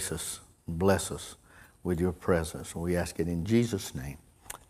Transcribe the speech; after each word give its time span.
grace 0.00 0.12
us, 0.12 0.40
bless 0.66 1.10
us 1.10 1.36
with 1.82 2.00
your 2.00 2.12
presence. 2.12 2.74
We 2.74 2.96
ask 2.96 3.20
it 3.20 3.28
in 3.28 3.44
Jesus' 3.44 3.94
name. 3.94 4.16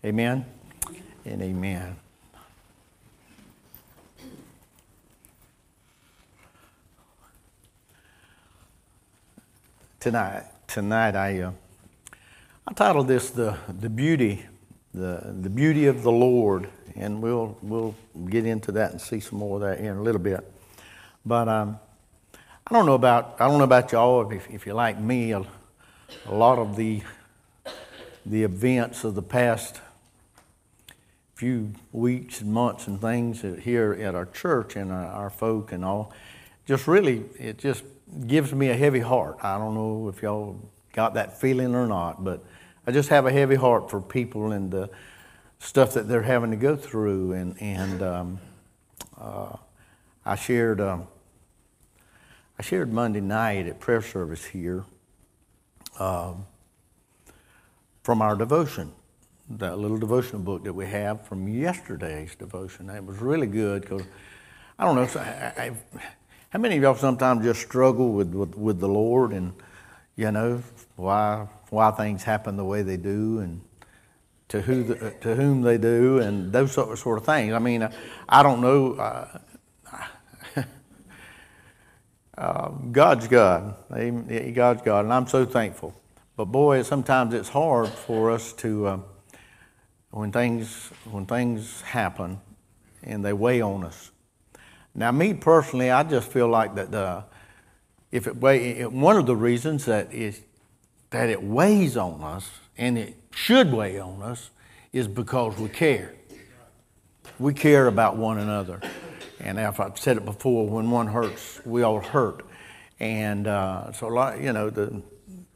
Amen 0.04 0.44
and 1.24 1.40
amen. 1.40 1.94
Tonight, 10.00 10.46
tonight 10.66 11.14
I, 11.14 11.42
uh, 11.42 11.52
I 12.66 12.72
titled 12.72 13.06
this 13.06 13.30
the, 13.30 13.56
the 13.68 13.88
beauty, 13.88 14.44
the, 14.92 15.32
the 15.42 15.50
beauty 15.50 15.86
of 15.86 16.02
the 16.02 16.10
Lord, 16.10 16.68
and 16.96 17.22
we'll, 17.22 17.56
we'll 17.62 17.94
get 18.28 18.46
into 18.46 18.72
that 18.72 18.90
and 18.90 19.00
see 19.00 19.20
some 19.20 19.38
more 19.38 19.56
of 19.56 19.62
that 19.62 19.78
in 19.78 19.96
a 19.96 20.02
little 20.02 20.20
bit. 20.20 20.40
But 21.24 21.48
um, 21.48 21.78
I 22.70 22.74
don't 22.74 22.86
know 22.86 22.94
about 22.94 23.34
I 23.40 23.48
don't 23.48 23.58
know 23.58 23.64
about 23.64 23.90
y'all 23.90 24.30
if, 24.30 24.48
if 24.48 24.64
you're 24.64 24.76
like 24.76 24.96
me. 24.96 25.32
A, 25.32 25.44
a 26.26 26.32
lot 26.32 26.56
of 26.56 26.76
the 26.76 27.02
the 28.24 28.44
events 28.44 29.02
of 29.02 29.16
the 29.16 29.22
past 29.22 29.80
few 31.34 31.72
weeks 31.90 32.40
and 32.40 32.52
months 32.52 32.86
and 32.86 33.00
things 33.00 33.40
here 33.40 33.92
at 33.94 34.14
our 34.14 34.26
church 34.26 34.76
and 34.76 34.92
our, 34.92 35.06
our 35.06 35.30
folk 35.30 35.72
and 35.72 35.84
all, 35.84 36.12
just 36.64 36.86
really 36.86 37.24
it 37.40 37.58
just 37.58 37.82
gives 38.28 38.52
me 38.52 38.68
a 38.68 38.76
heavy 38.76 39.00
heart. 39.00 39.38
I 39.42 39.58
don't 39.58 39.74
know 39.74 40.08
if 40.08 40.22
y'all 40.22 40.56
got 40.92 41.14
that 41.14 41.40
feeling 41.40 41.74
or 41.74 41.88
not, 41.88 42.22
but 42.22 42.44
I 42.86 42.92
just 42.92 43.08
have 43.08 43.26
a 43.26 43.32
heavy 43.32 43.56
heart 43.56 43.90
for 43.90 44.00
people 44.00 44.52
and 44.52 44.70
the 44.70 44.88
stuff 45.58 45.94
that 45.94 46.06
they're 46.06 46.22
having 46.22 46.52
to 46.52 46.56
go 46.56 46.76
through. 46.76 47.32
And 47.32 47.60
and 47.60 48.00
um, 48.00 48.38
uh, 49.20 49.56
I 50.24 50.36
shared. 50.36 50.80
Um, 50.80 51.08
I 52.60 52.62
shared 52.62 52.92
Monday 52.92 53.22
night 53.22 53.66
at 53.68 53.80
prayer 53.80 54.02
service 54.02 54.44
here 54.44 54.84
um, 55.98 56.44
from 58.02 58.20
our 58.20 58.36
devotion, 58.36 58.92
that 59.48 59.78
little 59.78 59.96
devotional 59.96 60.42
book 60.42 60.64
that 60.64 60.74
we 60.74 60.84
have 60.84 61.26
from 61.26 61.48
yesterday's 61.48 62.34
devotion. 62.34 62.90
It 62.90 63.02
was 63.02 63.16
really 63.16 63.46
good 63.46 63.80
because 63.80 64.02
I 64.78 64.84
don't 64.84 64.94
know. 64.94 65.20
I, 65.22 65.62
I, 65.62 65.72
how 66.50 66.58
many 66.58 66.76
of 66.76 66.82
y'all 66.82 66.94
sometimes 66.96 67.44
just 67.44 67.62
struggle 67.62 68.12
with, 68.12 68.34
with, 68.34 68.54
with 68.54 68.78
the 68.78 68.88
Lord 68.88 69.32
and 69.32 69.54
you 70.16 70.30
know 70.30 70.62
why 70.96 71.48
why 71.70 71.92
things 71.92 72.24
happen 72.24 72.58
the 72.58 72.64
way 72.66 72.82
they 72.82 72.98
do 72.98 73.38
and 73.38 73.62
to 74.48 74.60
who 74.60 74.82
the, 74.82 75.12
to 75.22 75.34
whom 75.34 75.62
they 75.62 75.78
do 75.78 76.18
and 76.18 76.52
those 76.52 76.72
sort 76.72 76.90
of, 76.90 76.98
sort 76.98 77.16
of 77.16 77.24
things. 77.24 77.54
I 77.54 77.58
mean, 77.58 77.84
I, 77.84 77.94
I 78.28 78.42
don't 78.42 78.60
know. 78.60 78.96
Uh, 78.96 79.38
uh, 82.40 82.68
God's 82.90 83.28
God. 83.28 83.74
God's 84.54 84.82
God, 84.82 85.04
and 85.04 85.12
I'm 85.12 85.26
so 85.26 85.44
thankful. 85.44 85.94
But 86.36 86.46
boy, 86.46 86.82
sometimes 86.82 87.34
it's 87.34 87.50
hard 87.50 87.90
for 87.90 88.30
us 88.30 88.54
to 88.54 88.86
uh, 88.86 88.98
when 90.10 90.32
things 90.32 90.90
when 91.04 91.26
things 91.26 91.82
happen 91.82 92.40
and 93.02 93.22
they 93.22 93.34
weigh 93.34 93.60
on 93.60 93.84
us. 93.84 94.10
Now, 94.94 95.12
me 95.12 95.34
personally, 95.34 95.90
I 95.90 96.02
just 96.02 96.30
feel 96.32 96.48
like 96.48 96.74
that 96.76 97.26
if 98.10 98.26
it 98.26 98.36
weigh, 98.38 98.86
one 98.86 99.16
of 99.16 99.26
the 99.26 99.36
reasons 99.36 99.84
that 99.84 100.12
is 100.12 100.40
that 101.10 101.28
it 101.28 101.42
weighs 101.42 101.96
on 101.96 102.22
us 102.22 102.50
and 102.78 102.96
it 102.96 103.16
should 103.34 103.70
weigh 103.72 103.98
on 103.98 104.22
us 104.22 104.50
is 104.92 105.06
because 105.06 105.58
we 105.58 105.68
care. 105.68 106.14
We 107.38 107.52
care 107.52 107.86
about 107.86 108.16
one 108.16 108.38
another. 108.38 108.80
And 109.42 109.58
if 109.58 109.80
I've 109.80 109.98
said 109.98 110.16
it 110.16 110.24
before, 110.24 110.68
when 110.68 110.90
one 110.90 111.06
hurts, 111.06 111.60
we 111.64 111.82
all 111.82 112.00
hurt. 112.00 112.44
And 112.98 113.46
uh, 113.46 113.92
so, 113.92 114.08
a 114.08 114.10
lot, 114.10 114.40
you 114.40 114.52
know, 114.52 114.68
the 114.68 115.02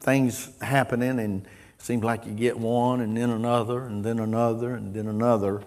things 0.00 0.50
happening, 0.60 1.18
and 1.18 1.44
it 1.44 1.50
seems 1.82 2.02
like 2.02 2.26
you 2.26 2.32
get 2.32 2.58
one, 2.58 3.00
and 3.00 3.16
then 3.16 3.30
another, 3.30 3.84
and 3.84 4.04
then 4.04 4.18
another, 4.18 4.74
and 4.74 4.94
then 4.94 5.08
another. 5.08 5.62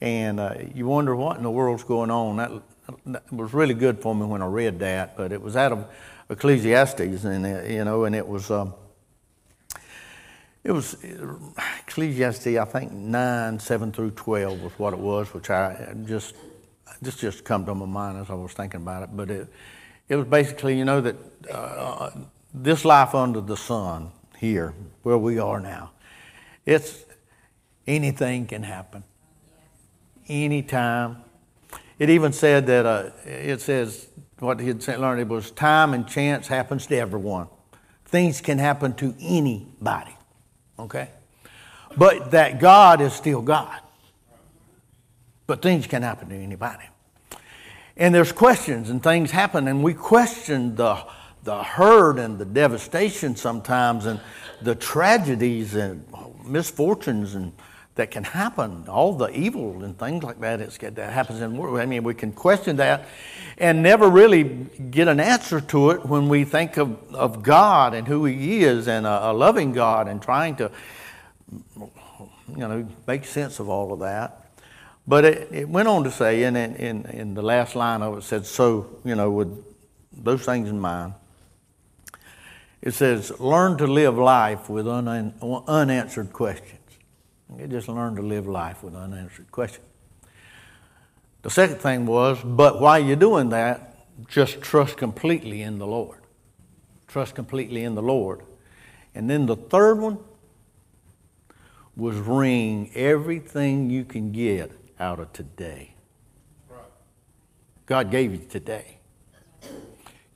And 0.00 0.40
uh, 0.40 0.54
you 0.74 0.86
wonder 0.86 1.14
what 1.14 1.36
in 1.36 1.42
the 1.42 1.50
world's 1.50 1.84
going 1.84 2.10
on. 2.10 2.36
That, 2.36 2.50
that, 3.06 3.32
was 3.32 3.52
really 3.52 3.74
good 3.74 4.00
for 4.00 4.14
me 4.14 4.24
when 4.24 4.40
I 4.40 4.46
read 4.46 4.78
that, 4.78 5.16
but 5.16 5.32
it 5.32 5.42
was 5.42 5.56
out 5.56 5.72
of 5.72 5.86
Ecclesiastes, 6.30 7.24
and 7.24 7.44
it, 7.44 7.70
you 7.70 7.84
know, 7.84 8.04
and 8.04 8.14
it 8.14 8.26
was. 8.26 8.50
Um, 8.50 8.74
it 10.64 10.72
was 10.72 10.96
Ecclesiastes, 11.86 12.46
I 12.46 12.64
think 12.64 12.92
nine, 12.92 13.58
seven 13.58 13.90
through 13.90 14.10
twelve 14.10 14.60
was 14.60 14.72
what 14.72 14.92
it 14.92 14.98
was, 14.98 15.32
which 15.32 15.48
I 15.48 15.94
just 16.04 16.34
this 17.00 17.16
just 17.16 17.44
come 17.44 17.64
to 17.66 17.74
my 17.74 17.86
mind 17.86 18.18
as 18.18 18.30
I 18.30 18.34
was 18.34 18.52
thinking 18.52 18.82
about 18.82 19.04
it. 19.04 19.10
But 19.12 19.30
it, 19.30 19.48
it 20.08 20.16
was 20.16 20.26
basically, 20.26 20.78
you 20.78 20.84
know, 20.84 21.00
that 21.00 21.16
uh, 21.50 22.10
this 22.52 22.84
life 22.84 23.14
under 23.14 23.40
the 23.40 23.56
sun 23.56 24.10
here, 24.38 24.74
where 25.02 25.18
we 25.18 25.38
are 25.38 25.60
now, 25.60 25.90
it's 26.64 27.04
anything 27.86 28.46
can 28.46 28.62
happen, 28.62 29.04
anytime. 30.28 31.18
It 31.98 32.10
even 32.10 32.32
said 32.32 32.66
that 32.66 32.86
uh, 32.86 33.10
it 33.24 33.60
says 33.60 34.08
what 34.38 34.60
he 34.60 34.68
had 34.68 34.86
learned 34.98 35.20
it 35.20 35.28
was 35.28 35.50
time 35.50 35.94
and 35.94 36.06
chance 36.06 36.46
happens 36.46 36.86
to 36.86 36.96
everyone. 36.96 37.48
Things 38.04 38.40
can 38.40 38.58
happen 38.58 38.94
to 38.94 39.14
anybody, 39.20 40.16
okay? 40.78 41.08
But 41.96 42.30
that 42.30 42.60
God 42.60 43.00
is 43.00 43.12
still 43.12 43.42
God. 43.42 43.80
But 45.48 45.62
things 45.62 45.86
can 45.86 46.02
happen 46.02 46.28
to 46.28 46.36
anybody. 46.36 46.84
And 47.96 48.14
there's 48.14 48.32
questions 48.32 48.90
and 48.90 49.02
things 49.02 49.30
happen, 49.30 49.66
and 49.66 49.82
we 49.82 49.94
question 49.94 50.76
the, 50.76 51.02
the 51.42 51.64
hurt 51.64 52.18
and 52.18 52.38
the 52.38 52.44
devastation 52.44 53.34
sometimes 53.34 54.04
and 54.04 54.20
the 54.62 54.74
tragedies 54.74 55.74
and 55.74 56.06
misfortunes 56.44 57.34
and 57.34 57.52
that 57.94 58.12
can 58.12 58.24
happen, 58.24 58.84
all 58.88 59.14
the 59.14 59.28
evil 59.36 59.82
and 59.82 59.98
things 59.98 60.22
like 60.22 60.38
that 60.40 60.60
that 60.60 61.12
happens 61.12 61.40
in 61.40 61.54
the 61.54 61.60
world. 61.60 61.80
I 61.80 61.86
mean, 61.86 62.04
we 62.04 62.14
can 62.14 62.30
question 62.30 62.76
that 62.76 63.08
and 63.56 63.82
never 63.82 64.08
really 64.08 64.44
get 64.44 65.08
an 65.08 65.18
answer 65.18 65.60
to 65.62 65.90
it 65.90 66.06
when 66.06 66.28
we 66.28 66.44
think 66.44 66.76
of, 66.76 66.96
of 67.12 67.42
God 67.42 67.94
and 67.94 68.06
who 68.06 68.26
He 68.26 68.62
is 68.62 68.86
and 68.86 69.04
a, 69.04 69.30
a 69.30 69.32
loving 69.32 69.72
God 69.72 70.06
and 70.06 70.22
trying 70.22 70.56
to, 70.56 70.70
you 71.76 71.88
know, 72.56 72.86
make 73.06 73.24
sense 73.24 73.58
of 73.58 73.68
all 73.68 73.92
of 73.92 73.98
that. 74.00 74.47
But 75.08 75.24
it, 75.24 75.48
it 75.50 75.68
went 75.70 75.88
on 75.88 76.04
to 76.04 76.10
say, 76.10 76.42
and 76.42 76.54
in, 76.54 76.76
in, 76.76 77.06
in 77.06 77.34
the 77.34 77.40
last 77.40 77.74
line 77.74 78.02
of 78.02 78.18
it, 78.18 78.22
said, 78.24 78.44
So, 78.44 78.98
you 79.06 79.14
know, 79.14 79.30
with 79.30 79.64
those 80.12 80.44
things 80.44 80.68
in 80.68 80.78
mind, 80.78 81.14
it 82.82 82.92
says, 82.92 83.40
Learn 83.40 83.78
to 83.78 83.86
live 83.86 84.18
life 84.18 84.68
with 84.68 84.86
un, 84.86 85.32
unanswered 85.66 86.34
questions. 86.34 86.74
You 87.58 87.66
just 87.66 87.88
learn 87.88 88.16
to 88.16 88.22
live 88.22 88.46
life 88.46 88.82
with 88.82 88.94
unanswered 88.94 89.50
questions. 89.50 89.86
The 91.40 91.50
second 91.50 91.78
thing 91.78 92.04
was, 92.04 92.38
but 92.44 92.78
while 92.78 92.98
you're 92.98 93.16
doing 93.16 93.48
that, 93.48 94.04
just 94.28 94.60
trust 94.60 94.98
completely 94.98 95.62
in 95.62 95.78
the 95.78 95.86
Lord. 95.86 96.18
Trust 97.06 97.34
completely 97.34 97.82
in 97.82 97.94
the 97.94 98.02
Lord. 98.02 98.42
And 99.14 99.30
then 99.30 99.46
the 99.46 99.56
third 99.56 99.94
one 99.94 100.18
was 101.96 102.16
wring 102.16 102.90
everything 102.94 103.88
you 103.88 104.04
can 104.04 104.32
get 104.32 104.70
out 105.00 105.20
of 105.20 105.32
today. 105.32 105.94
God 107.86 108.10
gave 108.10 108.32
you 108.32 108.46
today. 108.50 108.98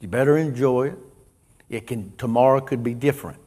You 0.00 0.08
better 0.08 0.38
enjoy 0.38 0.88
it. 0.88 0.98
It 1.68 1.86
can 1.86 2.12
tomorrow 2.16 2.60
could 2.60 2.82
be 2.82 2.94
different, 2.94 3.40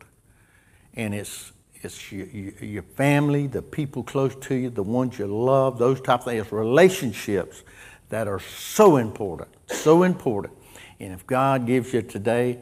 and 0.95 1.13
it's 1.13 1.51
it's 1.81 2.11
your, 2.11 2.25
your 2.27 2.81
family, 2.81 3.45
the 3.45 3.61
people 3.61 4.03
close 4.03 4.35
to 4.35 4.55
you, 4.55 4.69
the 4.71 4.81
ones 4.81 5.19
you 5.19 5.27
love, 5.27 5.77
those 5.77 6.01
type 6.01 6.21
of 6.21 6.25
things. 6.25 6.51
relationships 6.51 7.63
that 8.09 8.27
are 8.27 8.39
so 8.39 8.97
important, 8.97 9.49
so 9.67 10.03
important. 10.03 10.53
And 10.99 11.13
if 11.13 11.27
God 11.27 11.67
gives 11.67 11.93
you 11.93 12.01
today, 12.01 12.59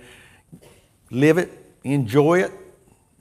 live 1.10 1.38
it, 1.38 1.52
enjoy 1.84 2.42
it, 2.42 2.52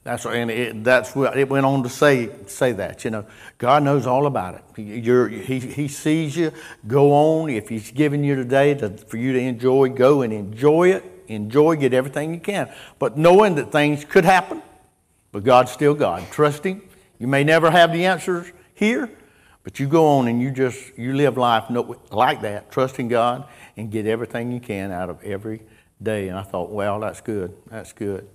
that's 0.04 0.26
and 0.26 0.50
it, 0.50 0.82
that's 0.82 1.14
what 1.14 1.38
it 1.38 1.48
went 1.48 1.64
on 1.64 1.84
to 1.84 1.88
say 1.88 2.30
say 2.46 2.72
that. 2.72 3.04
You 3.04 3.10
know, 3.10 3.26
God 3.58 3.84
knows 3.84 4.04
all 4.04 4.26
about 4.26 4.56
it. 4.56 4.64
He, 4.74 5.00
he, 5.40 5.60
he 5.60 5.88
sees 5.88 6.36
you. 6.36 6.52
Go 6.86 7.12
on. 7.12 7.50
If 7.50 7.68
He's 7.68 7.92
given 7.92 8.24
you 8.24 8.34
today 8.34 8.74
to, 8.74 8.90
for 8.90 9.16
you 9.16 9.32
to 9.32 9.38
enjoy, 9.38 9.90
go 9.90 10.22
and 10.22 10.32
enjoy 10.32 10.90
it. 10.90 11.04
Enjoy, 11.28 11.76
get 11.76 11.94
everything 11.94 12.34
you 12.34 12.40
can. 12.40 12.70
But 12.98 13.16
knowing 13.16 13.54
that 13.54 13.70
things 13.70 14.04
could 14.04 14.24
happen, 14.24 14.60
but 15.30 15.44
God's 15.44 15.70
still 15.70 15.94
God. 15.94 16.28
Trust 16.32 16.64
Him. 16.64 16.82
You 17.20 17.28
may 17.28 17.44
never 17.44 17.70
have 17.70 17.92
the 17.92 18.04
answers 18.04 18.50
here, 18.74 19.08
but 19.62 19.78
you 19.78 19.86
go 19.86 20.18
on 20.18 20.26
and 20.26 20.42
you 20.42 20.50
just 20.50 20.98
you 20.98 21.14
live 21.14 21.38
life 21.38 21.66
like 22.10 22.42
that, 22.42 22.72
trusting 22.72 23.06
God 23.06 23.46
and 23.76 23.88
get 23.88 24.06
everything 24.06 24.50
you 24.50 24.58
can 24.58 24.90
out 24.90 25.10
of 25.10 25.22
every 25.22 25.62
day. 26.02 26.26
And 26.26 26.36
I 26.36 26.42
thought, 26.42 26.70
well, 26.70 26.98
that's 26.98 27.20
good. 27.20 27.56
That's 27.70 27.92
good 27.92 28.28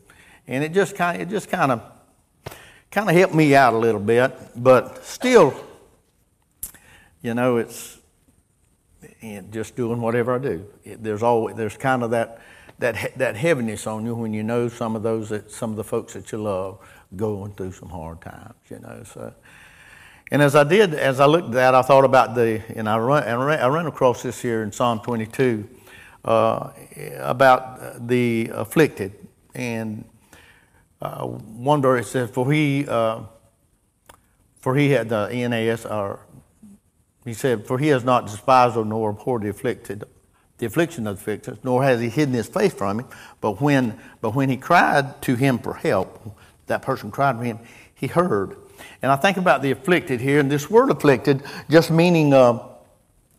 and 0.47 0.63
it 0.63 0.73
just 0.73 0.95
kind 0.95 1.21
of, 1.21 1.27
it 1.27 1.31
just 1.31 1.49
kind 1.49 1.71
of 1.71 1.81
kind 2.91 3.09
of 3.09 3.15
helped 3.15 3.35
me 3.35 3.55
out 3.55 3.73
a 3.73 3.77
little 3.77 4.01
bit, 4.01 4.33
but 4.55 5.03
still, 5.03 5.53
you 7.21 7.33
know, 7.33 7.57
it's 7.57 7.97
just 9.51 9.75
doing 9.75 10.01
whatever 10.01 10.35
I 10.35 10.37
do. 10.39 10.65
It, 10.83 11.03
there's 11.03 11.23
always 11.23 11.55
there's 11.55 11.77
kind 11.77 12.03
of 12.03 12.11
that 12.11 12.41
that, 12.79 13.17
that 13.17 13.35
heaviness 13.35 13.87
on 13.87 14.05
you 14.05 14.15
when 14.15 14.33
you 14.33 14.43
know 14.43 14.67
some 14.69 14.95
of 14.95 15.03
those 15.03 15.29
that, 15.29 15.51
some 15.51 15.71
of 15.71 15.77
the 15.77 15.83
folks 15.83 16.13
that 16.13 16.31
you 16.31 16.37
love 16.37 16.79
going 17.15 17.53
through 17.53 17.71
some 17.71 17.89
hard 17.89 18.21
times, 18.21 18.53
you 18.69 18.79
know. 18.79 19.01
So, 19.03 19.33
and 20.29 20.41
as 20.41 20.55
I 20.55 20.63
did, 20.63 20.93
as 20.93 21.19
I 21.19 21.25
looked 21.25 21.47
at 21.47 21.53
that, 21.53 21.75
I 21.75 21.81
thought 21.81 22.03
about 22.03 22.35
the, 22.35 22.61
and 22.75 22.87
I 22.87 22.97
run, 22.97 23.23
and 23.23 23.41
I 23.41 23.67
ran 23.67 23.87
across 23.87 24.23
this 24.23 24.41
here 24.41 24.61
in 24.61 24.71
Psalm 24.71 24.99
22 24.99 25.67
uh, 26.25 26.69
about 27.19 28.07
the 28.07 28.51
afflicted. 28.53 29.13
And 29.55 30.03
uh, 31.01 31.25
one 31.25 31.81
verse 31.81 32.09
says, 32.09 32.29
"For 32.29 32.51
he, 32.51 32.87
uh, 32.87 33.21
for 34.59 34.75
he 34.75 34.89
had 34.89 35.09
the 35.09 35.27
NAS, 35.27 35.85
or 35.85 36.19
he 37.25 37.33
said, 37.33 37.67
for 37.67 37.77
he 37.77 37.87
has 37.89 38.03
not 38.03 38.25
despised 38.25 38.75
nor 38.75 39.11
abhorred 39.11 39.43
the 39.43 39.49
afflicted, 39.49 40.05
the 40.57 40.65
affliction 40.65 41.07
of 41.07 41.17
the 41.17 41.21
afflicted, 41.21 41.63
nor 41.63 41.83
has 41.83 41.99
he 41.99 42.09
hidden 42.09 42.33
his 42.33 42.47
face 42.47 42.73
from 42.73 42.99
him. 42.99 43.07
But 43.41 43.61
when, 43.61 43.99
but 44.21 44.33
when 44.33 44.49
he 44.49 44.57
cried 44.57 45.21
to 45.23 45.35
him 45.35 45.59
for 45.59 45.73
help, 45.73 46.37
that 46.67 46.81
person 46.81 47.11
cried 47.11 47.37
to 47.37 47.43
him, 47.43 47.59
he 47.93 48.07
heard." 48.07 48.55
And 49.01 49.11
I 49.11 49.15
think 49.15 49.37
about 49.37 49.61
the 49.61 49.71
afflicted 49.71 50.21
here, 50.21 50.39
and 50.39 50.51
this 50.51 50.69
word 50.69 50.89
afflicted 50.89 51.43
just 51.69 51.91
meaning 51.91 52.33
uh, 52.33 52.59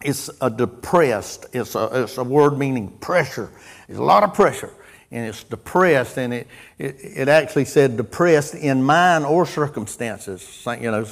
it's 0.03 0.31
a 0.41 0.51
depressed, 0.51 1.47
it's 1.53 1.75
a, 1.75 2.03
it's 2.05 2.19
a 2.19 2.25
word 2.25 2.59
meaning 2.59 2.89
pressure. 2.99 3.51
It's 3.89 3.99
a 3.99 4.03
lot 4.03 4.23
of 4.23 4.35
pressure, 4.35 4.71
and 5.11 5.27
it's 5.27 5.45
depressed, 5.45 6.19
and 6.19 6.35
it, 6.35 6.47
it, 6.79 6.97
it 7.01 7.29
actually 7.29 7.65
said 7.65 7.97
depressed 7.97 8.55
in 8.55 8.83
mind 8.83 9.25
or 9.25 9.47
circumstances. 9.47 10.67
You 10.67 10.91
know, 10.91 11.07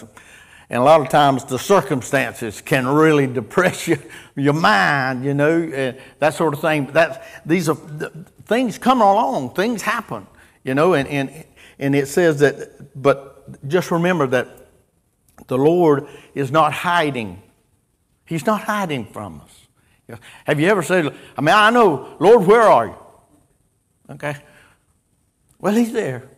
and 0.68 0.80
a 0.80 0.84
lot 0.84 1.00
of 1.00 1.08
times 1.08 1.44
the 1.44 1.58
circumstances 1.58 2.60
can 2.60 2.86
really 2.86 3.26
depress 3.32 3.86
you, 3.86 3.98
your 4.34 4.54
mind, 4.54 5.24
you 5.24 5.34
know, 5.34 5.62
and 5.62 5.98
that 6.18 6.34
sort 6.34 6.54
of 6.54 6.60
thing. 6.60 6.86
That's, 6.86 7.18
these 7.44 7.68
are 7.68 7.76
things 8.46 8.78
come 8.78 9.00
along, 9.00 9.54
things 9.54 9.82
happen, 9.82 10.26
you 10.64 10.74
know, 10.74 10.94
and, 10.94 11.08
and, 11.08 11.44
and 11.78 11.94
it 11.94 12.08
says 12.08 12.40
that, 12.40 13.00
but 13.00 13.68
just 13.68 13.90
remember 13.90 14.26
that 14.26 14.48
the 15.46 15.58
Lord 15.58 16.08
is 16.34 16.50
not 16.50 16.72
hiding. 16.72 17.42
He's 18.24 18.44
not 18.44 18.62
hiding 18.62 19.06
from 19.06 19.42
us. 19.42 20.18
Have 20.44 20.58
you 20.58 20.68
ever 20.68 20.82
said, 20.82 21.14
I 21.36 21.40
mean, 21.40 21.54
I 21.54 21.70
know, 21.70 22.16
Lord, 22.18 22.46
where 22.46 22.62
are 22.62 22.86
you? 22.86 22.96
Okay. 24.10 24.36
Well, 25.58 25.74
He's 25.74 25.92
there. 25.92 26.28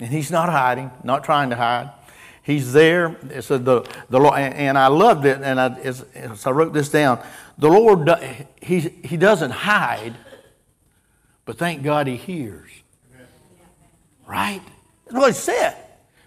And 0.00 0.10
He's 0.10 0.30
not 0.30 0.48
hiding, 0.48 0.90
not 1.04 1.24
trying 1.24 1.50
to 1.50 1.56
hide. 1.56 1.90
He's 2.42 2.72
there. 2.72 3.16
Said 3.40 3.64
the, 3.64 3.82
the 4.08 4.18
Lord, 4.18 4.38
and 4.38 4.78
I 4.78 4.86
loved 4.86 5.26
it, 5.26 5.40
and 5.42 5.60
I, 5.60 5.78
as, 5.80 6.02
as 6.14 6.46
I 6.46 6.50
wrote 6.50 6.72
this 6.72 6.88
down, 6.88 7.22
the 7.58 7.68
Lord, 7.68 8.08
he, 8.62 8.80
he 8.80 9.16
doesn't 9.16 9.50
hide, 9.50 10.14
but 11.44 11.58
thank 11.58 11.82
God 11.82 12.06
He 12.06 12.16
hears. 12.16 12.70
Right? 14.26 14.62
That's 15.04 15.16
what 15.16 15.28
He 15.28 15.34
said. 15.34 15.76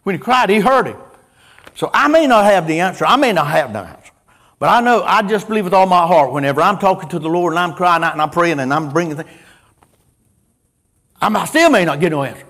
When 0.03 0.15
he 0.15 0.19
cried, 0.19 0.49
he 0.49 0.59
heard 0.59 0.87
him. 0.87 0.97
So 1.75 1.89
I 1.93 2.07
may 2.07 2.27
not 2.27 2.45
have 2.45 2.67
the 2.67 2.79
answer. 2.79 3.05
I 3.05 3.15
may 3.15 3.31
not 3.31 3.47
have 3.47 3.71
the 3.73 3.79
answer. 3.79 4.11
But 4.59 4.69
I 4.69 4.81
know, 4.81 5.03
I 5.03 5.21
just 5.23 5.47
believe 5.47 5.65
with 5.65 5.73
all 5.73 5.87
my 5.87 6.05
heart, 6.05 6.31
whenever 6.31 6.61
I'm 6.61 6.77
talking 6.77 7.09
to 7.09 7.19
the 7.19 7.29
Lord 7.29 7.53
and 7.53 7.59
I'm 7.59 7.73
crying 7.73 8.03
out 8.03 8.13
and 8.13 8.21
I'm 8.21 8.29
praying 8.29 8.59
and 8.59 8.73
I'm 8.73 8.89
bringing 8.89 9.17
things, 9.17 9.29
I 11.21 11.45
still 11.45 11.69
may 11.69 11.85
not 11.85 11.99
get 11.99 12.11
no 12.11 12.23
answer. 12.23 12.45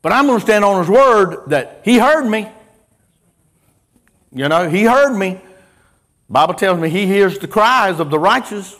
But 0.00 0.12
I'm 0.12 0.26
going 0.26 0.38
to 0.38 0.44
stand 0.44 0.64
on 0.64 0.80
His 0.80 0.88
word 0.88 1.48
that 1.48 1.82
He 1.84 1.98
heard 1.98 2.24
me. 2.24 2.48
You 4.32 4.48
know, 4.48 4.68
He 4.68 4.84
heard 4.84 5.16
me. 5.16 5.40
Bible 6.30 6.54
tells 6.54 6.78
me 6.80 6.88
He 6.88 7.06
hears 7.06 7.38
the 7.38 7.48
cries 7.48 8.00
of 8.00 8.10
the 8.10 8.18
righteous. 8.18 8.76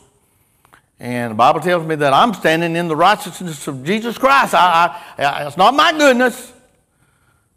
And 1.01 1.33
the 1.33 1.37
Bible 1.37 1.61
tells 1.61 1.87
me 1.87 1.95
that 1.97 2.13
I'm 2.13 2.35
standing 2.35 2.75
in 2.75 2.89
the 2.89 2.97
righteousness 2.97 3.69
of 3.69 3.85
Jesus 3.85 4.19
Christ. 4.19 4.55
I, 4.55 5.01
I, 5.17 5.47
it's 5.47 5.57
not 5.57 5.75
my 5.75 5.93
goodness. 5.93 6.53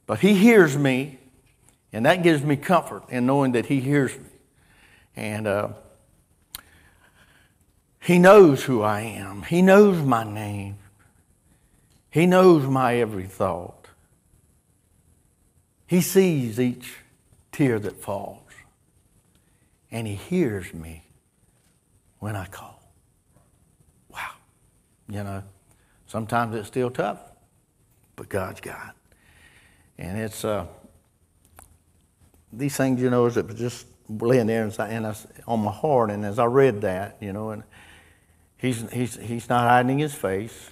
But 0.05 0.19
He 0.19 0.33
hears 0.35 0.77
me, 0.77 1.19
and 1.93 2.05
that 2.05 2.21
gives 2.21 2.43
me 2.43 2.55
comfort 2.57 3.03
in 3.09 3.25
knowing 3.25 3.53
that 3.53 3.67
He 3.67 3.79
hears 3.79 4.15
me. 4.17 4.25
And 5.15 5.47
uh, 5.47 5.69
He 8.01 8.19
knows 8.19 8.63
who 8.63 8.81
I 8.81 9.01
am, 9.01 9.43
He 9.43 9.61
knows 9.61 10.03
my 10.03 10.23
name, 10.23 10.77
He 12.11 12.27
knows 12.27 12.67
my 12.67 12.97
every 12.97 13.25
thought. 13.25 13.87
He 15.87 16.01
sees 16.01 16.59
each 16.59 16.93
tear 17.51 17.79
that 17.79 18.01
falls, 18.01 18.51
and 19.89 20.05
He 20.07 20.15
hears 20.15 20.73
me 20.73 21.05
when 22.19 22.35
I 22.35 22.45
call. 22.45 22.81
Wow. 24.09 24.31
You 25.09 25.23
know, 25.23 25.43
sometimes 26.05 26.55
it's 26.55 26.67
still 26.67 26.91
tough, 26.91 27.19
but 28.15 28.29
God's 28.29 28.61
got 28.61 28.95
and 30.01 30.17
it's 30.17 30.43
uh, 30.43 30.65
these 32.51 32.75
things, 32.75 32.99
you 32.99 33.11
know, 33.11 33.27
is 33.27 33.37
just 33.55 33.85
laying 34.09 34.47
there 34.47 34.63
and, 34.63 34.77
and 34.79 35.07
I, 35.07 35.15
on 35.47 35.59
my 35.59 35.71
heart. 35.71 36.09
And 36.09 36.25
as 36.25 36.39
I 36.39 36.45
read 36.45 36.81
that, 36.81 37.17
you 37.21 37.31
know, 37.31 37.51
and 37.51 37.63
he's, 38.57 38.89
he's, 38.91 39.15
he's 39.17 39.47
not 39.47 39.69
hiding 39.69 39.99
his 39.99 40.15
face. 40.15 40.71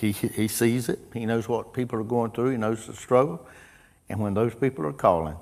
He, 0.00 0.12
he 0.12 0.48
sees 0.48 0.88
it. 0.88 0.98
He 1.12 1.26
knows 1.26 1.46
what 1.46 1.74
people 1.74 2.00
are 2.00 2.04
going 2.04 2.30
through. 2.30 2.52
He 2.52 2.56
knows 2.56 2.86
the 2.86 2.94
struggle. 2.94 3.46
And 4.08 4.18
when 4.18 4.32
those 4.32 4.54
people 4.54 4.86
are 4.86 4.94
calling, 4.94 5.36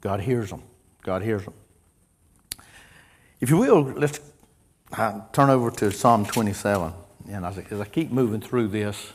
God 0.00 0.20
hears 0.20 0.50
them. 0.50 0.62
God 1.02 1.22
hears 1.22 1.44
them. 1.44 1.54
If 3.40 3.50
you 3.50 3.56
will, 3.56 3.82
let's 3.82 4.20
turn 5.32 5.50
over 5.50 5.72
to 5.72 5.90
Psalm 5.90 6.24
27. 6.26 6.92
And 7.28 7.44
as 7.44 7.58
I, 7.58 7.66
as 7.72 7.80
I 7.80 7.86
keep 7.86 8.12
moving 8.12 8.40
through 8.40 8.68
this, 8.68 9.12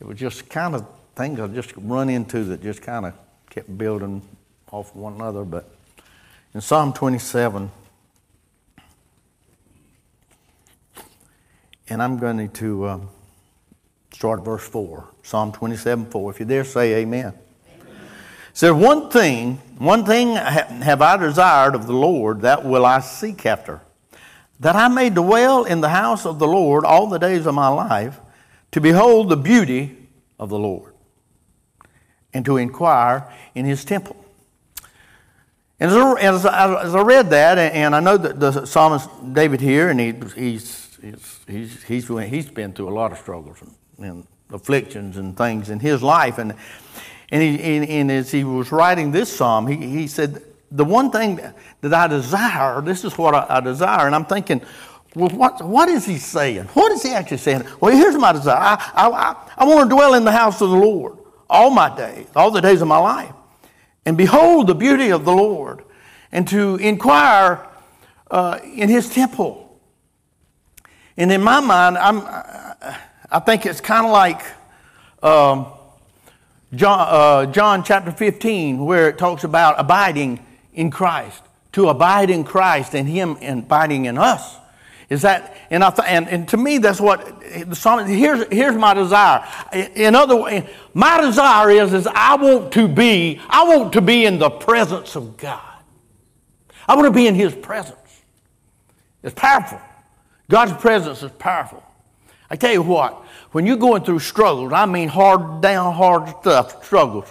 it 0.00 0.06
was 0.06 0.18
just 0.18 0.48
kind 0.48 0.74
of 0.74 0.84
things 1.14 1.38
I 1.38 1.46
just 1.46 1.72
run 1.76 2.08
into 2.08 2.42
that 2.44 2.62
just 2.62 2.82
kind 2.82 3.06
of 3.06 3.14
kept 3.50 3.78
building 3.78 4.20
off 4.72 4.96
one 4.96 5.14
another. 5.14 5.44
But 5.44 5.70
in 6.54 6.60
Psalm 6.60 6.92
27, 6.92 7.70
and 11.88 12.02
I'm 12.02 12.18
going 12.18 12.48
to 12.48 12.84
uh, 12.84 13.00
start 14.20 14.40
at 14.40 14.44
verse 14.44 14.68
4. 14.68 15.08
Psalm 15.22 15.50
27 15.50 16.04
4. 16.04 16.30
If 16.30 16.40
you 16.40 16.44
dare 16.44 16.62
say 16.62 16.96
amen. 16.96 17.32
So 18.52 18.74
one 18.74 19.08
thing, 19.08 19.54
one 19.78 20.04
thing 20.04 20.36
have 20.36 21.00
I 21.00 21.16
desired 21.16 21.74
of 21.74 21.86
the 21.86 21.94
Lord, 21.94 22.42
that 22.42 22.62
will 22.62 22.84
I 22.84 23.00
seek 23.00 23.46
after, 23.46 23.80
that 24.58 24.76
I 24.76 24.88
may 24.88 25.08
dwell 25.08 25.64
in 25.64 25.80
the 25.80 25.88
house 25.88 26.26
of 26.26 26.38
the 26.38 26.46
Lord 26.46 26.84
all 26.84 27.06
the 27.06 27.16
days 27.16 27.46
of 27.46 27.54
my 27.54 27.68
life, 27.68 28.20
to 28.72 28.80
behold 28.82 29.30
the 29.30 29.38
beauty 29.38 29.96
of 30.38 30.50
the 30.50 30.58
Lord 30.58 30.92
and 32.34 32.44
to 32.44 32.58
inquire 32.58 33.26
in 33.54 33.64
his 33.64 33.86
temple. 33.86 34.22
And 35.78 35.90
as 36.18 36.44
I, 36.44 36.82
as 36.82 36.94
I 36.94 37.00
read 37.00 37.30
that, 37.30 37.56
and 37.56 37.96
I 37.96 38.00
know 38.00 38.18
that 38.18 38.38
the 38.38 38.66
psalmist 38.66 39.08
David 39.32 39.62
here, 39.62 39.88
and 39.88 39.98
he, 39.98 40.12
he's, 40.36 40.98
he's, 41.00 41.40
he's, 41.46 41.82
he's, 41.84 42.08
he's 42.08 42.50
been 42.50 42.74
through 42.74 42.90
a 42.90 42.92
lot 42.92 43.12
of 43.12 43.18
struggles 43.18 43.62
and, 43.62 43.74
and 44.00 44.26
afflictions 44.52 45.16
and 45.16 45.36
things 45.36 45.70
in 45.70 45.80
his 45.80 46.02
life. 46.02 46.38
And, 46.38 46.54
and, 47.30 47.42
he, 47.42 47.76
and, 47.76 47.88
and 47.88 48.10
as 48.10 48.30
he 48.30 48.44
was 48.44 48.72
writing 48.72 49.12
this 49.12 49.34
psalm, 49.34 49.66
he, 49.66 49.76
he 49.76 50.06
said, 50.06 50.42
The 50.70 50.84
one 50.84 51.10
thing 51.10 51.40
that 51.80 51.94
I 51.94 52.08
desire, 52.08 52.80
this 52.80 53.04
is 53.04 53.16
what 53.16 53.34
I, 53.34 53.46
I 53.48 53.60
desire. 53.60 54.06
And 54.06 54.14
I'm 54.14 54.24
thinking, 54.24 54.62
well, 55.14 55.30
what, 55.30 55.64
what 55.64 55.88
is 55.88 56.06
he 56.06 56.18
saying? 56.18 56.64
What 56.66 56.92
is 56.92 57.02
he 57.02 57.10
actually 57.10 57.38
saying? 57.38 57.64
Well, 57.80 57.94
here's 57.96 58.16
my 58.16 58.32
desire. 58.32 58.58
I, 58.60 58.92
I, 58.94 59.08
I, 59.08 59.36
I 59.58 59.64
want 59.64 59.90
to 59.90 59.96
dwell 59.96 60.14
in 60.14 60.24
the 60.24 60.32
house 60.32 60.60
of 60.60 60.70
the 60.70 60.76
Lord 60.76 61.18
all 61.48 61.70
my 61.70 61.94
days, 61.96 62.28
all 62.36 62.52
the 62.52 62.60
days 62.60 62.80
of 62.80 62.86
my 62.86 62.98
life, 62.98 63.32
and 64.06 64.16
behold 64.16 64.68
the 64.68 64.74
beauty 64.74 65.10
of 65.10 65.24
the 65.24 65.32
Lord, 65.32 65.82
and 66.30 66.46
to 66.48 66.76
inquire 66.76 67.66
uh, 68.30 68.60
in 68.62 68.88
His 68.88 69.12
temple. 69.12 69.80
And 71.16 71.32
in 71.32 71.42
my 71.42 71.58
mind, 71.58 71.98
I'm, 71.98 72.69
I 73.30 73.38
think 73.38 73.64
it's 73.64 73.80
kind 73.80 74.06
of 74.06 74.12
like 74.12 74.42
um, 75.22 75.66
John, 76.74 77.06
uh, 77.08 77.46
John 77.46 77.84
chapter 77.84 78.10
15, 78.10 78.84
where 78.84 79.08
it 79.08 79.18
talks 79.18 79.44
about 79.44 79.76
abiding 79.78 80.44
in 80.74 80.90
Christ, 80.90 81.42
to 81.72 81.88
abide 81.88 82.30
in 82.30 82.42
Christ 82.42 82.94
and 82.94 83.08
Him 83.08 83.36
abiding 83.40 84.06
in 84.06 84.18
us. 84.18 84.56
Is 85.08 85.22
that, 85.22 85.56
and, 85.70 85.82
I 85.82 85.90
th- 85.90 86.08
and, 86.08 86.28
and 86.28 86.48
to 86.48 86.56
me, 86.56 86.78
that's 86.78 87.00
what 87.00 87.40
the 87.40 87.74
psalmist, 87.74 88.08
here's, 88.08 88.46
here's 88.52 88.76
my 88.76 88.94
desire. 88.94 89.44
In 89.72 90.14
other 90.14 90.36
words, 90.36 90.68
my 90.94 91.20
desire 91.20 91.70
is, 91.70 91.92
is 91.92 92.06
I 92.06 92.36
want 92.36 92.72
to 92.74 92.86
be, 92.86 93.40
I 93.48 93.64
want 93.64 93.92
to 93.94 94.00
be 94.00 94.24
in 94.24 94.38
the 94.38 94.50
presence 94.50 95.16
of 95.16 95.36
God. 95.36 95.60
I 96.86 96.94
want 96.94 97.06
to 97.06 97.12
be 97.12 97.26
in 97.26 97.34
His 97.34 97.54
presence. 97.54 97.96
It's 99.22 99.34
powerful. 99.34 99.80
God's 100.48 100.72
presence 100.74 101.22
is 101.22 101.30
powerful. 101.32 101.82
I 102.50 102.56
tell 102.56 102.72
you 102.72 102.82
what, 102.82 103.14
when 103.52 103.66
you're 103.66 103.76
going 103.76 104.02
through 104.02 104.18
struggles, 104.18 104.72
I 104.72 104.86
mean 104.86 105.08
hard 105.08 105.60
down, 105.60 105.94
hard 105.94 106.28
stuff, 106.40 106.84
struggles, 106.84 107.26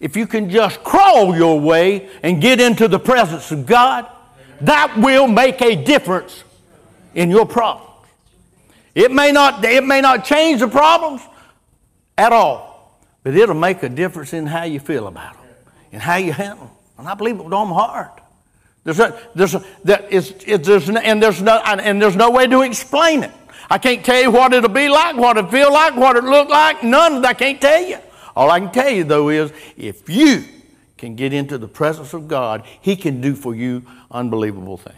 if 0.00 0.16
you 0.16 0.26
can 0.26 0.50
just 0.50 0.82
crawl 0.82 1.36
your 1.36 1.60
way 1.60 2.08
and 2.22 2.40
get 2.40 2.60
into 2.60 2.88
the 2.88 2.98
presence 2.98 3.50
of 3.50 3.66
God, 3.66 4.06
that 4.62 4.96
will 4.98 5.26
make 5.26 5.60
a 5.62 5.76
difference 5.76 6.42
in 7.14 7.30
your 7.30 7.46
problems. 7.46 7.86
It 8.94 9.12
may 9.12 9.30
not, 9.30 9.64
it 9.64 9.84
may 9.84 10.00
not 10.00 10.24
change 10.24 10.60
the 10.60 10.68
problems 10.68 11.22
at 12.18 12.32
all, 12.32 12.98
but 13.22 13.36
it'll 13.36 13.54
make 13.54 13.82
a 13.82 13.88
difference 13.88 14.32
in 14.32 14.46
how 14.46 14.64
you 14.64 14.80
feel 14.80 15.06
about 15.06 15.34
them 15.34 15.52
and 15.92 16.02
how 16.02 16.16
you 16.16 16.32
handle 16.32 16.66
them. 16.66 16.74
And 16.98 17.08
I 17.08 17.14
believe 17.14 17.38
it 17.38 17.44
with 17.44 17.52
all 17.52 17.66
my 17.66 17.76
heart. 17.76 18.20
There's 18.84 18.98
a, 18.98 19.18
there's 19.34 19.54
a, 19.54 19.64
that 19.84 20.10
is, 20.12 20.34
it, 20.46 20.64
there's 20.64 20.88
no, 20.88 21.00
and 21.00 21.22
there's 21.22 21.40
no, 21.40 21.58
and 21.58 22.00
there's 22.00 22.16
no 22.16 22.30
way 22.30 22.46
to 22.46 22.62
explain 22.62 23.22
it. 23.22 23.32
I 23.70 23.78
can't 23.78 24.04
tell 24.04 24.20
you 24.20 24.32
what 24.32 24.52
it'll 24.52 24.68
be 24.68 24.88
like, 24.88 25.16
what 25.16 25.36
it'll 25.36 25.50
feel 25.50 25.72
like, 25.72 25.94
what 25.94 26.16
it'll 26.16 26.28
look 26.28 26.48
like. 26.48 26.82
None 26.82 27.16
of 27.16 27.22
that 27.22 27.28
I 27.28 27.34
can't 27.34 27.60
tell 27.60 27.82
you. 27.82 27.98
All 28.34 28.50
I 28.50 28.58
can 28.58 28.72
tell 28.72 28.90
you 28.90 29.04
though 29.04 29.28
is 29.28 29.52
if 29.76 30.08
you 30.08 30.44
can 30.98 31.14
get 31.14 31.32
into 31.32 31.56
the 31.56 31.68
presence 31.68 32.12
of 32.12 32.26
God, 32.26 32.64
He 32.80 32.96
can 32.96 33.20
do 33.20 33.34
for 33.34 33.54
you 33.54 33.84
unbelievable 34.10 34.76
things. 34.76 34.96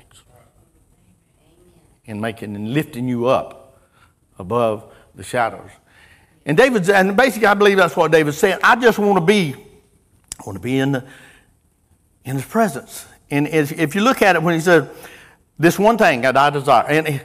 And 2.07 2.21
making 2.21 2.57
and 2.57 2.73
lifting 2.73 3.09
you 3.09 3.27
up 3.27 3.79
above 4.39 4.93
the 5.15 5.23
shadows. 5.23 5.71
And 6.47 6.57
David's 6.57 6.89
and 6.89 7.17
basically 7.17 7.47
I 7.47 7.55
believe 7.55 7.77
that's 7.77 7.95
what 7.95 8.11
David's 8.11 8.39
saying. 8.39 8.59
I 8.65 8.75
just 8.77 8.99
want 8.99 9.17
to 9.17 9.25
be, 9.25 9.55
I 9.55 10.43
want 10.45 10.57
to 10.57 10.63
be 10.63 10.79
in 10.79 10.93
the 10.93 11.05
in 12.25 12.37
his 12.37 12.45
presence. 12.45 13.07
And 13.31 13.47
if 13.49 13.95
you 13.95 14.03
look 14.03 14.23
at 14.23 14.37
it 14.37 14.43
when 14.43 14.55
he 14.55 14.61
said, 14.61 14.91
This 15.59 15.79
one 15.79 15.99
thing 15.99 16.23
that 16.23 16.37
I 16.37 16.51
desire, 16.51 16.87
and 16.89 17.23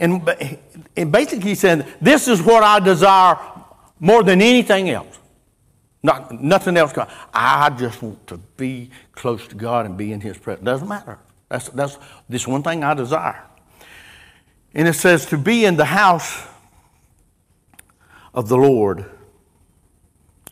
and, 0.00 1.12
basically 1.12 1.50
he 1.50 1.54
said, 1.54 1.86
This 2.00 2.26
is 2.26 2.42
what 2.42 2.62
I 2.62 2.80
desire 2.80 3.36
more 4.00 4.22
than 4.22 4.40
anything 4.40 4.88
else. 4.88 5.18
Not, 6.02 6.32
nothing 6.40 6.78
else. 6.78 6.94
I 7.34 7.68
just 7.70 8.02
want 8.02 8.26
to 8.28 8.38
be 8.56 8.90
close 9.12 9.46
to 9.48 9.54
God 9.54 9.84
and 9.84 9.98
be 9.98 10.12
in 10.12 10.20
His 10.22 10.38
presence. 10.38 10.64
Doesn't 10.64 10.88
matter. 10.88 11.18
That's, 11.50 11.68
that's 11.68 11.98
this 12.28 12.48
one 12.48 12.62
thing 12.62 12.82
I 12.82 12.94
desire. 12.94 13.44
And 14.74 14.88
it 14.88 14.94
says 14.94 15.26
to 15.26 15.36
be 15.36 15.66
in 15.66 15.76
the 15.76 15.84
house 15.84 16.46
of 18.32 18.48
the 18.48 18.56
Lord, 18.56 19.04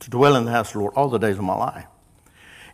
to 0.01 0.11
dwell 0.11 0.37
in 0.37 0.45
the 0.45 0.51
house 0.51 0.69
of 0.69 0.73
the 0.75 0.79
Lord 0.81 0.95
all 0.95 1.09
the 1.09 1.19
days 1.19 1.39
of 1.39 1.45
my 1.45 1.57
life. 1.57 1.87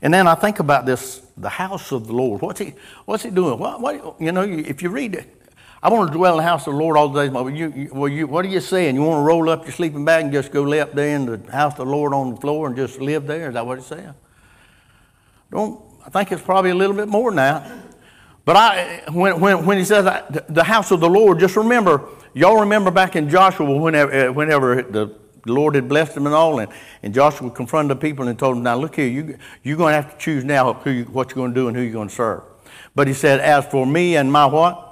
And 0.03 0.13
then 0.13 0.27
I 0.27 0.35
think 0.35 0.59
about 0.59 0.87
this, 0.87 1.23
the 1.37 1.49
house 1.49 1.93
of 1.93 2.09
the 2.09 2.13
Lord. 2.13 2.43
What's 2.43 2.59
he, 2.59 2.75
what's 3.05 3.23
he 3.23 3.31
doing? 3.31 3.59
What, 3.59 3.81
what, 3.81 4.21
you 4.21 4.33
know, 4.33 4.43
if 4.43 4.83
you 4.83 4.89
read 4.89 5.15
it, 5.15 5.44
I 5.85 5.91
want 5.91 6.11
to 6.11 6.17
dwell 6.17 6.33
in 6.33 6.37
the 6.39 6.49
house 6.49 6.67
of 6.67 6.73
the 6.73 6.79
Lord 6.79 6.97
all 6.97 7.11
the 7.11 7.23
days. 7.23 7.31
Well, 7.31 7.51
you, 7.51 7.91
well 7.93 8.09
you, 8.09 8.27
what 8.27 8.43
are 8.47 8.49
you 8.49 8.61
saying? 8.61 8.95
You 8.95 9.03
want 9.03 9.19
to 9.19 9.23
roll 9.23 9.51
up 9.51 9.65
your 9.65 9.73
sleeping 9.73 10.03
bag 10.03 10.25
and 10.25 10.33
just 10.33 10.51
go 10.51 10.63
lay 10.63 10.81
up 10.81 10.95
there 10.95 11.15
in 11.15 11.27
the 11.27 11.53
house 11.53 11.73
of 11.73 11.87
the 11.87 11.93
Lord 11.93 12.15
on 12.15 12.35
the 12.35 12.41
floor 12.41 12.67
and 12.67 12.75
just 12.75 13.01
live 13.01 13.27
there? 13.27 13.49
Is 13.49 13.55
that 13.55 13.67
what 13.67 13.77
it's 13.77 13.89
saying? 13.89 14.15
Don't. 15.51 15.79
I 16.07 16.09
think 16.09 16.33
it's 16.33 16.41
probably 16.41 16.71
a 16.71 16.75
little 16.75 16.97
bit 16.97 17.07
more 17.07 17.31
than 17.31 17.37
that. 17.37 17.71
But 18.47 18.57
I, 18.57 19.03
when, 19.13 19.39
when, 19.41 19.67
when 19.67 19.77
he 19.77 19.85
says 19.85 20.05
the 20.49 20.65
house 20.65 20.91
of 20.91 21.01
the 21.01 21.09
Lord, 21.09 21.39
just 21.39 21.55
remember, 21.55 22.09
y'all 22.33 22.61
remember 22.61 22.91
back 22.91 23.15
in 23.15 23.29
Joshua 23.29 23.71
whenever, 23.77 24.11
eh, 24.11 24.29
whenever 24.29 24.83
the 24.83 25.15
Lord 25.45 25.75
had 25.75 25.87
blessed 25.87 26.15
them 26.15 26.25
and 26.25 26.35
all, 26.35 26.61
and, 26.61 26.73
and 27.03 27.13
Joshua 27.13 27.51
confronted 27.51 27.99
the 27.99 28.01
people 28.01 28.29
and 28.29 28.39
told 28.39 28.57
them, 28.57 28.63
now 28.63 28.77
look 28.77 28.97
here, 28.97 29.07
you, 29.07 29.39
you're 29.63 29.77
going 29.77 29.93
to 29.93 30.01
have 30.01 30.13
to 30.13 30.19
choose 30.19 30.45
now 30.45 30.73
who 30.73 30.91
you, 30.91 31.05
what 31.05 31.29
you're 31.29 31.37
going 31.37 31.53
to 31.53 31.55
do 31.55 31.69
and 31.69 31.77
who 31.77 31.83
you're 31.83 31.93
going 31.93 32.09
to 32.09 32.15
serve. 32.15 32.43
But 32.95 33.07
he 33.07 33.13
said, 33.13 33.41
as 33.41 33.67
for 33.67 33.87
me 33.87 34.17
and 34.17 34.33
my 34.33 34.47
what? 34.47 34.84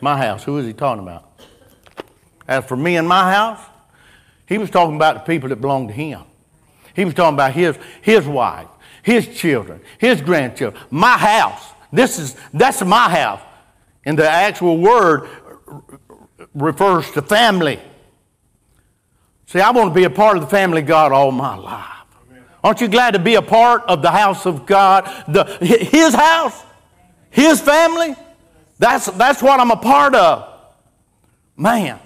My 0.00 0.16
house. 0.16 0.44
Who 0.44 0.58
is 0.58 0.66
he 0.66 0.72
talking 0.72 1.02
about? 1.02 1.30
As 2.46 2.64
for 2.64 2.76
me 2.76 2.96
and 2.96 3.08
my 3.08 3.32
house, 3.32 3.60
he 4.46 4.58
was 4.58 4.70
talking 4.70 4.96
about 4.96 5.14
the 5.14 5.20
people 5.20 5.48
that 5.48 5.56
belong 5.56 5.88
to 5.88 5.94
him. 5.94 6.22
He 6.94 7.04
was 7.04 7.14
talking 7.14 7.34
about 7.34 7.52
his, 7.52 7.78
his 8.02 8.26
wife, 8.26 8.68
his 9.02 9.26
children, 9.28 9.80
his 9.98 10.20
grandchildren, 10.20 10.82
my 10.90 11.18
house. 11.18 11.62
This 11.92 12.18
is 12.18 12.36
that's 12.52 12.82
my 12.84 13.08
house. 13.08 13.40
And 14.04 14.18
the 14.18 14.28
actual 14.28 14.78
word 14.78 15.28
refers 16.54 17.10
to 17.12 17.22
family. 17.22 17.80
See, 19.46 19.60
I 19.60 19.70
want 19.70 19.90
to 19.90 19.94
be 19.94 20.04
a 20.04 20.10
part 20.10 20.36
of 20.36 20.42
the 20.42 20.48
family 20.48 20.82
of 20.82 20.86
God 20.86 21.12
all 21.12 21.32
my 21.32 21.56
life. 21.56 21.84
Aren't 22.62 22.80
you 22.80 22.88
glad 22.88 23.12
to 23.12 23.20
be 23.20 23.36
a 23.36 23.42
part 23.42 23.82
of 23.86 24.02
the 24.02 24.10
house 24.10 24.44
of 24.46 24.66
God? 24.66 25.04
The, 25.28 25.44
his 25.60 26.14
house, 26.14 26.64
his 27.30 27.60
family. 27.60 28.16
That's, 28.78 29.06
that's 29.06 29.42
what 29.42 29.58
I'm 29.58 29.70
a 29.70 29.76
part 29.76 30.14
of. 30.14 30.52
Man, 31.56 31.98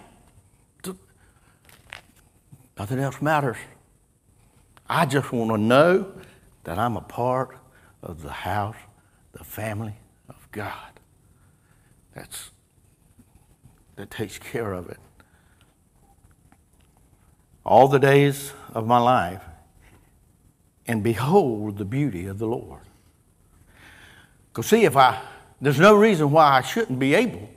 nothing 2.78 2.98
else 2.98 3.20
matters. 3.20 3.56
I 4.88 5.06
just 5.06 5.32
want 5.32 5.50
to 5.50 5.58
know 5.58 6.12
that 6.64 6.78
I'm 6.78 6.96
a 6.96 7.00
part 7.00 7.56
of 8.02 8.22
the 8.22 8.30
house, 8.30 8.76
the 9.32 9.44
family 9.44 9.94
of 10.28 10.50
God. 10.52 11.00
That's, 12.14 12.50
that 13.96 14.10
takes 14.10 14.38
care 14.38 14.72
of 14.72 14.88
it. 14.88 14.98
All 17.64 17.88
the 17.88 17.98
days 17.98 18.52
of 18.72 18.86
my 18.86 18.98
life, 18.98 19.42
and 20.86 21.02
behold 21.02 21.78
the 21.78 21.84
beauty 21.84 22.26
of 22.26 22.38
the 22.38 22.46
Lord. 22.46 22.82
Because, 24.48 24.66
see, 24.66 24.84
if 24.84 24.96
I 24.96 25.20
there's 25.60 25.78
no 25.78 25.94
reason 25.94 26.30
why 26.30 26.56
I 26.56 26.62
shouldn't 26.62 26.98
be 26.98 27.14
able 27.14 27.48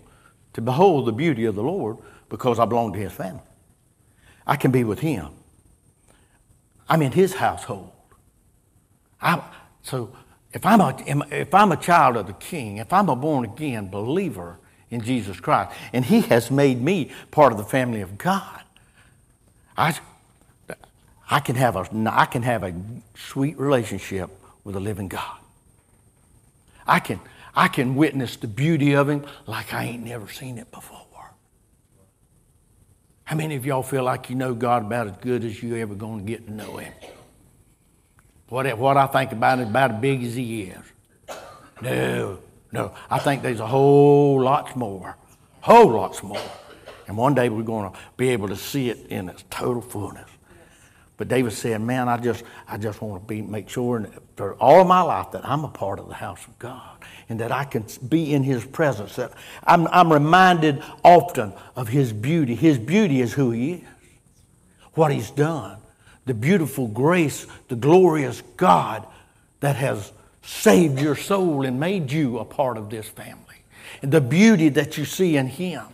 to 0.53 0.61
behold 0.61 1.05
the 1.05 1.11
beauty 1.11 1.45
of 1.45 1.55
the 1.55 1.63
Lord 1.63 1.97
because 2.29 2.59
I 2.59 2.65
belong 2.65 2.93
to 2.93 2.99
His 2.99 3.11
family. 3.11 3.41
I 4.45 4.55
can 4.55 4.71
be 4.71 4.83
with 4.83 4.99
Him. 4.99 5.29
I'm 6.89 7.01
in 7.01 7.11
His 7.11 7.35
household. 7.35 7.91
I, 9.21 9.41
so 9.83 10.15
if 10.51 10.65
I'm, 10.65 10.81
a, 10.81 10.95
if 11.31 11.53
I'm 11.53 11.71
a 11.71 11.77
child 11.77 12.17
of 12.17 12.27
the 12.27 12.33
King, 12.33 12.77
if 12.77 12.91
I'm 12.91 13.09
a 13.09 13.15
born 13.15 13.45
again 13.45 13.89
believer 13.89 14.59
in 14.89 15.01
Jesus 15.01 15.39
Christ, 15.39 15.71
and 15.93 16.05
He 16.05 16.21
has 16.21 16.51
made 16.51 16.81
me 16.81 17.11
part 17.31 17.51
of 17.51 17.57
the 17.57 17.63
family 17.63 18.01
of 18.01 18.17
God, 18.17 18.61
I, 19.77 19.97
I, 21.29 21.39
can, 21.39 21.55
have 21.55 21.75
a, 21.75 21.87
I 22.11 22.25
can 22.25 22.43
have 22.43 22.63
a 22.63 22.73
sweet 23.15 23.57
relationship 23.57 24.29
with 24.63 24.75
the 24.75 24.81
living 24.81 25.07
God. 25.07 25.37
I 26.85 26.99
can, 26.99 27.19
I 27.55 27.67
can 27.67 27.95
witness 27.95 28.35
the 28.35 28.47
beauty 28.47 28.93
of 28.93 29.09
Him 29.09 29.25
like 29.45 29.73
I 29.73 29.85
ain't 29.85 30.05
never 30.05 30.27
seen 30.27 30.57
it 30.57 30.71
before. 30.71 31.03
How 33.25 33.37
many 33.37 33.55
of 33.55 33.65
y'all 33.65 33.83
feel 33.83 34.03
like 34.03 34.29
you 34.29 34.35
know 34.35 34.53
God 34.53 34.85
about 34.85 35.07
as 35.07 35.17
good 35.21 35.43
as 35.43 35.63
you 35.63 35.77
ever 35.77 35.95
going 35.95 36.19
to 36.19 36.25
get 36.25 36.45
to 36.45 36.53
know 36.53 36.77
Him? 36.77 36.93
What, 38.49 38.77
what 38.77 38.97
I 38.97 39.07
think 39.07 39.31
about 39.31 39.59
is 39.59 39.69
about 39.69 39.91
as 39.91 40.01
big 40.01 40.23
as 40.23 40.35
He 40.35 40.63
is. 40.63 41.37
No, 41.81 42.39
no. 42.71 42.93
I 43.09 43.19
think 43.19 43.41
there's 43.41 43.59
a 43.59 43.67
whole 43.67 44.41
lot 44.41 44.75
more, 44.75 45.15
whole 45.61 45.91
lots 45.91 46.21
more. 46.21 46.41
And 47.07 47.17
one 47.17 47.33
day 47.33 47.49
we're 47.49 47.63
going 47.63 47.91
to 47.91 47.97
be 48.17 48.29
able 48.29 48.49
to 48.49 48.55
see 48.55 48.89
it 48.89 49.07
in 49.07 49.29
its 49.29 49.43
total 49.49 49.81
fullness. 49.81 50.29
But 51.17 51.27
David 51.27 51.53
said, 51.53 51.81
"Man, 51.81 52.09
I 52.09 52.17
just, 52.17 52.43
I 52.67 52.77
just 52.77 53.01
want 53.01 53.23
to 53.23 53.27
be 53.27 53.41
make 53.41 53.69
sure 53.69 54.07
for 54.35 54.55
all 54.55 54.83
my 54.83 55.01
life 55.01 55.31
that 55.31 55.47
I'm 55.47 55.63
a 55.63 55.69
part 55.69 55.99
of 55.99 56.07
the 56.07 56.15
house 56.15 56.45
of 56.45 56.59
God." 56.59 56.92
And 57.33 57.39
that 57.39 57.51
I 57.51 57.63
can 57.63 57.83
be 58.07 58.31
in 58.31 58.43
His 58.43 58.63
presence. 58.63 59.15
That 59.15 59.31
I'm, 59.63 59.87
I'm 59.87 60.13
reminded 60.13 60.83
often 61.03 61.51
of 61.75 61.87
His 61.87 62.13
beauty. 62.13 62.53
His 62.53 62.77
beauty 62.77 63.21
is 63.21 63.33
who 63.33 63.49
He 63.49 63.71
is, 63.71 63.81
what 64.93 65.11
He's 65.11 65.31
done, 65.31 65.79
the 66.27 66.35
beautiful 66.35 66.87
grace, 66.87 67.47
the 67.69 67.75
glorious 67.75 68.43
God 68.55 69.07
that 69.61 69.75
has 69.77 70.13
saved 70.43 71.01
your 71.01 71.15
soul 71.15 71.65
and 71.65 71.79
made 71.79 72.11
you 72.11 72.37
a 72.37 72.45
part 72.45 72.77
of 72.77 72.91
this 72.91 73.09
family. 73.09 73.63
And 74.03 74.11
the 74.11 74.21
beauty 74.21 74.69
that 74.69 74.95
you 74.99 75.03
see 75.03 75.35
in 75.35 75.47
Him. 75.47 75.85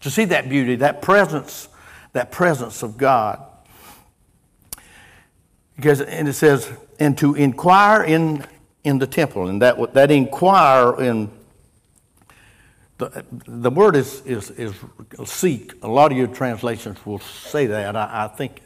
To 0.00 0.10
see 0.10 0.24
that 0.24 0.48
beauty, 0.48 0.74
that 0.74 1.02
presence, 1.02 1.68
that 2.14 2.32
presence 2.32 2.82
of 2.82 2.98
God. 2.98 3.40
Because, 5.76 6.00
and 6.00 6.26
it 6.26 6.32
says, 6.32 6.68
and 6.98 7.16
to 7.18 7.36
inquire 7.36 8.02
in 8.02 8.44
in 8.84 8.98
the 8.98 9.06
temple. 9.06 9.48
And 9.48 9.60
that, 9.62 9.94
that 9.94 10.10
inquire 10.10 11.00
in 11.00 11.30
the, 13.00 13.24
the 13.46 13.70
word 13.70 13.96
is, 13.96 14.20
is, 14.26 14.50
is 14.50 14.74
seek. 15.24 15.72
A 15.82 15.88
lot 15.88 16.12
of 16.12 16.18
your 16.18 16.26
translations 16.26 17.04
will 17.06 17.18
say 17.18 17.66
that. 17.66 17.96
I, 17.96 18.24
I 18.24 18.28
think, 18.28 18.60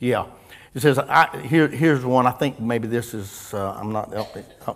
yeah. 0.00 0.26
It 0.74 0.82
says, 0.82 0.98
I, 0.98 1.40
here, 1.46 1.68
here's 1.68 2.04
one, 2.04 2.26
I 2.26 2.32
think 2.32 2.60
maybe 2.60 2.86
this 2.88 3.14
is, 3.14 3.54
uh, 3.54 3.72
I'm 3.80 3.92
not 3.92 4.10
know 4.10 4.24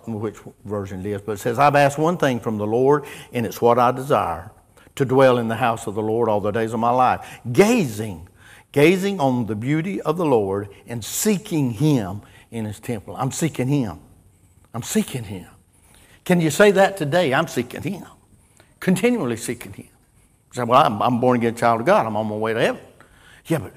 which 0.07 0.37
version 0.65 1.05
it 1.05 1.05
is, 1.05 1.21
but 1.21 1.33
it 1.33 1.39
says, 1.39 1.59
I've 1.59 1.75
asked 1.75 1.99
one 1.99 2.17
thing 2.17 2.39
from 2.39 2.57
the 2.57 2.65
Lord, 2.65 3.05
and 3.33 3.45
it's 3.45 3.61
what 3.61 3.77
I 3.77 3.91
desire 3.91 4.49
to 4.95 5.05
dwell 5.05 5.37
in 5.37 5.47
the 5.47 5.57
house 5.57 5.85
of 5.87 5.93
the 5.93 6.01
Lord 6.01 6.27
all 6.27 6.41
the 6.41 6.51
days 6.51 6.73
of 6.73 6.79
my 6.79 6.89
life, 6.89 7.39
gazing, 7.51 8.27
gazing 8.71 9.19
on 9.19 9.45
the 9.45 9.55
beauty 9.55 10.01
of 10.01 10.17
the 10.17 10.25
Lord 10.25 10.69
and 10.87 11.05
seeking 11.05 11.71
Him 11.71 12.21
in 12.49 12.65
His 12.65 12.79
temple. 12.79 13.15
I'm 13.15 13.31
seeking 13.31 13.67
Him. 13.67 13.99
I'm 14.73 14.83
seeking 14.83 15.23
Him. 15.23 15.47
Can 16.23 16.39
you 16.39 16.49
say 16.49 16.71
that 16.71 16.97
today? 16.97 17.33
I'm 17.33 17.47
seeking 17.47 17.81
Him. 17.81 18.05
Continually 18.79 19.37
seeking 19.37 19.73
Him. 19.73 19.87
You 19.87 20.55
say, 20.55 20.63
well, 20.63 20.83
I'm, 20.85 21.01
I'm 21.01 21.19
born 21.19 21.37
again 21.37 21.55
child 21.55 21.81
of 21.81 21.85
God. 21.85 22.05
I'm 22.05 22.15
on 22.15 22.27
my 22.27 22.35
way 22.35 22.53
to 22.53 22.61
heaven. 22.61 22.81
Yeah, 23.45 23.59
but 23.59 23.73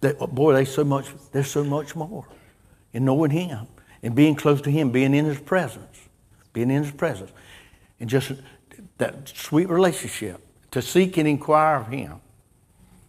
they, 0.00 0.14
oh, 0.18 0.26
boy, 0.26 0.54
there's 0.54 0.72
so 0.72 0.84
much. 0.84 1.06
There's 1.32 1.50
so 1.50 1.64
much 1.64 1.94
more 1.94 2.26
in 2.92 3.04
knowing 3.04 3.30
Him 3.30 3.66
and 4.02 4.14
being 4.14 4.34
close 4.34 4.60
to 4.62 4.70
Him, 4.70 4.90
being 4.90 5.14
in 5.14 5.24
His 5.24 5.38
presence, 5.38 6.08
being 6.52 6.70
in 6.70 6.82
His 6.82 6.92
presence, 6.92 7.30
and 8.00 8.08
just 8.08 8.32
that 8.98 9.28
sweet 9.28 9.68
relationship 9.68 10.40
to 10.70 10.82
seek 10.82 11.16
and 11.18 11.28
inquire 11.28 11.76
of 11.76 11.88
Him. 11.88 12.20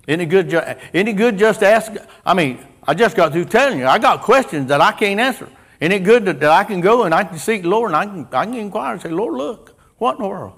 Any 0.08 0.26
good? 0.26 0.54
Any 0.94 1.14
good? 1.14 1.38
Just 1.38 1.64
ask. 1.64 1.92
I 2.26 2.34
mean, 2.34 2.60
I 2.86 2.94
just 2.94 3.16
got 3.16 3.32
through 3.32 3.46
telling 3.46 3.80
you. 3.80 3.88
I 3.88 4.00
got 4.00 4.22
questions 4.22 4.68
that 4.68 4.82
I 4.82 4.92
can't 4.92 5.20
answer. 5.20 5.50
Any 5.84 6.00
good 6.00 6.24
that, 6.24 6.40
that 6.40 6.50
I 6.50 6.64
can 6.64 6.80
go 6.80 7.04
and 7.04 7.14
I 7.14 7.26
can 7.26 7.38
seek 7.38 7.64
the 7.64 7.68
Lord 7.68 7.92
and 7.92 7.98
I 7.98 8.06
can 8.06 8.26
I 8.32 8.46
can 8.46 8.54
inquire 8.54 8.94
and 8.94 9.02
say, 9.02 9.10
Lord, 9.10 9.34
look, 9.34 9.78
what 9.98 10.16
in 10.16 10.22
the 10.22 10.30
world? 10.30 10.58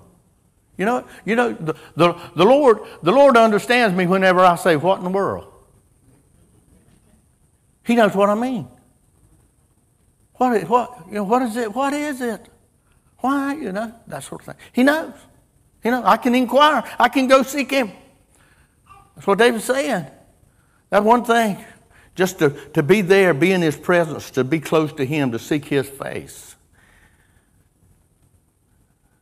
You 0.77 0.85
know, 0.85 1.03
you 1.25 1.35
know, 1.35 1.51
the, 1.51 1.73
the, 1.95 2.13
the 2.35 2.45
Lord, 2.45 2.81
the 3.01 3.11
Lord 3.11 3.35
understands 3.35 3.97
me 3.97 4.05
whenever 4.05 4.41
I 4.41 4.55
say, 4.55 4.75
What 4.75 4.99
in 4.99 5.03
the 5.03 5.09
world? 5.09 5.51
He 7.83 7.95
knows 7.95 8.13
what 8.13 8.29
I 8.29 8.35
mean. 8.35 8.67
What, 10.35 10.69
what, 10.69 11.07
you 11.07 11.15
know, 11.15 11.23
what 11.23 11.41
is 11.41 11.57
it? 11.57 11.73
What 11.73 11.93
is 11.93 12.21
it? 12.21 12.47
Why? 13.17 13.55
You 13.55 13.71
know, 13.71 13.95
that 14.05 14.21
sort 14.21 14.41
of 14.41 14.45
thing. 14.45 14.55
He 14.73 14.83
knows. 14.83 15.13
You 15.83 15.89
know, 15.89 16.03
I 16.05 16.17
can 16.17 16.35
inquire. 16.35 16.83
I 16.99 17.09
can 17.09 17.27
go 17.27 17.41
seek 17.41 17.71
him. 17.71 17.91
That's 19.15 19.25
what 19.25 19.39
David's 19.39 19.63
saying. 19.63 20.05
That 20.91 21.03
one 21.03 21.25
thing, 21.25 21.57
just 22.15 22.39
to, 22.39 22.49
to 22.73 22.81
be 22.81 23.01
there, 23.01 23.33
be 23.33 23.51
in 23.51 23.61
his 23.61 23.75
presence, 23.75 24.31
to 24.31 24.43
be 24.43 24.59
close 24.59 24.91
to 24.93 25.05
him, 25.05 25.31
to 25.33 25.39
seek 25.39 25.65
his 25.65 25.87
face. 25.87 26.55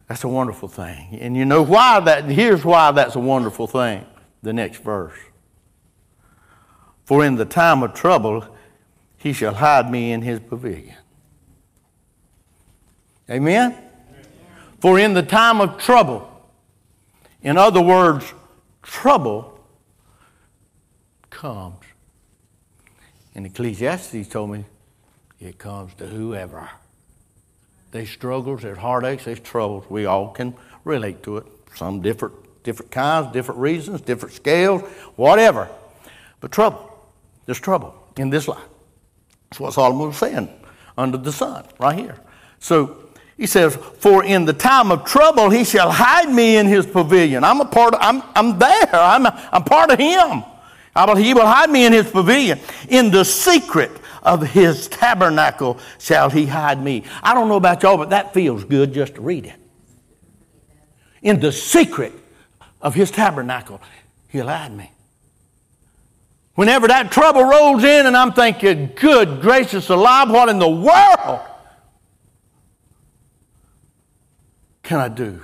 That's 0.07 0.23
a 0.23 0.27
wonderful 0.27 0.69
thing. 0.69 1.17
And 1.19 1.35
you 1.35 1.43
know 1.43 1.63
why 1.63 1.99
that, 2.01 2.25
here's 2.25 2.63
why 2.63 2.91
that's 2.91 3.15
a 3.15 3.19
wonderful 3.19 3.65
thing. 3.65 4.05
The 4.43 4.53
next 4.53 4.83
verse. 4.83 5.17
For 7.05 7.25
in 7.25 7.35
the 7.35 7.45
time 7.45 7.81
of 7.81 7.93
trouble, 7.93 8.45
he 9.17 9.33
shall 9.33 9.55
hide 9.55 9.89
me 9.89 10.11
in 10.11 10.21
his 10.21 10.39
pavilion. 10.39 10.95
Amen? 13.29 13.75
For 14.79 14.99
in 14.99 15.13
the 15.13 15.23
time 15.23 15.61
of 15.61 15.77
trouble, 15.77 16.29
in 17.41 17.57
other 17.57 17.81
words, 17.81 18.31
trouble 18.81 19.59
comes. 21.29 21.77
And 23.35 23.45
Ecclesiastes 23.45 24.27
told 24.27 24.51
me 24.51 24.65
it 25.39 25.57
comes 25.57 25.93
to 25.95 26.07
whoever. 26.07 26.69
There's 27.91 28.09
struggles, 28.09 28.61
there's 28.61 28.77
heartaches, 28.77 29.25
there's 29.25 29.39
troubles. 29.39 29.85
We 29.89 30.05
all 30.05 30.29
can 30.29 30.55
relate 30.83 31.23
to 31.23 31.37
it. 31.37 31.45
Some 31.75 32.01
different, 32.01 32.33
different 32.63 32.91
kinds, 32.91 33.31
different 33.31 33.59
reasons, 33.59 34.01
different 34.01 34.35
scales, 34.35 34.81
whatever. 35.15 35.69
But 36.39 36.51
trouble, 36.51 36.97
there's 37.45 37.59
trouble 37.59 37.95
in 38.17 38.29
this 38.29 38.47
life. 38.47 38.63
That's 39.49 39.59
what 39.59 39.73
Solomon 39.73 40.07
was 40.07 40.17
saying 40.17 40.49
under 40.97 41.17
the 41.17 41.31
sun, 41.31 41.65
right 41.79 41.97
here. 41.97 42.17
So 42.59 42.97
he 43.37 43.45
says, 43.47 43.75
For 43.75 44.23
in 44.23 44.45
the 44.45 44.53
time 44.53 44.91
of 44.91 45.05
trouble 45.05 45.49
he 45.49 45.63
shall 45.63 45.91
hide 45.91 46.29
me 46.29 46.57
in 46.57 46.67
his 46.67 46.85
pavilion. 46.85 47.43
I'm 47.43 47.61
a 47.61 47.65
part 47.65 47.93
of, 47.93 47.99
I'm, 48.01 48.23
I'm 48.35 48.59
there. 48.59 48.93
I'm, 48.93 49.25
I'm 49.27 49.63
part 49.63 49.91
of 49.91 49.99
him. 49.99 50.43
He 50.95 51.33
will 51.33 51.47
hide 51.47 51.69
me 51.69 51.85
in 51.85 51.93
his 51.93 52.09
pavilion. 52.09 52.59
In 52.87 53.09
the 53.09 53.25
secret 53.25 53.91
of 54.21 54.41
his 54.41 54.87
tabernacle 54.87 55.79
shall 55.99 56.29
he 56.29 56.45
hide 56.45 56.81
me. 56.81 57.03
I 57.21 57.33
don't 57.33 57.49
know 57.49 57.57
about 57.57 57.83
y'all, 57.83 57.97
but 57.97 58.11
that 58.11 58.33
feels 58.33 58.63
good 58.63 58.93
just 58.93 59.15
to 59.15 59.21
read 59.21 59.45
it. 59.45 59.55
In 61.21 61.39
the 61.39 61.51
secret 61.51 62.13
of 62.81 62.93
his 62.93 63.09
tabernacle, 63.11 63.81
he'll 64.29 64.47
hide 64.47 64.75
me. 64.75 64.91
Whenever 66.55 66.87
that 66.87 67.11
trouble 67.11 67.43
rolls 67.43 67.83
in 67.83 68.05
and 68.05 68.15
I'm 68.15 68.33
thinking, 68.33 68.91
good 68.95 69.41
gracious 69.41 69.89
alive, 69.89 70.29
what 70.29 70.49
in 70.49 70.59
the 70.59 70.69
world 70.69 71.39
can 74.83 74.99
I 74.99 75.07
do? 75.07 75.41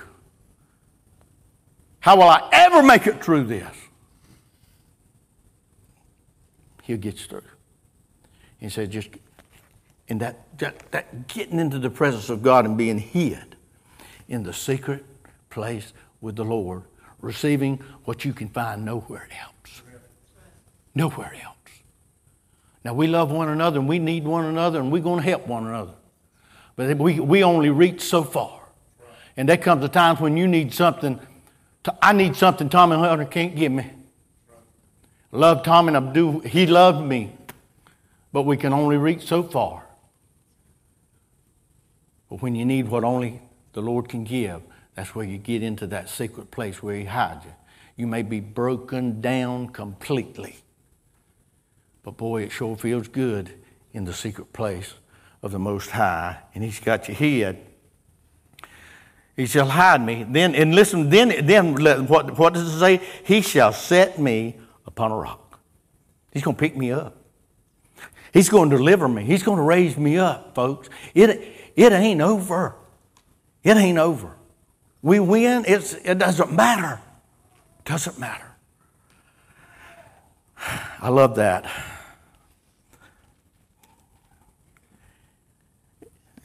How 1.98 2.16
will 2.16 2.28
I 2.28 2.48
ever 2.52 2.82
make 2.82 3.06
it 3.08 3.24
through 3.24 3.44
this? 3.44 3.79
He'll 6.90 6.98
get 6.98 7.20
you 7.20 7.26
through. 7.28 7.42
He 8.58 8.68
said, 8.68 8.90
just 8.90 9.10
in 10.08 10.18
that, 10.18 10.58
that, 10.58 10.90
that 10.90 11.28
getting 11.28 11.60
into 11.60 11.78
the 11.78 11.88
presence 11.88 12.28
of 12.30 12.42
God 12.42 12.64
and 12.64 12.76
being 12.76 12.98
hid 12.98 13.54
in 14.28 14.42
the 14.42 14.52
secret 14.52 15.04
place 15.50 15.92
with 16.20 16.34
the 16.34 16.44
Lord, 16.44 16.82
receiving 17.20 17.76
what 18.06 18.24
you 18.24 18.32
can 18.32 18.48
find 18.48 18.84
nowhere 18.84 19.28
else. 19.40 19.82
Nowhere 20.92 21.32
else. 21.44 21.54
Now, 22.84 22.94
we 22.94 23.06
love 23.06 23.30
one 23.30 23.48
another 23.48 23.78
and 23.78 23.88
we 23.88 24.00
need 24.00 24.24
one 24.24 24.46
another 24.46 24.80
and 24.80 24.90
we're 24.90 25.00
going 25.00 25.22
to 25.22 25.30
help 25.30 25.46
one 25.46 25.68
another. 25.68 25.94
But 26.74 26.98
we, 26.98 27.20
we 27.20 27.44
only 27.44 27.70
reach 27.70 28.00
so 28.00 28.24
far. 28.24 28.62
And 29.36 29.48
there 29.48 29.58
comes 29.58 29.84
a 29.84 29.88
time 29.88 30.16
when 30.16 30.36
you 30.36 30.48
need 30.48 30.74
something. 30.74 31.20
I 32.02 32.14
need 32.14 32.34
something 32.34 32.68
Tommy 32.68 32.96
Hunter 32.96 33.26
can't 33.26 33.54
give 33.54 33.70
me. 33.70 33.92
Love 35.32 35.62
Tom 35.62 35.88
and 35.88 36.12
do, 36.12 36.40
he 36.40 36.66
loved 36.66 37.04
me. 37.06 37.32
But 38.32 38.42
we 38.42 38.56
can 38.56 38.72
only 38.72 38.96
reach 38.96 39.26
so 39.26 39.42
far. 39.42 39.84
But 42.28 42.42
when 42.42 42.54
you 42.54 42.64
need 42.64 42.88
what 42.88 43.02
only 43.02 43.42
the 43.72 43.82
Lord 43.82 44.08
can 44.08 44.24
give, 44.24 44.62
that's 44.94 45.14
where 45.14 45.26
you 45.26 45.36
get 45.36 45.62
into 45.62 45.86
that 45.88 46.08
secret 46.08 46.50
place 46.50 46.82
where 46.82 46.96
He 46.96 47.04
hides 47.04 47.44
you. 47.44 47.52
You 47.96 48.06
may 48.06 48.22
be 48.22 48.40
broken 48.40 49.20
down 49.20 49.70
completely. 49.70 50.56
But 52.02 52.16
boy, 52.16 52.42
it 52.44 52.52
sure 52.52 52.76
feels 52.76 53.08
good 53.08 53.52
in 53.92 54.04
the 54.04 54.14
secret 54.14 54.52
place 54.52 54.94
of 55.42 55.50
the 55.50 55.58
Most 55.58 55.90
High. 55.90 56.38
And 56.54 56.62
He's 56.62 56.78
got 56.78 57.08
your 57.08 57.16
head. 57.16 57.58
He 59.36 59.46
shall 59.46 59.68
hide 59.68 60.04
me. 60.04 60.24
Then, 60.28 60.54
and 60.54 60.74
listen, 60.74 61.10
then, 61.10 61.46
then 61.46 61.74
what, 62.06 62.38
what 62.38 62.54
does 62.54 62.74
it 62.74 62.78
say? 62.78 63.00
He 63.24 63.40
shall 63.40 63.72
set 63.72 64.18
me 64.18 64.59
upon 65.00 65.12
a 65.12 65.16
rock. 65.16 65.58
He's 66.30 66.42
going 66.42 66.56
to 66.56 66.60
pick 66.60 66.76
me 66.76 66.92
up. 66.92 67.16
He's 68.34 68.50
going 68.50 68.68
to 68.68 68.76
deliver 68.76 69.08
me. 69.08 69.24
He's 69.24 69.42
going 69.42 69.56
to 69.56 69.62
raise 69.62 69.96
me 69.96 70.18
up, 70.18 70.54
folks. 70.54 70.90
It, 71.14 71.30
it 71.74 71.92
ain't 71.92 72.20
over. 72.20 72.76
It 73.64 73.78
ain't 73.78 73.98
over. 73.98 74.36
We 75.02 75.18
win, 75.18 75.64
it's, 75.66 75.94
it 75.94 76.18
doesn't 76.18 76.52
matter. 76.52 77.00
Doesn't 77.86 78.18
matter. 78.18 78.44
I 81.00 81.08
love 81.08 81.36
that. 81.36 81.64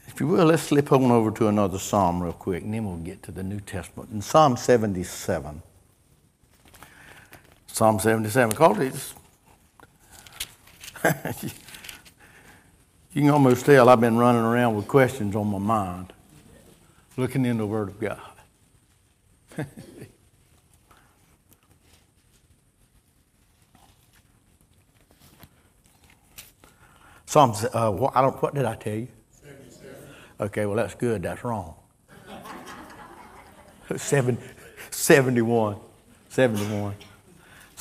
If 0.07 0.21
you 0.21 0.27
will, 0.27 0.45
let's 0.45 0.63
slip 0.63 0.93
on 0.93 1.11
over 1.11 1.29
to 1.31 1.49
another 1.49 1.77
psalm 1.77 2.23
real 2.23 2.31
quick, 2.31 2.63
and 2.63 2.73
then 2.73 2.85
we'll 2.85 2.95
get 2.95 3.21
to 3.23 3.33
the 3.33 3.43
New 3.43 3.59
Testament. 3.59 4.11
In 4.11 4.21
Psalm 4.21 4.55
77, 4.55 5.61
Psalm 7.75 7.99
77, 7.99 8.55
called 8.55 8.79
it. 8.79 8.93
you 13.11 13.21
can 13.21 13.29
almost 13.29 13.65
tell 13.65 13.89
I've 13.89 13.99
been 13.99 14.15
running 14.15 14.43
around 14.43 14.77
with 14.77 14.87
questions 14.87 15.35
on 15.35 15.47
my 15.47 15.57
mind, 15.57 16.13
looking 17.17 17.45
in 17.45 17.57
the 17.57 17.65
Word 17.65 17.89
of 17.89 17.99
God. 17.99 18.21
Psalms, 27.25 27.65
uh, 27.73 27.91
what, 27.91 28.15
I 28.15 28.21
don't, 28.21 28.41
what 28.41 28.55
did 28.55 28.63
I 28.63 28.75
tell 28.75 28.95
you? 28.95 29.09
Okay, 30.39 30.65
well, 30.65 30.77
that's 30.77 30.95
good. 30.95 31.23
That's 31.23 31.43
wrong. 31.43 31.75
Seven, 33.97 34.37
71. 34.91 35.75
71. 36.29 36.95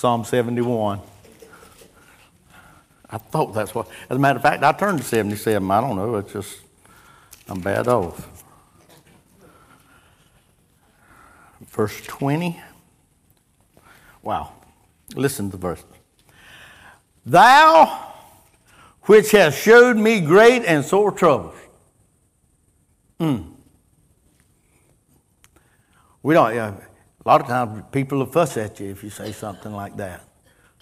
Psalm 0.04 0.22
71. 0.22 1.00
I 3.08 3.16
thought 3.16 3.54
that's 3.54 3.74
what, 3.74 3.88
as 4.10 4.18
a 4.18 4.20
matter 4.20 4.36
of 4.36 4.42
fact, 4.42 4.62
I 4.62 4.70
turned 4.72 4.98
to 4.98 5.04
77. 5.04 5.70
I 5.70 5.80
don't 5.80 5.96
know. 5.96 6.16
It's 6.16 6.30
just, 6.30 6.60
I'm 7.48 7.62
bad 7.62 7.88
off. 7.88 8.28
Verse 11.68 12.02
20. 12.02 12.60
Wow. 14.22 14.52
Listen 15.14 15.50
to 15.50 15.56
the 15.56 15.60
verse. 15.62 15.82
Thou 17.24 17.86
which 19.04 19.30
hast 19.30 19.58
showed 19.58 19.96
me 19.96 20.20
great 20.20 20.66
and 20.66 20.84
sore 20.84 21.12
troubles 21.12 21.54
Mm. 23.18 23.52
We 26.22 26.34
don't, 26.34 26.54
yeah, 26.54 26.74
a 27.24 27.28
lot 27.28 27.40
of 27.40 27.46
times 27.46 27.82
people 27.90 28.18
will 28.18 28.26
fuss 28.26 28.56
at 28.56 28.80
you 28.80 28.90
if 28.90 29.02
you 29.02 29.10
say 29.10 29.32
something 29.32 29.72
like 29.72 29.96
that. 29.96 30.22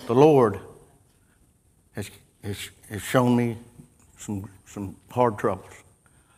The 0.07 0.15
Lord 0.15 0.59
has, 1.93 2.11
has, 2.43 2.71
has 2.91 3.03
shown 3.03 3.37
me 3.37 3.59
some, 4.19 4.49
some 4.67 4.97
hard 5.11 5.39
troubles. 5.39 5.71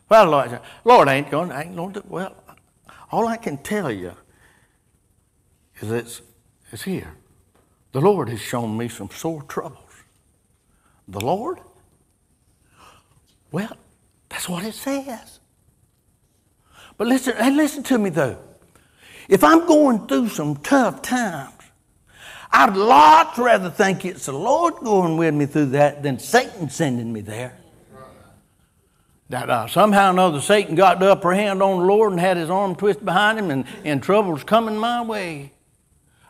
Well, 0.07 0.25
Lord, 0.27 0.59
Lord 0.83 1.07
ain't 1.07 1.31
going, 1.31 1.51
ain't 1.51 1.75
going 1.75 1.93
to, 1.93 2.03
well, 2.07 2.35
all 3.11 3.27
I 3.27 3.37
can 3.37 3.57
tell 3.57 3.91
you 3.91 4.13
is 5.79 5.91
it's, 5.91 6.21
it's 6.71 6.83
here. 6.83 7.13
The 7.91 8.01
Lord 8.01 8.29
has 8.29 8.41
shown 8.41 8.77
me 8.77 8.89
some 8.89 9.09
sore 9.09 9.41
troubles. 9.43 9.79
The 11.07 11.21
Lord? 11.21 11.59
Well, 13.51 13.75
that's 14.29 14.47
what 14.47 14.63
it 14.63 14.75
says. 14.75 15.39
But 16.97 17.07
listen, 17.07 17.33
and 17.37 17.57
listen 17.57 17.83
to 17.83 17.97
me 17.97 18.09
though. 18.09 18.37
If 19.27 19.43
I'm 19.43 19.65
going 19.65 20.07
through 20.07 20.29
some 20.29 20.57
tough 20.57 21.01
times, 21.01 21.51
I'd 22.51 22.75
lots 22.75 23.37
rather 23.37 23.69
think 23.69 24.05
it's 24.05 24.27
the 24.27 24.31
Lord 24.31 24.75
going 24.75 25.17
with 25.17 25.33
me 25.33 25.45
through 25.45 25.67
that 25.67 26.03
than 26.03 26.19
Satan 26.19 26.69
sending 26.69 27.11
me 27.11 27.21
there. 27.21 27.57
That 29.29 29.49
uh, 29.49 29.67
somehow 29.67 30.09
or 30.09 30.11
another 30.11 30.39
Satan 30.39 30.75
got 30.75 30.99
the 30.99 31.11
upper 31.11 31.33
hand 31.33 31.63
on 31.63 31.79
the 31.79 31.85
Lord 31.85 32.11
and 32.11 32.21
had 32.21 32.37
his 32.37 32.49
arm 32.49 32.75
twisted 32.75 33.03
behind 33.03 33.39
him 33.39 33.49
and, 33.49 33.65
and 33.83 34.01
trouble's 34.01 34.43
coming 34.43 34.77
my 34.77 35.01
way. 35.01 35.51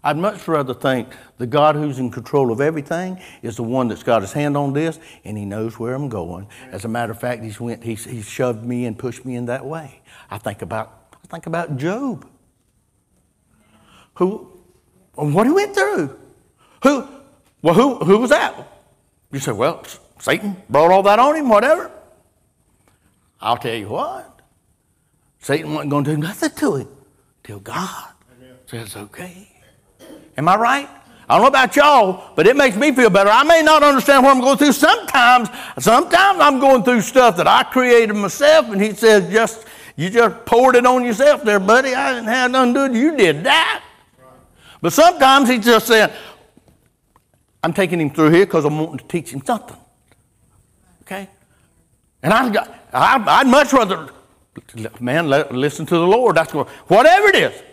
I'd 0.02 0.18
much 0.18 0.48
rather 0.48 0.74
think 0.74 1.10
the 1.38 1.48
God 1.48 1.76
who's 1.76 2.00
in 2.00 2.12
control 2.12 2.52
of 2.52 2.62
everything 2.62 3.20
is 3.42 3.58
the 3.58 3.64
one 3.64 3.88
that's 3.88 4.04
got 4.04 4.22
his 4.22 4.32
hand 4.32 4.56
on 4.56 4.72
this 4.72 5.00
and 5.26 5.38
he 5.38 5.46
knows 5.46 5.78
where 5.78 5.94
I'm 5.94 6.10
going. 6.10 6.48
As 6.72 6.86
a 6.86 6.88
matter 6.88 7.12
of 7.12 7.20
fact, 7.20 7.44
he's, 7.44 7.60
went, 7.60 7.84
he's, 7.84 8.06
he's 8.06 8.30
shoved 8.30 8.64
me 8.64 8.86
and 8.86 8.98
pushed 8.98 9.26
me 9.26 9.36
in 9.36 9.48
that 9.48 9.66
way. 9.66 10.02
I 10.30 10.38
think 10.38 10.62
about, 10.62 11.18
I 11.24 11.28
think 11.28 11.48
about 11.48 11.76
Job, 11.78 12.26
who, 14.16 14.48
what 15.14 15.46
he 15.46 15.54
went 15.54 15.76
through. 15.76 16.18
Who, 16.84 17.08
well, 17.62 17.74
who, 17.74 17.96
who 17.98 18.18
was 18.18 18.30
that? 18.32 18.56
You 19.32 19.40
say, 19.40 19.52
well, 19.52 19.84
Satan 20.20 20.56
brought 20.70 20.92
all 20.92 21.04
that 21.04 21.20
on 21.20 21.36
him, 21.36 21.50
whatever. 21.50 21.92
I'll 23.42 23.58
tell 23.58 23.76
you 23.76 23.90
what, 23.90 24.40
Satan 25.40 25.74
wasn't 25.74 25.92
going 25.92 26.04
to 26.06 26.16
do 26.16 26.18
nothing 26.18 26.50
to 26.50 26.76
him 26.78 26.88
till 27.44 27.60
God 27.60 28.10
Amen. 28.38 28.56
says, 28.66 28.96
okay. 28.96 29.48
Am 30.38 30.50
I 30.50 30.56
right? 30.56 30.90
I 31.28 31.36
don't 31.36 31.42
know 31.42 31.48
about 31.48 31.76
y'all, 31.76 32.34
but 32.36 32.46
it 32.46 32.56
makes 32.56 32.76
me 32.76 32.92
feel 32.92 33.10
better. 33.10 33.30
I 33.30 33.44
may 33.44 33.62
not 33.64 33.84
understand 33.84 34.24
what 34.24 34.36
I'm 34.36 34.42
going 34.42 34.58
through. 34.58 34.74
Sometimes, 34.74 35.50
sometimes 35.80 36.40
I'm 36.40 36.60
going 36.60 36.84
through 36.84 37.02
stuff 37.02 37.38
that 37.38 37.48
I 37.48 37.64
created 37.64 38.14
myself, 38.14 38.70
and 38.70 38.82
he 38.82 38.94
says, 38.94 39.32
just 39.32 39.66
you 39.96 40.10
just 40.10 40.46
poured 40.46 40.76
it 40.76 40.86
on 40.86 41.04
yourself 41.04 41.44
there, 41.44 41.60
buddy. 41.60 41.96
I 41.96 42.14
didn't 42.14 42.28
have 42.28 42.52
nothing 42.52 42.74
to 42.74 42.90
do. 42.90 43.00
You 43.00 43.18
did 43.18 43.44
that. 43.46 43.84
But 44.86 44.94
sometimes 44.94 45.50
he's 45.50 45.66
just 45.66 45.88
saying, 45.88 46.12
I'm 47.64 47.74
taking 47.74 48.00
him 48.00 48.12
through 48.12 48.30
here 48.30 48.46
because 48.46 48.66
I'm 48.66 48.78
wanting 48.78 49.00
to 49.00 49.06
teach 49.06 49.32
him 49.32 49.42
something. 49.44 49.76
Okay? 51.02 51.28
And 52.22 52.32
I've 52.32 52.54
got, 52.54 52.72
I, 52.94 53.42
would 53.42 53.50
much 53.50 53.74
rather, 53.74 54.10
man, 55.00 55.28
listen 55.28 55.88
to 55.88 55.96
the 55.96 56.06
Lord. 56.06 56.38
That's 56.38 56.54
what, 56.54 56.70
whatever 56.88 57.30
it 57.30 57.36
is. 57.36 57.64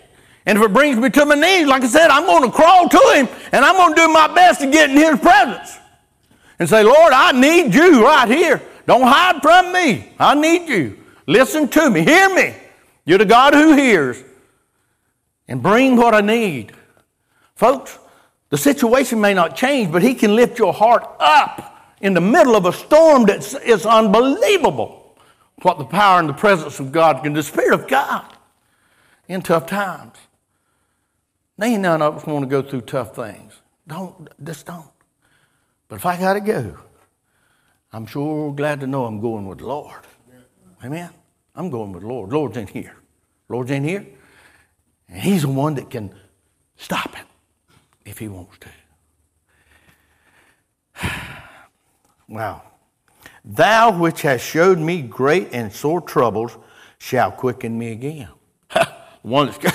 And 0.47 0.57
if 0.57 0.65
it 0.65 0.73
brings 0.73 0.97
me 0.97 1.11
to 1.11 1.27
my 1.27 1.35
knees, 1.35 1.67
like 1.67 1.83
I 1.83 1.87
said, 1.87 2.09
I'm 2.09 2.25
going 2.25 2.51
to 2.51 2.57
crawl 2.57 2.89
to 2.89 3.13
Him 3.15 3.29
and 3.53 3.63
I'm 3.63 3.77
going 3.77 3.95
to 3.95 4.01
do 4.01 4.09
my 4.09 4.35
best 4.35 4.61
to 4.61 4.71
get 4.71 4.89
in 4.89 4.97
His 4.97 5.21
presence 5.21 5.77
and 6.59 6.67
say, 6.67 6.83
Lord, 6.83 7.13
I 7.13 7.33
need 7.33 7.75
you 7.75 8.03
right 8.03 8.27
here. 8.27 8.63
Don't 8.87 9.03
hide 9.03 9.43
from 9.43 9.71
me. 9.71 10.15
I 10.19 10.35
need 10.35 10.67
you. 10.67 10.97
Listen 11.27 11.69
to 11.69 11.91
me. 11.91 12.05
Hear 12.05 12.35
me. 12.35 12.55
You're 13.05 13.19
the 13.19 13.27
God 13.27 13.53
who 13.53 13.75
hears. 13.75 14.25
And 15.47 15.63
bring 15.63 15.97
what 15.97 16.15
I 16.15 16.23
need. 16.23 16.73
Folks, 17.63 17.97
the 18.49 18.59
situation 18.59 19.21
may 19.21 19.35
not 19.35 19.55
change, 19.55 19.93
but 19.93 20.03
He 20.03 20.17
can 20.17 20.35
lift 20.35 20.59
your 20.59 20.73
heart 20.73 21.09
up 21.21 21.95
in 22.01 22.13
the 22.13 22.21
middle 22.21 22.57
of 22.57 22.67
a 22.67 22.73
storm 22.73 23.25
that 23.27 23.55
is 23.63 23.87
unbelievable 23.87 25.17
what 25.63 25.79
the 25.79 25.85
power 25.85 26.19
and 26.19 26.29
the 26.29 26.33
presence 26.33 26.81
of 26.81 26.91
God 26.91 27.23
can, 27.23 27.35
the 27.35 27.43
Spirit 27.45 27.75
of 27.75 27.87
God 27.87 28.27
in 29.29 29.43
tough 29.43 29.67
times. 29.67 30.17
Now, 31.57 31.67
ain't 31.67 31.83
none 31.83 32.03
of 32.03 32.17
us 32.17 32.27
want 32.27 32.43
to 32.43 32.49
go 32.49 32.69
through 32.69 32.81
tough 32.81 33.15
things. 33.15 33.53
Don't, 33.87 34.29
just 34.43 34.67
don't. 34.67 34.91
But 35.87 35.95
if 35.95 36.05
I 36.05 36.19
got 36.19 36.33
to 36.33 36.41
go, 36.41 36.77
I'm 37.93 38.07
sure 38.07 38.53
glad 38.53 38.81
to 38.81 38.89
know 38.89 39.05
I'm 39.05 39.21
going 39.21 39.47
with 39.47 39.59
the 39.59 39.67
Lord. 39.67 40.01
Amen. 40.85 41.11
I'm 41.55 41.71
going 41.71 41.93
with 41.93 42.03
the 42.03 42.09
Lord. 42.09 42.33
Lord's 42.33 42.57
in 42.57 42.67
here. 42.67 42.97
Lord's 43.49 43.71
in 43.71 43.85
here. 43.85 44.05
And 45.09 45.23
He's 45.23 45.43
the 45.43 45.49
one 45.49 45.77
that 45.77 45.91
can 45.91 46.13
stop 46.75 47.17
it 47.17 47.27
if 48.05 48.19
He 48.19 48.29
wants 48.29 48.59
to. 48.59 48.69
wow. 52.29 52.63
Thou 53.45 53.99
which 53.99 54.23
hast 54.23 54.45
showed 54.45 54.79
me 54.79 55.03
great 55.03 55.49
and 55.53 55.73
sore 55.73 56.01
troubles 56.01 56.57
shall 56.99 57.33
quicken 57.33 57.77
me 57.79 57.93
again. 57.93 58.29
one 59.23 59.47
that's 59.47 59.59
going, 59.59 59.75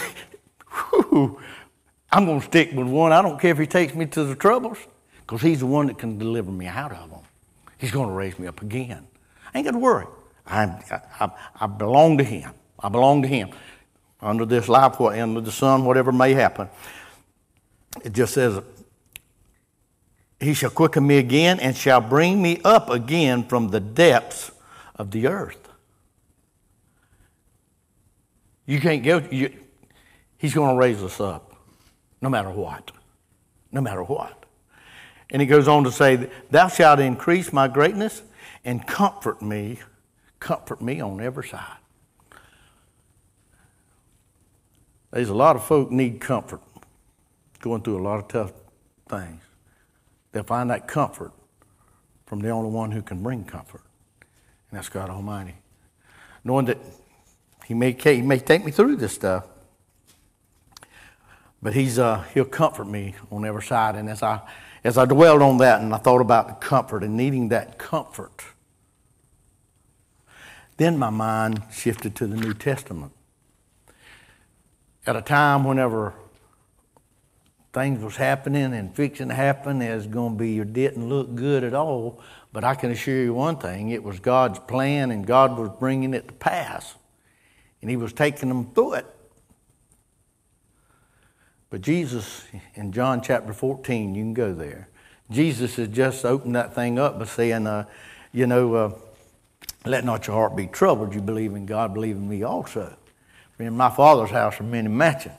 I'm 2.11 2.25
going 2.25 2.39
to 2.39 2.45
stick 2.45 2.71
with 2.73 2.87
one. 2.87 3.11
I 3.11 3.21
don't 3.21 3.39
care 3.39 3.51
if 3.51 3.57
he 3.57 3.67
takes 3.67 3.93
me 3.93 4.05
to 4.07 4.23
the 4.23 4.35
troubles 4.35 4.77
because 5.21 5.41
he's 5.41 5.59
the 5.59 5.65
one 5.65 5.87
that 5.87 5.97
can 5.97 6.17
deliver 6.17 6.51
me 6.51 6.67
out 6.67 6.93
of 6.93 7.09
them. 7.09 7.19
He's 7.77 7.91
going 7.91 8.07
to 8.07 8.13
raise 8.13 8.39
me 8.39 8.47
up 8.47 8.61
again. 8.61 9.05
I 9.53 9.57
ain't 9.57 9.65
got 9.65 9.71
to 9.71 9.79
worry. 9.79 10.07
I, 10.45 10.63
I, 11.19 11.29
I 11.59 11.67
belong 11.67 12.17
to 12.19 12.23
him. 12.23 12.51
I 12.79 12.89
belong 12.89 13.21
to 13.23 13.27
him. 13.27 13.49
Under 14.21 14.45
this 14.45 14.67
life, 14.69 14.99
under 14.99 15.41
the 15.41 15.51
sun, 15.51 15.85
whatever 15.85 16.11
may 16.11 16.33
happen, 16.33 16.69
it 18.03 18.13
just 18.13 18.33
says, 18.33 18.61
He 20.39 20.53
shall 20.53 20.69
quicken 20.69 21.05
me 21.05 21.17
again 21.17 21.59
and 21.59 21.75
shall 21.75 22.01
bring 22.01 22.41
me 22.41 22.59
up 22.63 22.89
again 22.89 23.43
from 23.43 23.69
the 23.69 23.79
depths 23.79 24.51
of 24.95 25.11
the 25.11 25.27
earth. 25.27 25.69
You 28.65 28.79
can't 28.79 29.03
go, 29.03 29.23
you, 29.31 29.53
He's 30.37 30.53
going 30.53 30.75
to 30.75 30.79
raise 30.79 31.01
us 31.01 31.19
up 31.19 31.55
no 32.21 32.29
matter 32.29 32.49
what. 32.49 32.91
No 33.71 33.81
matter 33.81 34.03
what. 34.03 34.45
And 35.29 35.41
he 35.41 35.47
goes 35.47 35.67
on 35.67 35.83
to 35.83 35.91
say, 35.91 36.29
Thou 36.51 36.67
shalt 36.67 36.99
increase 36.99 37.51
my 37.51 37.67
greatness 37.67 38.21
and 38.63 38.85
comfort 38.85 39.41
me, 39.41 39.79
comfort 40.39 40.81
me 40.81 41.01
on 41.01 41.19
every 41.19 41.47
side. 41.47 41.77
There's 45.11 45.29
a 45.29 45.35
lot 45.35 45.55
of 45.55 45.63
folk 45.63 45.89
need 45.91 46.21
comfort, 46.21 46.61
going 47.67 47.81
through 47.81 47.99
a 47.99 48.01
lot 48.01 48.19
of 48.19 48.27
tough 48.29 48.53
things. 49.09 49.41
They'll 50.31 50.43
find 50.43 50.69
that 50.69 50.87
comfort 50.87 51.33
from 52.25 52.39
the 52.39 52.49
only 52.49 52.69
one 52.69 52.91
who 52.91 53.01
can 53.01 53.21
bring 53.21 53.43
comfort, 53.43 53.81
and 54.69 54.77
that's 54.77 54.89
God 54.89 55.09
Almighty. 55.09 55.55
Knowing 56.43 56.65
that 56.67 56.77
He 57.65 57.73
may, 57.73 57.91
he 57.91 58.21
may 58.21 58.39
take 58.39 58.63
me 58.63 58.71
through 58.71 58.95
this 58.95 59.13
stuff, 59.13 59.45
but 61.61 61.73
he's, 61.73 61.99
uh, 61.99 62.23
he'll 62.33 62.45
comfort 62.45 62.85
me 62.85 63.15
on 63.31 63.43
every 63.43 63.63
side. 63.63 63.95
And 63.95 64.09
as 64.09 64.23
I, 64.23 64.39
as 64.83 64.97
I 64.97 65.05
dwelled 65.05 65.41
on 65.41 65.57
that 65.57 65.81
and 65.81 65.93
I 65.93 65.97
thought 65.97 66.21
about 66.21 66.47
the 66.47 66.53
comfort 66.53 67.03
and 67.03 67.17
needing 67.17 67.49
that 67.49 67.77
comfort, 67.77 68.43
then 70.77 70.97
my 70.97 71.09
mind 71.09 71.63
shifted 71.71 72.15
to 72.15 72.27
the 72.27 72.37
New 72.37 72.53
Testament. 72.53 73.11
At 75.05 75.15
a 75.15 75.21
time 75.21 75.63
whenever 75.63 76.13
things 77.77 78.03
was 78.03 78.15
happening 78.15 78.73
and 78.73 78.95
fixing 78.95 79.27
to 79.27 79.35
happen, 79.35 79.83
it's 79.83 80.07
going 80.07 80.33
to 80.33 80.39
be, 80.39 80.57
it 80.57 80.73
didn't 80.73 81.07
look 81.07 81.35
good 81.35 81.63
at 81.63 81.75
all. 81.75 82.19
But 82.51 82.63
I 82.63 82.73
can 82.73 82.89
assure 82.89 83.21
you 83.21 83.35
one 83.35 83.57
thing 83.57 83.89
it 83.89 84.03
was 84.03 84.19
God's 84.19 84.57
plan 84.57 85.11
and 85.11 85.27
God 85.27 85.59
was 85.59 85.69
bringing 85.79 86.15
it 86.15 86.27
to 86.27 86.33
pass. 86.33 86.95
And 87.81 87.91
He 87.91 87.95
was 87.95 88.13
taking 88.13 88.49
them 88.49 88.71
through 88.73 88.95
it. 88.95 89.05
But 91.69 91.81
Jesus, 91.81 92.45
in 92.73 92.91
John 92.93 93.21
chapter 93.21 93.53
14, 93.53 94.15
you 94.15 94.23
can 94.23 94.33
go 94.33 94.55
there. 94.55 94.89
Jesus 95.29 95.75
has 95.75 95.89
just 95.89 96.25
opened 96.25 96.55
that 96.55 96.73
thing 96.73 96.97
up 96.97 97.19
by 97.19 97.25
saying, 97.25 97.67
uh, 97.67 97.85
you 98.31 98.47
know, 98.47 98.73
uh, 98.73 98.91
let 99.85 100.03
not 100.03 100.25
your 100.25 100.35
heart 100.35 100.55
be 100.55 100.65
troubled. 100.65 101.13
You 101.13 101.21
believe 101.21 101.53
in 101.53 101.67
God, 101.67 101.93
believe 101.93 102.15
in 102.15 102.27
me 102.27 102.41
also. 102.41 102.97
In 103.59 103.77
my 103.77 103.91
Father's 103.91 104.31
house 104.31 104.59
are 104.59 104.63
many 104.63 104.87
mansions. 104.87 105.35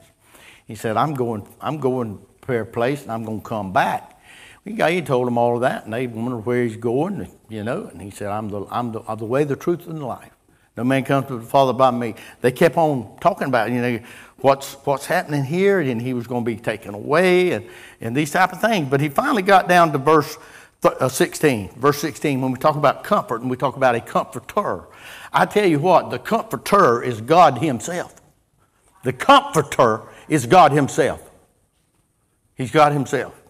He 0.68 0.76
said, 0.76 0.96
I'm 0.96 1.14
going, 1.14 1.48
I'm 1.60 1.78
going 1.78 2.20
prepare 2.48 2.62
a 2.62 2.66
place 2.66 3.02
and 3.02 3.12
I'm 3.12 3.24
going 3.24 3.42
to 3.42 3.46
come 3.46 3.74
back. 3.74 4.18
He 4.64 5.02
told 5.02 5.26
them 5.26 5.36
all 5.38 5.56
of 5.56 5.60
that, 5.62 5.84
and 5.84 5.92
they 5.92 6.06
wondered 6.06 6.46
where 6.46 6.62
he's 6.62 6.76
going, 6.76 7.30
you 7.48 7.62
know. 7.62 7.86
And 7.86 8.00
he 8.00 8.10
said, 8.10 8.28
I'm 8.28 8.48
the, 8.48 8.66
I'm 8.70 8.92
the, 8.92 9.02
I'm 9.06 9.18
the 9.18 9.24
way, 9.24 9.44
the 9.44 9.56
truth, 9.56 9.86
and 9.86 9.98
the 9.98 10.06
life. 10.06 10.32
No 10.76 10.84
man 10.84 11.04
comes 11.04 11.26
to 11.28 11.38
the 11.38 11.46
Father 11.46 11.72
by 11.72 11.90
me. 11.90 12.14
They 12.40 12.52
kept 12.52 12.76
on 12.76 13.16
talking 13.20 13.48
about, 13.48 13.70
you 13.70 13.80
know, 13.80 14.00
what's, 14.38 14.74
what's 14.84 15.06
happening 15.06 15.44
here, 15.44 15.80
and 15.80 16.00
he 16.00 16.12
was 16.12 16.26
going 16.26 16.44
to 16.44 16.50
be 16.50 16.56
taken 16.56 16.94
away, 16.94 17.52
and, 17.52 17.66
and 18.00 18.16
these 18.16 18.30
type 18.30 18.52
of 18.52 18.60
things. 18.60 18.88
But 18.88 19.00
he 19.00 19.08
finally 19.08 19.42
got 19.42 19.68
down 19.68 19.92
to 19.92 19.98
verse 19.98 20.36
uh, 20.84 21.08
16, 21.08 21.70
verse 21.76 22.00
16, 22.00 22.40
when 22.40 22.52
we 22.52 22.58
talk 22.58 22.76
about 22.76 23.04
comfort 23.04 23.40
and 23.40 23.50
we 23.50 23.56
talk 23.56 23.76
about 23.76 23.94
a 23.94 24.00
comforter. 24.00 24.86
I 25.32 25.46
tell 25.46 25.66
you 25.66 25.78
what, 25.78 26.10
the 26.10 26.18
comforter 26.18 27.02
is 27.02 27.20
God 27.20 27.58
Himself. 27.58 28.14
The 29.02 29.12
comforter 29.12 30.02
is 30.28 30.46
God 30.46 30.72
Himself. 30.72 31.27
He's 32.58 32.70
God 32.70 32.92
Himself. 32.92 33.40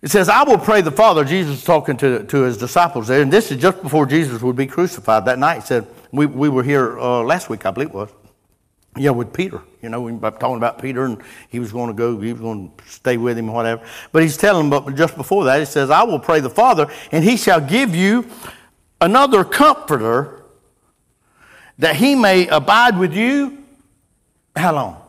It 0.00 0.10
says, 0.10 0.28
I 0.28 0.44
will 0.44 0.58
pray 0.58 0.82
the 0.82 0.92
Father. 0.92 1.24
Jesus 1.24 1.64
talking 1.64 1.96
to, 1.96 2.22
to 2.24 2.42
his 2.42 2.56
disciples 2.56 3.08
there, 3.08 3.22
and 3.22 3.32
this 3.32 3.50
is 3.50 3.60
just 3.60 3.82
before 3.82 4.06
Jesus 4.06 4.40
would 4.40 4.54
be 4.54 4.66
crucified 4.66 5.24
that 5.24 5.38
night. 5.38 5.56
He 5.56 5.60
said, 5.62 5.86
We, 6.12 6.26
we 6.26 6.48
were 6.48 6.62
here 6.62 6.98
uh, 7.00 7.22
last 7.22 7.50
week, 7.50 7.66
I 7.66 7.72
believe 7.72 7.88
it 7.88 7.94
was. 7.94 8.10
Yeah, 8.96 9.10
with 9.10 9.32
Peter. 9.32 9.62
You 9.82 9.88
know, 9.88 10.00
we 10.00 10.12
were 10.12 10.30
talking 10.30 10.56
about 10.56 10.80
Peter 10.80 11.04
and 11.04 11.20
he 11.48 11.58
was 11.58 11.72
going 11.72 11.88
to 11.88 11.94
go, 11.94 12.18
he 12.20 12.32
was 12.32 12.40
going 12.40 12.72
to 12.76 12.88
stay 12.88 13.16
with 13.16 13.36
him, 13.36 13.48
whatever. 13.48 13.84
But 14.12 14.22
he's 14.22 14.36
telling 14.36 14.70
them, 14.70 14.84
but 14.84 14.94
just 14.94 15.16
before 15.16 15.44
that, 15.44 15.58
he 15.58 15.66
says, 15.66 15.90
I 15.90 16.02
will 16.02 16.18
pray 16.18 16.40
the 16.40 16.50
Father, 16.50 16.90
and 17.10 17.24
he 17.24 17.36
shall 17.36 17.60
give 17.60 17.94
you 17.94 18.26
another 19.00 19.44
comforter 19.44 20.44
that 21.78 21.96
he 21.96 22.14
may 22.14 22.46
abide 22.48 22.98
with 22.98 23.12
you. 23.12 23.58
How 24.54 24.74
long? 24.74 25.02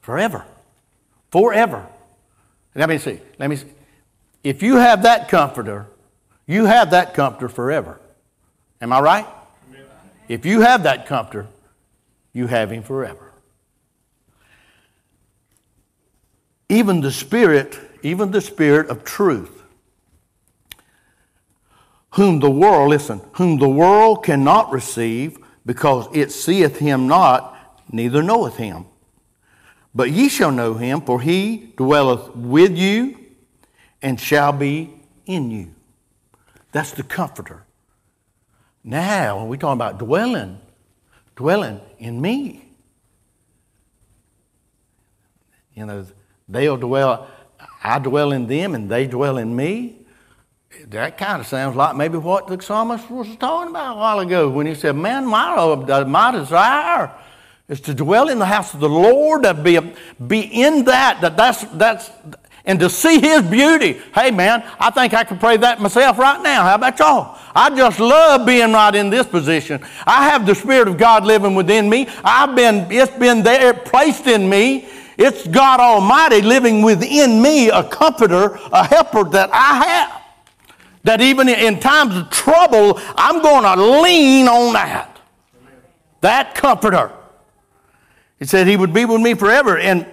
Forever. 0.00 0.46
Forever. 1.32 1.86
Let 2.74 2.90
me 2.90 2.98
see. 2.98 3.18
Let 3.38 3.48
me 3.48 3.56
see. 3.56 3.66
If 4.44 4.62
you 4.62 4.76
have 4.76 5.02
that 5.04 5.28
comforter, 5.28 5.86
you 6.46 6.66
have 6.66 6.90
that 6.90 7.14
comforter 7.14 7.48
forever. 7.48 7.98
Am 8.82 8.92
I 8.92 9.00
right? 9.00 9.26
Amen. 9.70 9.86
If 10.28 10.44
you 10.44 10.60
have 10.60 10.82
that 10.82 11.06
comforter, 11.06 11.46
you 12.34 12.46
have 12.48 12.70
him 12.70 12.82
forever. 12.82 13.32
Even 16.68 17.00
the 17.00 17.12
Spirit, 17.12 17.78
even 18.02 18.30
the 18.30 18.40
Spirit 18.40 18.88
of 18.88 19.04
truth, 19.04 19.62
whom 22.10 22.40
the 22.40 22.50
world, 22.50 22.90
listen, 22.90 23.22
whom 23.32 23.58
the 23.58 23.68
world 23.68 24.24
cannot 24.24 24.70
receive 24.70 25.38
because 25.64 26.08
it 26.14 26.30
seeth 26.30 26.78
him 26.78 27.06
not, 27.06 27.56
neither 27.90 28.22
knoweth 28.22 28.56
him. 28.56 28.86
But 29.94 30.10
ye 30.10 30.28
shall 30.28 30.50
know 30.50 30.74
him, 30.74 31.02
for 31.02 31.20
he 31.20 31.72
dwelleth 31.76 32.34
with 32.34 32.76
you 32.76 33.18
and 34.00 34.18
shall 34.18 34.52
be 34.52 34.92
in 35.26 35.50
you. 35.50 35.74
That's 36.72 36.92
the 36.92 37.02
comforter. 37.02 37.64
Now, 38.82 39.38
when 39.38 39.48
we 39.48 39.58
talk 39.58 39.74
about 39.74 39.98
dwelling, 39.98 40.58
dwelling 41.36 41.80
in 41.98 42.20
me, 42.20 42.64
you 45.74 45.86
know, 45.86 46.06
they'll 46.48 46.76
dwell, 46.76 47.28
I 47.84 47.98
dwell 47.98 48.32
in 48.32 48.46
them 48.46 48.74
and 48.74 48.90
they 48.90 49.06
dwell 49.06 49.38
in 49.38 49.54
me. 49.54 49.98
That 50.86 51.18
kind 51.18 51.40
of 51.40 51.46
sounds 51.46 51.76
like 51.76 51.94
maybe 51.96 52.16
what 52.16 52.46
the 52.46 52.60
psalmist 52.60 53.10
was 53.10 53.36
talking 53.36 53.70
about 53.70 53.96
a 53.96 53.98
while 53.98 54.20
ago 54.20 54.48
when 54.48 54.66
he 54.66 54.74
said, 54.74 54.96
Man, 54.96 55.26
my, 55.26 55.74
my 56.04 56.30
desire 56.32 57.14
is 57.72 57.80
to 57.80 57.94
dwell 57.94 58.28
in 58.28 58.38
the 58.38 58.44
house 58.44 58.74
of 58.74 58.80
the 58.80 58.88
Lord, 58.88 59.44
to 59.44 59.54
be, 59.54 59.80
be 60.26 60.40
in 60.40 60.84
that, 60.84 61.22
that 61.22 61.38
that's, 61.38 61.64
that's, 61.72 62.10
and 62.66 62.78
to 62.78 62.90
see 62.90 63.18
His 63.18 63.40
beauty. 63.40 63.98
Hey, 64.14 64.30
man, 64.30 64.62
I 64.78 64.90
think 64.90 65.14
I 65.14 65.24
could 65.24 65.40
pray 65.40 65.56
that 65.56 65.80
myself 65.80 66.18
right 66.18 66.40
now. 66.42 66.64
How 66.64 66.74
about 66.74 66.98
y'all? 66.98 67.38
I 67.54 67.74
just 67.74 67.98
love 67.98 68.44
being 68.44 68.74
right 68.74 68.94
in 68.94 69.08
this 69.08 69.26
position. 69.26 69.82
I 70.06 70.28
have 70.28 70.44
the 70.44 70.54
Spirit 70.54 70.86
of 70.86 70.98
God 70.98 71.24
living 71.24 71.54
within 71.54 71.88
me. 71.88 72.08
I've 72.22 72.54
been, 72.54 72.92
it's 72.92 73.16
been 73.16 73.42
there, 73.42 73.72
placed 73.72 74.26
in 74.26 74.50
me. 74.50 74.86
It's 75.16 75.46
God 75.46 75.80
Almighty 75.80 76.42
living 76.42 76.82
within 76.82 77.40
me, 77.40 77.70
a 77.70 77.84
comforter, 77.84 78.58
a 78.70 78.86
helper 78.86 79.24
that 79.30 79.48
I 79.50 79.84
have. 79.86 80.22
That 81.04 81.22
even 81.22 81.48
in 81.48 81.80
times 81.80 82.16
of 82.16 82.28
trouble, 82.28 83.00
I'm 83.16 83.40
going 83.40 83.64
to 83.64 84.02
lean 84.02 84.46
on 84.46 84.74
that. 84.74 85.18
That 86.20 86.54
comforter. 86.54 87.12
He 88.42 88.46
said 88.46 88.66
he 88.66 88.76
would 88.76 88.92
be 88.92 89.04
with 89.04 89.20
me 89.20 89.34
forever. 89.34 89.78
And, 89.78 90.04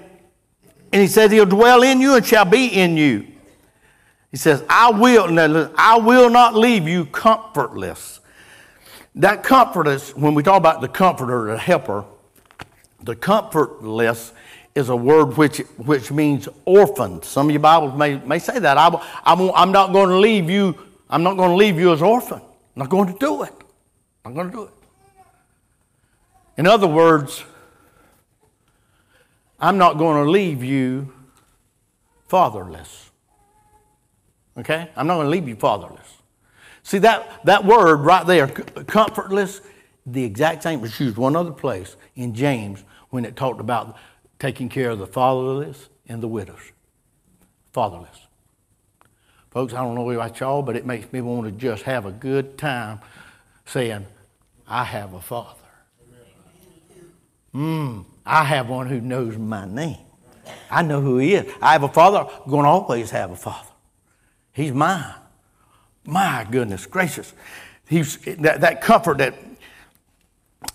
and 0.93 1.01
he 1.01 1.07
said 1.07 1.31
he'll 1.31 1.47
dwell 1.47 1.81
in 1.81 1.99
you 1.99 2.13
and 2.15 2.23
shall 2.23 2.45
be 2.45 2.67
in 2.67 2.95
you. 2.95 3.25
He 4.29 4.37
says, 4.37 4.63
I 4.69 4.91
will, 4.91 5.71
I 5.75 5.97
will 5.97 6.29
not 6.29 6.53
leave 6.53 6.87
you 6.87 7.05
comfortless. 7.05 8.19
That 9.15 9.41
comfortless, 9.41 10.15
when 10.15 10.35
we 10.35 10.43
talk 10.43 10.57
about 10.57 10.79
the 10.79 10.87
comforter, 10.87 11.53
the 11.53 11.57
helper, 11.57 12.05
the 13.01 13.15
comfortless 13.15 14.31
is 14.75 14.89
a 14.89 14.95
word 14.95 15.35
which, 15.35 15.57
which 15.77 16.11
means 16.11 16.47
orphan. 16.65 17.23
Some 17.23 17.47
of 17.47 17.51
your 17.51 17.61
Bibles 17.61 17.97
may, 17.97 18.19
may 18.19 18.37
say 18.37 18.59
that. 18.59 18.77
I, 18.77 18.89
I, 19.23 19.63
am 19.63 19.71
not 19.71 19.91
going 19.91 20.09
to 20.09 20.19
leave 20.19 20.51
you, 20.51 20.77
I'm 21.09 21.23
not 21.23 21.35
going 21.35 21.49
to 21.49 21.55
leave 21.55 21.79
you 21.79 21.93
as 21.93 22.03
orphan. 22.03 22.37
I'm 22.41 22.43
not 22.75 22.89
going 22.89 23.11
to 23.11 23.17
do 23.17 23.41
it. 23.41 23.53
I'm 24.23 24.35
going 24.35 24.51
to 24.51 24.55
do 24.55 24.63
it. 24.65 24.73
In 26.57 26.67
other 26.67 26.85
words, 26.85 27.43
I'm 29.61 29.77
not 29.77 29.97
going 29.97 30.23
to 30.23 30.29
leave 30.29 30.63
you 30.63 31.11
fatherless. 32.27 33.09
Okay? 34.57 34.89
I'm 34.95 35.07
not 35.07 35.15
going 35.15 35.25
to 35.25 35.31
leave 35.31 35.47
you 35.47 35.55
fatherless. 35.55 36.07
See, 36.83 36.99
that, 36.99 37.45
that 37.45 37.65
word 37.65 37.97
right 37.97 38.25
there, 38.25 38.47
comfortless, 38.47 39.61
the 40.05 40.23
exact 40.23 40.63
same 40.63 40.81
was 40.81 40.97
used 40.99 41.17
one 41.17 41.35
other 41.35 41.51
place 41.51 41.95
in 42.15 42.33
James 42.33 42.83
when 43.09 43.25
it 43.25 43.35
talked 43.35 43.59
about 43.59 43.97
taking 44.39 44.69
care 44.69 44.89
of 44.89 44.99
the 44.99 45.07
fatherless 45.07 45.89
and 46.07 46.23
the 46.23 46.27
widows. 46.27 46.71
Fatherless. 47.73 48.27
Folks, 49.51 49.73
I 49.73 49.81
don't 49.81 49.95
know 49.95 50.09
about 50.09 50.39
y'all, 50.39 50.61
but 50.61 50.75
it 50.75 50.85
makes 50.85 51.11
me 51.11 51.21
want 51.21 51.45
to 51.45 51.51
just 51.51 51.83
have 51.83 52.05
a 52.05 52.11
good 52.11 52.57
time 52.57 52.99
saying, 53.65 54.05
I 54.67 54.83
have 54.83 55.13
a 55.13 55.21
father. 55.21 55.59
Mmm. 57.53 58.05
I 58.25 58.43
have 58.43 58.69
one 58.69 58.87
who 58.87 59.01
knows 59.01 59.37
my 59.37 59.65
name. 59.65 59.97
I 60.69 60.83
know 60.83 61.01
who 61.01 61.17
he 61.17 61.33
is. 61.33 61.51
I 61.61 61.73
have 61.73 61.83
a 61.83 61.89
father. 61.89 62.19
I'm 62.19 62.49
going 62.49 62.63
to 62.63 62.69
always 62.69 63.09
have 63.09 63.31
a 63.31 63.35
father. 63.35 63.69
He's 64.51 64.71
mine. 64.71 65.15
My 66.05 66.45
goodness 66.49 66.85
gracious. 66.85 67.33
He's, 67.87 68.17
that, 68.17 68.61
that 68.61 68.81
comfort 68.81 69.17
that, 69.17 69.35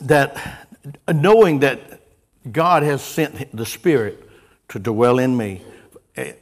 that 0.01 0.69
knowing 1.13 1.61
that 1.61 2.01
God 2.51 2.83
has 2.83 3.03
sent 3.03 3.57
the 3.57 3.65
Spirit 3.65 4.29
to 4.69 4.79
dwell 4.81 5.21
in 5.21 5.37
me. 5.37 5.63
Eh. 6.17 6.33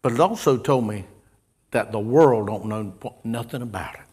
But 0.00 0.12
it 0.12 0.20
also 0.20 0.56
told 0.56 0.86
me 0.86 1.04
that 1.72 1.92
the 1.92 1.98
world 1.98 2.46
don't 2.46 2.64
know 2.64 2.94
nothing 3.24 3.60
about 3.60 3.94
it. 3.96 4.05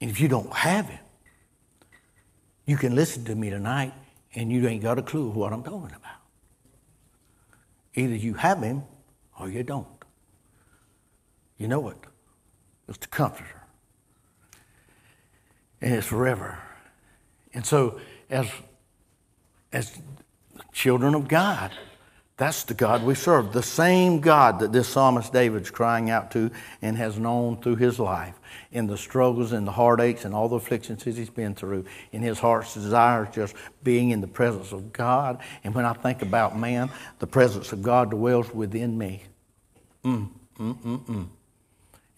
And 0.00 0.10
if 0.10 0.20
you 0.20 0.28
don't 0.28 0.52
have 0.52 0.88
Him, 0.88 1.00
you 2.66 2.76
can 2.76 2.94
listen 2.94 3.24
to 3.24 3.34
me 3.34 3.50
tonight 3.50 3.92
and 4.34 4.52
you 4.52 4.66
ain't 4.68 4.82
got 4.82 4.98
a 4.98 5.02
clue 5.02 5.30
what 5.30 5.52
I'm 5.52 5.62
talking 5.62 5.94
about. 5.94 6.20
Either 7.94 8.14
you 8.14 8.34
have 8.34 8.62
Him 8.62 8.82
or 9.40 9.48
you 9.48 9.62
don't. 9.62 9.86
You 11.56 11.66
know 11.66 11.88
it. 11.88 11.96
It's 12.88 12.98
the 12.98 13.08
Comforter. 13.08 13.62
And 15.80 15.94
it's 15.94 16.06
forever. 16.06 16.58
And 17.54 17.64
so, 17.64 18.00
as, 18.30 18.48
as 19.72 19.98
children 20.72 21.14
of 21.14 21.28
God, 21.28 21.72
that's 22.38 22.62
the 22.62 22.74
God 22.74 23.02
we 23.02 23.16
serve. 23.16 23.52
The 23.52 23.64
same 23.64 24.20
God 24.20 24.60
that 24.60 24.70
this 24.70 24.88
psalmist 24.88 25.32
David's 25.32 25.72
crying 25.72 26.08
out 26.08 26.30
to 26.30 26.52
and 26.80 26.96
has 26.96 27.18
known 27.18 27.60
through 27.60 27.76
his 27.76 27.98
life 27.98 28.38
in 28.70 28.86
the 28.86 28.96
struggles 28.96 29.50
and 29.50 29.66
the 29.66 29.72
heartaches 29.72 30.24
and 30.24 30.32
all 30.32 30.48
the 30.48 30.56
afflictions 30.56 31.02
he's 31.02 31.28
been 31.28 31.56
through. 31.56 31.84
In 32.12 32.22
his 32.22 32.38
heart's 32.38 32.74
desire 32.74 33.28
just 33.32 33.56
being 33.82 34.10
in 34.10 34.20
the 34.20 34.28
presence 34.28 34.70
of 34.70 34.92
God. 34.92 35.40
And 35.64 35.74
when 35.74 35.84
I 35.84 35.94
think 35.94 36.22
about 36.22 36.56
man, 36.56 36.90
the 37.18 37.26
presence 37.26 37.72
of 37.72 37.82
God 37.82 38.12
dwells 38.12 38.54
within 38.54 38.96
me. 38.96 39.24
Mm, 40.04 40.30
mm, 40.60 40.78
mm, 40.80 41.04
mm. 41.06 41.26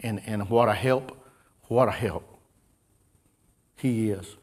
And, 0.01 0.21
and 0.27 0.47
what 0.51 0.69
a 0.69 0.73
help, 0.73 1.17
what 1.63 1.87
a 1.87 1.91
help 1.91 2.37
he 3.75 4.11
is. 4.11 4.35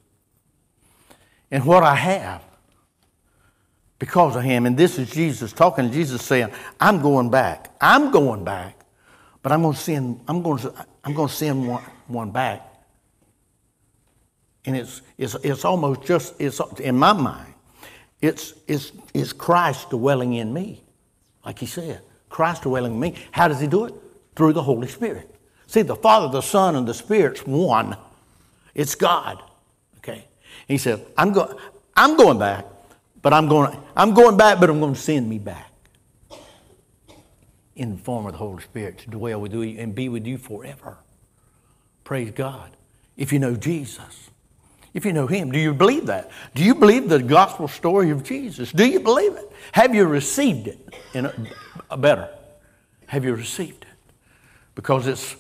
And 1.53 1.65
what 1.65 1.85
I 1.85 1.95
have 1.95 2.43
because 3.99 4.37
of 4.37 4.43
him. 4.43 4.67
And 4.67 4.77
this 4.77 4.99
is 4.99 5.11
Jesus 5.11 5.53
talking. 5.53 5.91
Jesus 5.91 6.23
saying, 6.23 6.51
I'm 6.81 7.01
going 7.01 7.31
back. 7.31 7.71
I'm 7.81 8.11
going 8.11 8.45
back, 8.45 8.79
but 9.43 9.53
I'm 9.53 9.63
going 9.63 9.75
to 9.75 9.81
send, 9.81 10.21
I'm 10.29 10.43
going 10.43 10.59
to, 10.59 10.75
I'm 11.05 11.15
going 11.15 11.29
to 11.29 11.35
send 11.35 11.67
one, 11.67 11.83
one 12.07 12.31
back. 12.31 12.65
And 14.65 14.77
it's, 14.77 15.03
it's, 15.17 15.35
it's 15.37 15.65
almost 15.65 16.03
just, 16.03 16.35
it's 16.39 16.61
in 16.81 16.97
my 16.97 17.13
mind, 17.13 17.55
it's, 18.21 18.55
it's, 18.67 18.93
it's 19.15 19.33
Christ 19.33 19.91
dwelling 19.91 20.35
in 20.35 20.53
me, 20.53 20.83
like 21.45 21.59
he 21.59 21.67
said. 21.67 22.03
Christ 22.29 22.63
dwelling 22.63 22.93
in 22.95 23.01
me. 23.01 23.15
How 23.31 23.49
does 23.49 23.61
he 23.61 23.67
do 23.67 23.87
it? 23.87 23.95
Through 24.37 24.53
the 24.53 24.63
Holy 24.63 24.89
Spirit. 24.89 25.35
See, 25.67 25.83
the 25.83 25.97
Father, 25.97 26.29
the 26.29 26.41
Son, 26.41 26.77
and 26.77 26.87
the 26.87 26.95
Spirit's 26.95 27.47
one. 27.47 27.97
It's 28.75 28.95
God. 28.95 29.43
Okay. 29.99 30.25
He 30.67 30.79
said, 30.79 31.05
I'm, 31.17 31.33
go- 31.33 31.59
I'm 31.97 32.17
going 32.17 32.39
back, 32.39 32.65
but 33.23 33.33
I'm 33.33 33.49
going, 33.49 33.77
I'm 33.97 34.15
going 34.15 34.37
back, 34.37 34.61
but 34.61 34.71
I'm 34.71 34.81
going 34.81 34.95
to 34.95 35.01
send 35.01 35.29
me 35.29 35.39
back 35.39 35.73
in 37.75 37.93
the 37.93 38.03
form 38.03 38.27
of 38.27 38.33
the 38.33 38.39
Holy 38.39 38.63
Spirit 38.63 38.99
to 38.99 39.11
dwell 39.11 39.41
with 39.41 39.53
you 39.53 39.63
and 39.63 39.95
be 39.95 40.09
with 40.09 40.27
you 40.27 40.39
forever. 40.39 40.99
Praise 42.05 42.31
God. 42.33 42.71
If 43.17 43.33
you 43.33 43.39
know 43.39 43.55
Jesus, 43.55 44.31
if 44.95 45.05
you 45.05 45.13
know 45.13 45.27
Him, 45.27 45.53
do 45.53 45.59
you 45.59 45.75
believe 45.75 46.07
that? 46.07 46.31
Do 46.55 46.65
you 46.65 46.75
believe 46.75 47.09
the 47.09 47.23
gospel 47.23 47.69
story 47.69 48.11
of 48.11 48.25
Jesus? 48.25 48.73
Do 48.73 48.87
you 48.87 49.01
believe 49.01 49.35
it? 49.35 49.53
Have 49.73 49.95
you 49.95 50.07
received 50.07 50.69
it 50.69 50.79
in 51.15 51.27
a, 51.27 51.35
a 51.91 51.97
better? 51.97 52.29
Have 53.07 53.25
you 53.25 53.35
received 53.35 53.85
it? 53.85 53.89
Because 54.75 55.07
it's 55.07 55.37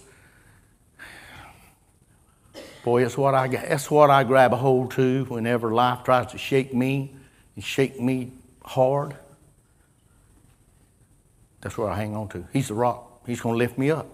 boy, 2.85 3.05
it's 3.05 3.17
what 3.17 3.35
I 3.35 3.47
it's 3.47 3.91
what 3.91 4.11
I 4.11 4.25
grab 4.25 4.53
a 4.53 4.57
hold 4.57 4.93
to 4.93 5.25
whenever 5.25 5.75
life 5.75 6.05
tries 6.05 6.33
to 6.33 6.38
shake 6.38 6.73
me 6.73 7.14
and 7.59 7.64
shake 7.64 8.01
me 8.01 8.31
hard, 8.62 9.16
that's 11.61 11.77
what 11.77 11.90
I 11.90 11.97
hang 11.97 12.14
on 12.14 12.29
to. 12.29 12.47
He's 12.53 12.68
the 12.68 12.75
rock. 12.75 13.21
He's 13.27 13.40
going 13.40 13.55
to 13.55 13.59
lift 13.59 13.77
me 13.77 13.90
up. 13.90 14.07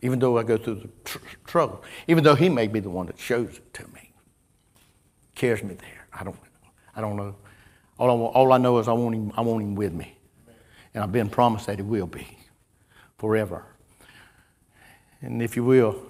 even 0.00 0.20
though 0.20 0.38
I 0.38 0.44
go 0.44 0.56
through 0.56 0.76
the 0.76 0.88
tr- 1.02 1.18
trouble, 1.44 1.82
even 2.06 2.22
though 2.22 2.36
He 2.36 2.48
may 2.48 2.68
be 2.68 2.78
the 2.78 2.88
one 2.88 3.06
that 3.06 3.18
shows 3.18 3.56
it 3.56 3.74
to 3.74 3.82
me, 3.88 4.12
carries 5.34 5.64
me 5.64 5.74
there. 5.74 6.06
I 6.12 6.22
don't, 6.22 6.36
I 6.94 7.00
don't 7.00 7.16
know. 7.16 7.34
All 7.98 8.10
I, 8.10 8.14
all 8.14 8.52
I 8.52 8.58
know 8.58 8.78
is 8.78 8.86
I 8.86 8.92
want 8.92 9.16
Him. 9.16 9.32
I 9.36 9.40
want 9.40 9.60
Him 9.60 9.74
with 9.74 9.92
me, 9.92 10.16
and 10.94 11.02
I've 11.02 11.10
been 11.10 11.28
promised 11.28 11.66
that 11.66 11.78
He 11.78 11.82
will 11.82 12.06
be 12.06 12.38
forever. 13.18 13.64
And 15.20 15.42
if 15.42 15.56
you 15.56 15.64
will, 15.64 16.00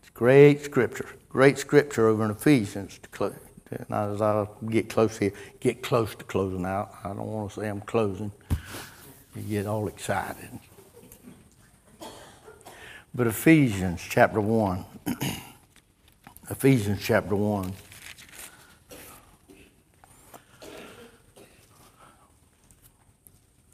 it's 0.00 0.08
great 0.08 0.64
scripture, 0.64 1.10
great 1.28 1.58
scripture 1.58 2.08
over 2.08 2.24
in 2.24 2.30
Ephesians. 2.30 2.98
To 3.02 3.08
close, 3.10 3.34
as 3.72 4.20
I 4.20 4.48
get 4.68 4.88
close 4.88 5.18
here, 5.18 5.32
get 5.60 5.82
close 5.82 6.14
to 6.14 6.24
closing 6.24 6.64
out. 6.64 6.92
I 7.04 7.08
don't 7.08 7.26
want 7.26 7.52
to 7.52 7.60
say 7.60 7.68
I'm 7.68 7.80
closing. 7.80 8.32
You 9.36 9.42
get 9.42 9.66
all 9.66 9.86
excited. 9.86 10.50
But 13.14 13.26
Ephesians 13.26 14.00
chapter 14.08 14.40
1. 14.40 14.84
Ephesians 16.50 17.00
chapter 17.00 17.36
1. 17.36 17.72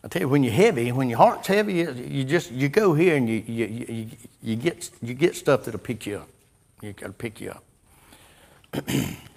I 0.04 0.08
tell 0.08 0.22
you, 0.22 0.28
when 0.28 0.44
you're 0.44 0.52
heavy, 0.52 0.92
when 0.92 1.08
your 1.08 1.18
heart's 1.18 1.48
heavy, 1.48 1.74
you 1.74 2.22
just 2.22 2.52
you 2.52 2.68
go 2.68 2.94
here 2.94 3.16
and 3.16 3.28
you 3.28 3.42
you, 3.46 3.66
you, 3.66 4.06
you 4.40 4.56
get 4.56 4.88
you 5.02 5.14
get 5.14 5.34
stuff 5.34 5.64
that'll 5.64 5.80
pick 5.80 6.06
you 6.06 6.18
up. 6.18 6.28
You 6.80 6.92
got 6.92 7.06
to 7.08 7.12
pick 7.12 7.40
you 7.40 7.50
up. 7.50 7.64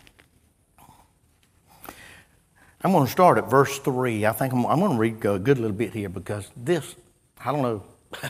I'm 2.81 2.91
going 2.91 3.05
to 3.05 3.11
start 3.11 3.37
at 3.37 3.49
verse 3.49 3.77
three. 3.79 4.25
I 4.25 4.31
think 4.31 4.53
I'm, 4.53 4.65
I'm 4.65 4.79
going 4.79 4.93
to 4.93 4.97
read 4.97 5.25
a 5.25 5.39
good 5.39 5.59
little 5.59 5.75
bit 5.75 5.93
here 5.93 6.09
because 6.09 6.49
this, 6.55 6.95
I 7.43 7.51
don't 7.51 7.61
know. 7.61 7.83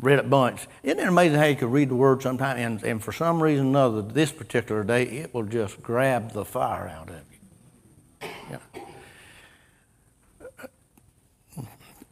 read 0.00 0.18
it 0.18 0.30
bunch. 0.30 0.66
Isn't 0.82 1.00
it 1.00 1.08
amazing 1.08 1.38
how 1.38 1.46
you 1.46 1.56
could 1.56 1.72
read 1.72 1.88
the 1.88 1.94
word 1.94 2.22
sometimes 2.22 2.60
and, 2.60 2.82
and 2.84 3.02
for 3.02 3.12
some 3.12 3.42
reason 3.42 3.66
or 3.66 3.68
another, 3.70 4.02
this 4.02 4.30
particular 4.30 4.84
day, 4.84 5.04
it 5.04 5.34
will 5.34 5.44
just 5.44 5.82
grab 5.82 6.32
the 6.32 6.44
fire 6.44 6.88
out 6.88 7.10
of 7.10 7.16
you. 7.30 8.28
Yeah. 8.50 8.82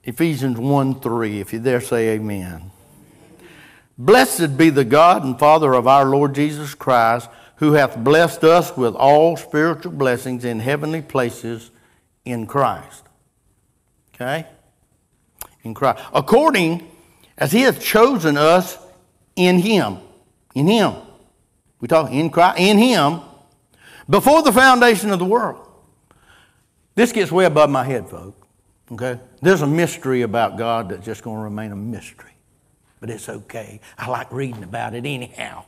Ephesians 0.04 0.58
1 0.58 1.00
3, 1.00 1.40
if 1.40 1.52
you 1.52 1.58
dare 1.58 1.80
say 1.80 2.10
amen. 2.10 2.70
Blessed 3.98 4.56
be 4.56 4.70
the 4.70 4.84
God 4.84 5.24
and 5.24 5.38
Father 5.38 5.74
of 5.74 5.86
our 5.88 6.04
Lord 6.04 6.34
Jesus 6.34 6.74
Christ, 6.74 7.28
who 7.56 7.72
hath 7.72 7.96
blessed 7.96 8.44
us 8.44 8.76
with 8.76 8.94
all 8.94 9.36
spiritual 9.36 9.92
blessings 9.92 10.44
in 10.44 10.60
heavenly 10.60 11.02
places 11.02 11.70
in 12.24 12.46
Christ. 12.46 13.04
Okay? 14.14 14.46
In 15.62 15.74
Christ. 15.74 16.02
According 16.12 16.88
as 17.38 17.52
he 17.52 17.62
hath 17.62 17.80
chosen 17.80 18.36
us 18.36 18.78
in 19.34 19.58
him. 19.58 19.98
In 20.54 20.66
him. 20.66 20.94
We 21.80 21.88
talk 21.88 22.10
in 22.10 22.30
Christ, 22.30 22.58
in 22.58 22.78
him, 22.78 23.20
before 24.08 24.42
the 24.42 24.52
foundation 24.52 25.10
of 25.10 25.18
the 25.18 25.24
world. 25.24 25.66
This 26.94 27.12
gets 27.12 27.30
way 27.30 27.44
above 27.44 27.68
my 27.68 27.84
head, 27.84 28.08
folks. 28.08 28.40
Okay? 28.92 29.18
There's 29.42 29.62
a 29.62 29.66
mystery 29.66 30.22
about 30.22 30.56
God 30.56 30.88
that's 30.88 31.04
just 31.04 31.22
going 31.22 31.36
to 31.36 31.42
remain 31.42 31.72
a 31.72 31.76
mystery. 31.76 32.30
But 33.00 33.10
it's 33.10 33.28
okay. 33.28 33.80
I 33.98 34.08
like 34.08 34.32
reading 34.32 34.62
about 34.62 34.94
it 34.94 35.04
anyhow. 35.04 35.64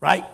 Right? 0.00 0.24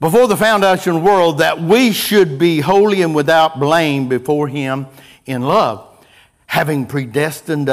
Before 0.00 0.28
the 0.28 0.36
foundation 0.36 0.94
of 0.94 1.02
the 1.02 1.10
world, 1.10 1.38
that 1.38 1.60
we 1.60 1.92
should 1.92 2.38
be 2.38 2.60
holy 2.60 3.02
and 3.02 3.14
without 3.14 3.58
blame 3.58 4.08
before 4.08 4.48
Him 4.48 4.86
in 5.26 5.42
love 5.42 5.88
having 6.48 6.86
predestined, 6.86 7.70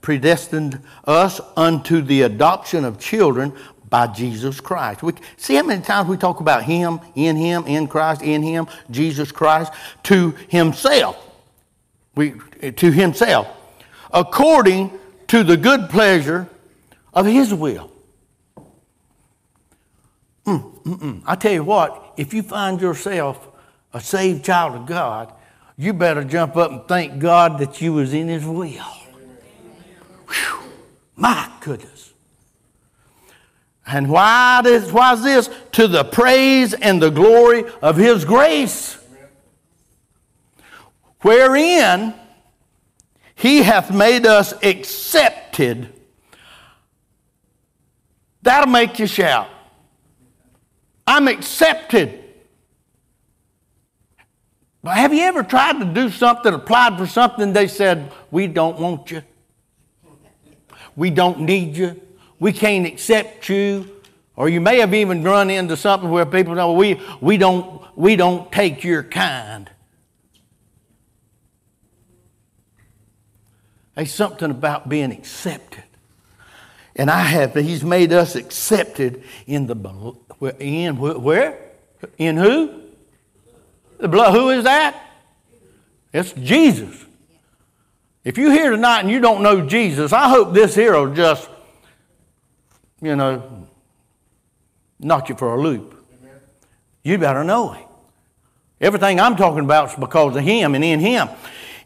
predestined 0.00 0.80
us 1.04 1.40
unto 1.56 2.02
the 2.02 2.22
adoption 2.22 2.84
of 2.84 2.98
children 2.98 3.52
by 3.88 4.06
Jesus 4.08 4.60
Christ. 4.60 5.02
We, 5.02 5.12
see 5.36 5.54
how 5.54 5.62
many 5.62 5.80
times 5.82 6.08
we 6.08 6.16
talk 6.16 6.40
about 6.40 6.64
Him, 6.64 7.00
in 7.14 7.36
Him, 7.36 7.64
in 7.66 7.86
Christ, 7.86 8.22
in 8.22 8.42
Him, 8.42 8.66
Jesus 8.90 9.30
Christ, 9.30 9.72
to 10.04 10.30
Himself. 10.48 11.16
We, 12.16 12.34
to 12.76 12.90
Himself, 12.90 13.48
according 14.12 14.90
to 15.28 15.44
the 15.44 15.56
good 15.56 15.88
pleasure 15.88 16.48
of 17.14 17.26
His 17.26 17.54
will. 17.54 17.89
Mm, 20.50 20.82
mm, 20.82 20.98
mm. 20.98 21.22
I 21.26 21.36
tell 21.36 21.52
you 21.52 21.62
what, 21.62 22.14
if 22.16 22.34
you 22.34 22.42
find 22.42 22.80
yourself 22.80 23.48
a 23.92 24.00
saved 24.00 24.44
child 24.44 24.74
of 24.74 24.86
God, 24.86 25.32
you 25.76 25.92
better 25.92 26.24
jump 26.24 26.56
up 26.56 26.72
and 26.72 26.82
thank 26.88 27.20
God 27.20 27.58
that 27.58 27.80
you 27.80 27.92
was 27.92 28.12
in 28.12 28.26
His 28.26 28.44
will. 28.44 28.82
Whew. 30.28 30.60
My 31.14 31.48
goodness. 31.60 32.12
And 33.86 34.10
why 34.10 34.62
is, 34.64 34.92
why 34.92 35.12
is 35.12 35.22
this? 35.22 35.50
To 35.72 35.86
the 35.86 36.02
praise 36.04 36.74
and 36.74 37.00
the 37.00 37.10
glory 37.10 37.64
of 37.80 37.96
His 37.96 38.24
grace, 38.24 38.98
wherein 41.20 42.12
He 43.36 43.62
hath 43.62 43.92
made 43.92 44.26
us 44.26 44.52
accepted. 44.64 45.92
That'll 48.42 48.70
make 48.70 48.98
you 48.98 49.06
shout. 49.06 49.48
I'm 51.10 51.26
accepted. 51.26 52.22
But 54.80 54.96
have 54.96 55.12
you 55.12 55.22
ever 55.22 55.42
tried 55.42 55.80
to 55.80 55.84
do 55.84 56.08
something, 56.08 56.54
applied 56.54 56.98
for 56.98 57.06
something, 57.08 57.52
they 57.52 57.66
said, 57.66 58.12
We 58.30 58.46
don't 58.46 58.78
want 58.78 59.10
you. 59.10 59.22
We 60.94 61.10
don't 61.10 61.40
need 61.40 61.76
you. 61.76 62.00
We 62.38 62.52
can't 62.52 62.86
accept 62.86 63.48
you. 63.48 63.90
Or 64.36 64.48
you 64.48 64.60
may 64.60 64.78
have 64.78 64.94
even 64.94 65.24
run 65.24 65.50
into 65.50 65.76
something 65.76 66.08
where 66.08 66.24
people 66.24 66.54
know 66.54 66.74
we, 66.74 67.00
we, 67.20 67.36
don't, 67.36 67.84
we 67.96 68.14
don't 68.14 68.50
take 68.52 68.84
your 68.84 69.02
kind. 69.02 69.68
There's 73.96 74.14
something 74.14 74.52
about 74.52 74.88
being 74.88 75.10
accepted. 75.10 75.89
And 76.96 77.10
I 77.10 77.20
have, 77.20 77.54
he's 77.54 77.84
made 77.84 78.12
us 78.12 78.34
accepted 78.34 79.22
in 79.46 79.66
the, 79.66 80.14
in 80.58 80.96
where? 80.96 81.58
In 82.18 82.36
who? 82.36 82.82
The 83.98 84.08
blood, 84.08 84.34
who 84.34 84.50
is 84.50 84.64
that? 84.64 85.00
It's 86.12 86.32
Jesus. 86.32 87.04
If 88.24 88.36
you're 88.36 88.52
here 88.52 88.70
tonight 88.70 89.00
and 89.00 89.10
you 89.10 89.20
don't 89.20 89.42
know 89.42 89.66
Jesus, 89.66 90.12
I 90.12 90.28
hope 90.28 90.52
this 90.52 90.74
here 90.74 90.92
will 90.92 91.14
just, 91.14 91.48
you 93.00 93.16
know, 93.16 93.66
knock 94.98 95.28
you 95.28 95.36
for 95.36 95.54
a 95.54 95.60
loop. 95.60 95.96
You 97.02 97.16
better 97.16 97.44
know 97.44 97.70
Him. 97.70 97.86
Everything 98.80 99.20
I'm 99.20 99.36
talking 99.36 99.64
about 99.64 99.90
is 99.90 99.96
because 99.96 100.36
of 100.36 100.42
Him 100.42 100.74
and 100.74 100.84
in 100.84 101.00
Him. 101.00 101.28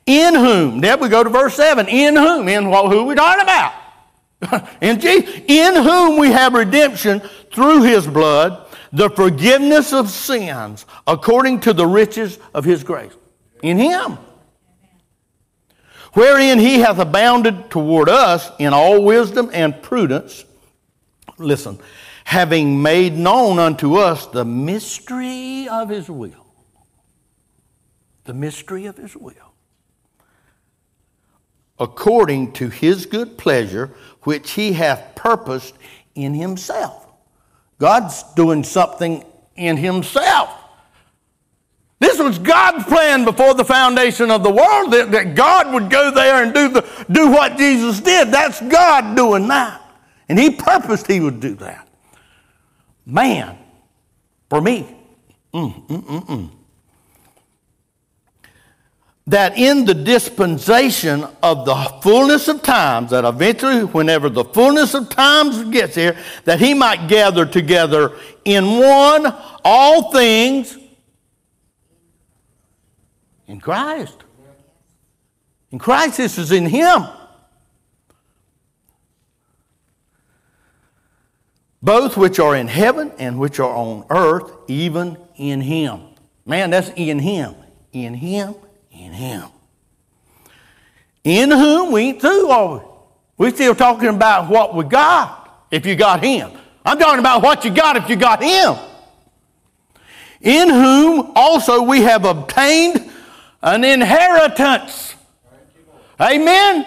In 0.06 0.34
whom, 0.34 0.80
then 0.80 1.00
we 1.00 1.08
go 1.08 1.22
to 1.22 1.30
verse 1.30 1.54
7. 1.54 1.88
In 1.88 2.16
whom, 2.16 2.48
in 2.48 2.68
what, 2.68 2.90
who 2.90 3.00
are 3.00 3.04
we 3.04 3.14
talking 3.14 3.42
about? 3.42 3.72
in 4.80 5.00
Jesus. 5.00 5.40
In 5.46 5.82
whom 5.82 6.18
we 6.18 6.30
have 6.30 6.54
redemption 6.54 7.20
through 7.52 7.82
His 7.82 8.06
blood 8.06 8.64
the 8.94 9.10
forgiveness 9.10 9.92
of 9.92 10.08
sins 10.08 10.86
according 11.04 11.58
to 11.58 11.72
the 11.72 11.84
riches 11.84 12.38
of 12.54 12.64
his 12.64 12.84
grace. 12.84 13.12
In 13.60 13.76
him. 13.76 14.18
Wherein 16.12 16.60
he 16.60 16.78
hath 16.78 17.00
abounded 17.00 17.70
toward 17.70 18.08
us 18.08 18.52
in 18.60 18.72
all 18.72 19.02
wisdom 19.02 19.50
and 19.52 19.82
prudence. 19.82 20.44
Listen, 21.38 21.80
having 22.22 22.80
made 22.82 23.14
known 23.14 23.58
unto 23.58 23.96
us 23.96 24.26
the 24.26 24.44
mystery 24.44 25.66
of 25.68 25.88
his 25.88 26.08
will. 26.08 26.46
The 28.26 28.34
mystery 28.34 28.86
of 28.86 28.96
his 28.96 29.16
will. 29.16 29.32
According 31.80 32.52
to 32.52 32.68
his 32.68 33.06
good 33.06 33.36
pleasure, 33.36 33.92
which 34.24 34.52
he 34.52 34.72
hath 34.72 35.14
purposed 35.14 35.74
in 36.14 36.34
himself 36.34 37.04
God's 37.78 38.22
doing 38.34 38.64
something 38.64 39.24
in 39.56 39.76
Himself. 39.76 40.50
This 42.00 42.18
was 42.18 42.38
God's 42.38 42.84
plan 42.84 43.24
before 43.24 43.54
the 43.54 43.64
foundation 43.64 44.30
of 44.30 44.42
the 44.42 44.50
world 44.50 44.92
that, 44.92 45.10
that 45.12 45.34
God 45.34 45.72
would 45.72 45.90
go 45.90 46.10
there 46.10 46.42
and 46.42 46.52
do, 46.52 46.68
the, 46.68 47.06
do 47.10 47.30
what 47.30 47.56
Jesus 47.56 48.00
did. 48.00 48.28
That's 48.28 48.60
God 48.60 49.16
doing 49.16 49.48
that. 49.48 49.80
And 50.28 50.38
He 50.38 50.50
purposed 50.50 51.06
He 51.06 51.20
would 51.20 51.40
do 51.40 51.54
that. 51.56 51.88
Man, 53.06 53.58
for 54.50 54.60
me, 54.60 54.96
mm, 55.52 55.86
mm, 55.86 56.04
mm, 56.04 56.26
mm 56.26 56.50
that 59.26 59.56
in 59.56 59.84
the 59.84 59.94
dispensation 59.94 61.26
of 61.42 61.64
the 61.64 61.74
fullness 62.02 62.46
of 62.48 62.62
times, 62.62 63.10
that 63.10 63.24
eventually, 63.24 63.84
whenever 63.84 64.28
the 64.28 64.44
fullness 64.44 64.94
of 64.94 65.08
times 65.08 65.64
gets 65.70 65.94
here, 65.94 66.16
that 66.44 66.60
he 66.60 66.74
might 66.74 67.08
gather 67.08 67.46
together 67.46 68.16
in 68.44 68.78
one 68.78 69.34
all 69.64 70.12
things 70.12 70.76
in 73.46 73.60
Christ. 73.60 74.24
In 75.70 75.78
Christ, 75.78 76.18
this 76.18 76.38
is 76.38 76.52
in 76.52 76.66
him. 76.66 77.06
both 81.84 82.16
which 82.16 82.38
are 82.38 82.56
in 82.56 82.66
heaven 82.66 83.12
and 83.18 83.38
which 83.38 83.60
are 83.60 83.68
on 83.68 84.06
earth, 84.08 84.50
even 84.68 85.18
in 85.36 85.60
him. 85.60 86.00
Man, 86.46 86.70
that's 86.70 86.88
in 86.96 87.18
him. 87.18 87.54
In 87.92 88.14
him, 88.14 88.54
in 88.94 89.12
him. 89.12 89.48
In 91.24 91.50
whom 91.50 91.92
we 91.92 92.02
ain't 92.02 92.20
through, 92.20 92.48
are 92.48 92.74
we? 92.74 92.80
we 93.36 93.50
still 93.50 93.74
talking 93.74 94.08
about 94.08 94.48
what 94.48 94.74
we 94.74 94.84
got 94.84 95.66
if 95.70 95.84
you 95.84 95.96
got 95.96 96.22
him. 96.22 96.52
I'm 96.84 96.98
talking 96.98 97.18
about 97.18 97.42
what 97.42 97.64
you 97.64 97.70
got 97.70 97.96
if 97.96 98.08
you 98.08 98.16
got 98.16 98.42
him. 98.42 98.76
In 100.40 100.68
whom 100.68 101.32
also 101.34 101.82
we 101.82 102.02
have 102.02 102.24
obtained 102.24 103.10
an 103.62 103.82
inheritance. 103.82 105.14
Amen. 106.20 106.86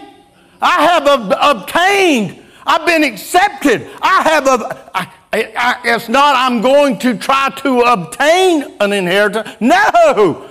I 0.61 0.83
have 0.83 1.07
ob- 1.07 1.61
obtained 1.61 2.43
I've 2.67 2.85
been 2.85 3.03
accepted. 3.05 3.89
I 4.01 4.21
have 4.23 4.45
a. 4.45 4.91
I, 4.93 5.07
I, 5.33 5.81
it's 5.85 6.09
not 6.09 6.35
I'm 6.35 6.61
going 6.61 6.99
to 6.99 7.17
try 7.17 7.49
to 7.61 7.79
obtain 7.79 8.75
an 8.81 8.91
inheritance. 8.91 9.49
No. 9.61 10.46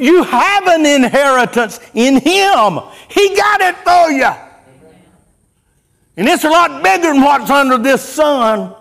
You 0.00 0.22
have 0.22 0.66
an 0.66 0.86
inheritance 0.86 1.78
in 1.92 2.14
Him. 2.14 2.78
He 3.08 3.36
got 3.36 3.60
it 3.60 3.76
for 3.84 4.10
you. 4.10 4.32
And 6.16 6.26
it's 6.26 6.44
a 6.44 6.48
lot 6.48 6.82
bigger 6.82 7.12
than 7.12 7.20
what's 7.20 7.50
under 7.50 7.76
this 7.76 8.02
sun. 8.02 8.74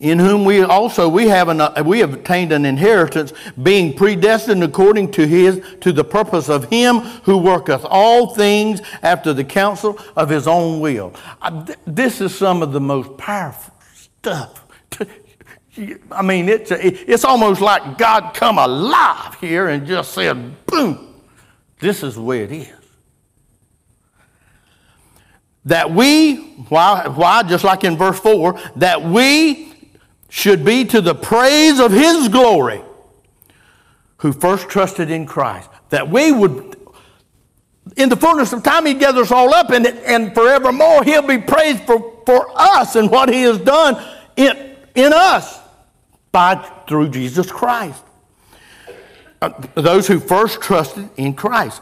in 0.00 0.18
whom 0.18 0.44
we 0.44 0.62
also 0.62 1.08
we 1.08 1.26
have 1.26 1.48
an, 1.48 1.60
uh, 1.60 1.82
we 1.84 1.98
have 1.98 2.14
obtained 2.14 2.52
an 2.52 2.64
inheritance 2.64 3.32
being 3.60 3.92
predestined 3.92 4.62
according 4.62 5.10
to 5.10 5.26
his 5.26 5.60
to 5.80 5.90
the 5.90 6.04
purpose 6.04 6.48
of 6.48 6.70
him 6.70 6.98
who 7.24 7.36
worketh 7.36 7.84
all 7.84 8.32
things 8.32 8.80
after 9.02 9.32
the 9.32 9.42
counsel 9.42 9.98
of 10.14 10.28
his 10.28 10.46
own 10.46 10.78
will 10.78 11.12
I, 11.42 11.74
this 11.84 12.20
is 12.20 12.32
some 12.32 12.62
of 12.62 12.72
the 12.72 12.80
most 12.80 13.16
powerful 13.16 13.74
stuff 13.92 14.67
i 16.10 16.22
mean 16.22 16.48
it's 16.48 16.70
it's 16.70 17.24
almost 17.24 17.60
like 17.60 17.98
god 17.98 18.34
come 18.34 18.58
alive 18.58 19.34
here 19.40 19.68
and 19.68 19.86
just 19.86 20.12
said 20.12 20.66
boom 20.66 21.14
this 21.80 22.02
is 22.02 22.18
way 22.18 22.42
it 22.42 22.52
is 22.52 22.68
that 25.64 25.90
we 25.90 26.36
why 26.68 27.06
why 27.08 27.42
just 27.42 27.64
like 27.64 27.84
in 27.84 27.96
verse 27.96 28.18
4 28.20 28.58
that 28.76 29.02
we 29.02 29.68
should 30.28 30.64
be 30.64 30.84
to 30.84 31.00
the 31.00 31.14
praise 31.14 31.80
of 31.80 31.92
His 31.92 32.28
glory, 32.28 32.82
who 34.18 34.32
first 34.32 34.68
trusted 34.68 35.10
in 35.10 35.26
Christ. 35.26 35.70
That 35.90 36.10
we 36.10 36.32
would, 36.32 36.76
in 37.96 38.08
the 38.08 38.16
fullness 38.16 38.52
of 38.52 38.62
time, 38.62 38.86
He 38.86 38.94
gathers 38.94 39.32
all 39.32 39.54
up, 39.54 39.70
and, 39.70 39.86
and 39.86 40.34
forevermore 40.34 41.02
He'll 41.04 41.26
be 41.26 41.38
praised 41.38 41.84
for, 41.84 42.22
for 42.26 42.46
us 42.54 42.94
and 42.96 43.10
what 43.10 43.28
He 43.28 43.42
has 43.42 43.58
done 43.58 44.02
in, 44.36 44.76
in 44.94 45.12
us 45.12 45.58
through 46.88 47.10
Jesus 47.10 47.50
Christ. 47.50 48.02
Uh, 49.40 49.50
those 49.74 50.06
who 50.06 50.18
first 50.18 50.60
trusted 50.60 51.08
in 51.16 51.34
Christ. 51.34 51.80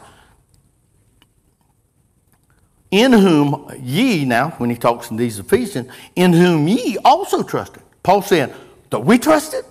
In 2.91 3.11
whom 3.11 3.69
ye, 3.81 4.25
now, 4.25 4.51
when 4.51 4.69
he 4.69 4.77
talks 4.77 5.11
in 5.11 5.17
these 5.17 5.39
Ephesians, 5.39 5.91
in 6.15 6.33
whom 6.33 6.67
ye 6.67 6.97
also 7.03 7.43
trusted 7.43 7.83
Paul 8.07 8.21
said, 8.21 8.55
that 8.89 9.01
we 9.01 9.17
trusted. 9.17 9.65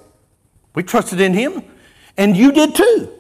We 0.75 0.83
trusted 0.83 1.23
in 1.23 1.33
him. 1.33 1.65
And 2.19 2.37
you 2.37 2.53
did 2.53 2.75
too. 2.75 3.11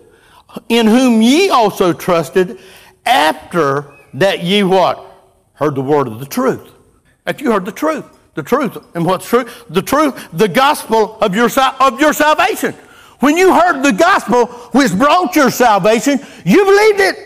In 0.69 0.87
whom 0.87 1.23
ye 1.23 1.49
also 1.49 1.95
trusted 1.95 2.59
after 3.07 3.95
that 4.13 4.45
ye 4.45 4.63
what? 4.63 5.03
Heard 5.55 5.75
the 5.75 5.81
word 5.81 6.07
of 6.07 6.21
the 6.21 6.27
truth. 6.27 6.71
That 7.25 7.41
you 7.41 7.51
heard 7.51 7.65
the 7.65 7.73
truth. 7.73 8.05
The 8.37 8.43
truth. 8.43 8.77
And 8.95 9.05
what's 9.07 9.27
true? 9.27 9.47
The 9.71 9.81
truth, 9.81 10.29
the 10.31 10.47
gospel 10.47 11.19
of 11.21 11.35
your, 11.35 11.49
of 11.81 11.99
your 11.99 12.13
salvation. 12.13 12.75
When 13.21 13.35
you 13.39 13.55
heard 13.55 13.83
the 13.83 13.93
gospel 13.93 14.47
which 14.73 14.93
brought 14.93 15.35
your 15.35 15.51
salvation, 15.51 16.21
you 16.45 16.65
believed 16.65 17.01
it. 17.01 17.17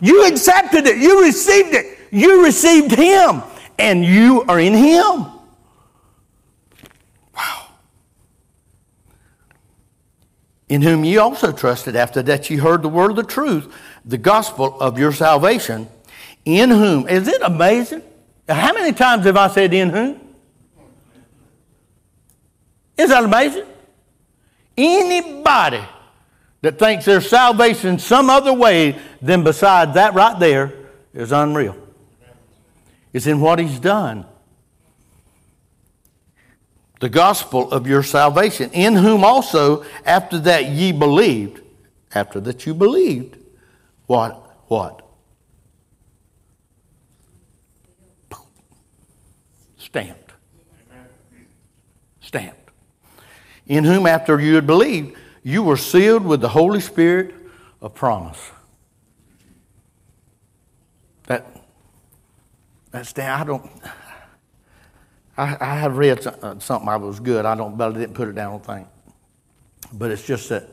You 0.00 0.26
accepted 0.26 0.86
it. 0.86 0.98
You 0.98 1.22
received 1.22 1.72
it. 1.72 1.98
You 2.10 2.44
received 2.44 2.90
him. 2.90 3.42
And 3.78 4.04
you 4.04 4.42
are 4.48 4.58
in 4.58 4.74
him. 4.74 5.26
Wow. 7.32 7.68
In 10.68 10.82
whom 10.82 11.04
ye 11.04 11.16
also 11.16 11.52
trusted 11.52 11.94
after 11.94 12.22
that 12.22 12.50
ye 12.50 12.56
heard 12.56 12.82
the 12.82 12.88
word 12.88 13.10
of 13.10 13.16
the 13.16 13.22
truth, 13.22 13.72
the 14.04 14.18
gospel 14.18 14.80
of 14.80 14.98
your 14.98 15.12
salvation, 15.12 15.88
in 16.44 16.70
whom, 16.70 17.06
is 17.06 17.28
it 17.28 17.40
amazing? 17.40 18.02
How 18.48 18.72
many 18.72 18.92
times 18.92 19.26
have 19.26 19.36
I 19.36 19.46
said 19.46 19.72
in 19.72 19.90
whom? 19.90 20.29
Is 23.00 23.08
that 23.08 23.24
amazing? 23.24 23.64
Anybody 24.76 25.82
that 26.60 26.78
thinks 26.78 27.06
there's 27.06 27.28
salvation 27.28 27.98
some 27.98 28.28
other 28.28 28.52
way 28.52 28.98
than 29.22 29.42
beside 29.42 29.94
that 29.94 30.12
right 30.12 30.38
there 30.38 30.72
is 31.14 31.32
unreal. 31.32 31.76
It's 33.14 33.26
in 33.26 33.40
what 33.40 33.58
he's 33.58 33.80
done 33.80 34.26
the 37.00 37.08
gospel 37.08 37.72
of 37.72 37.86
your 37.86 38.02
salvation, 38.02 38.70
in 38.72 38.94
whom 38.94 39.24
also, 39.24 39.86
after 40.04 40.38
that 40.38 40.66
ye 40.66 40.92
believed, 40.92 41.62
after 42.14 42.38
that 42.40 42.66
you 42.66 42.74
believed, 42.74 43.38
what? 44.06 44.34
What? 44.68 45.00
Stamped. 49.78 50.32
Stamped. 52.20 52.60
In 53.70 53.84
whom, 53.84 54.04
after 54.04 54.40
you 54.40 54.56
had 54.56 54.66
believed, 54.66 55.16
you 55.44 55.62
were 55.62 55.76
sealed 55.76 56.24
with 56.24 56.40
the 56.40 56.48
Holy 56.48 56.80
Spirit 56.80 57.32
of 57.80 57.94
promise. 57.94 58.50
That, 61.28 61.46
that's, 62.90 63.12
down. 63.12 63.40
I 63.40 63.44
don't, 63.44 63.70
I, 65.36 65.56
I 65.60 65.74
have 65.76 65.98
read 65.98 66.26
uh, 66.26 66.58
something 66.58 66.88
I 66.88 66.96
was 66.96 67.20
good. 67.20 67.46
I 67.46 67.54
don't, 67.54 67.78
but 67.78 67.94
I 67.94 67.98
didn't 68.00 68.14
put 68.14 68.26
it 68.26 68.34
down 68.34 68.54
on 68.54 68.60
think. 68.60 68.88
But 69.92 70.10
it's 70.10 70.26
just 70.26 70.48
that, 70.48 70.68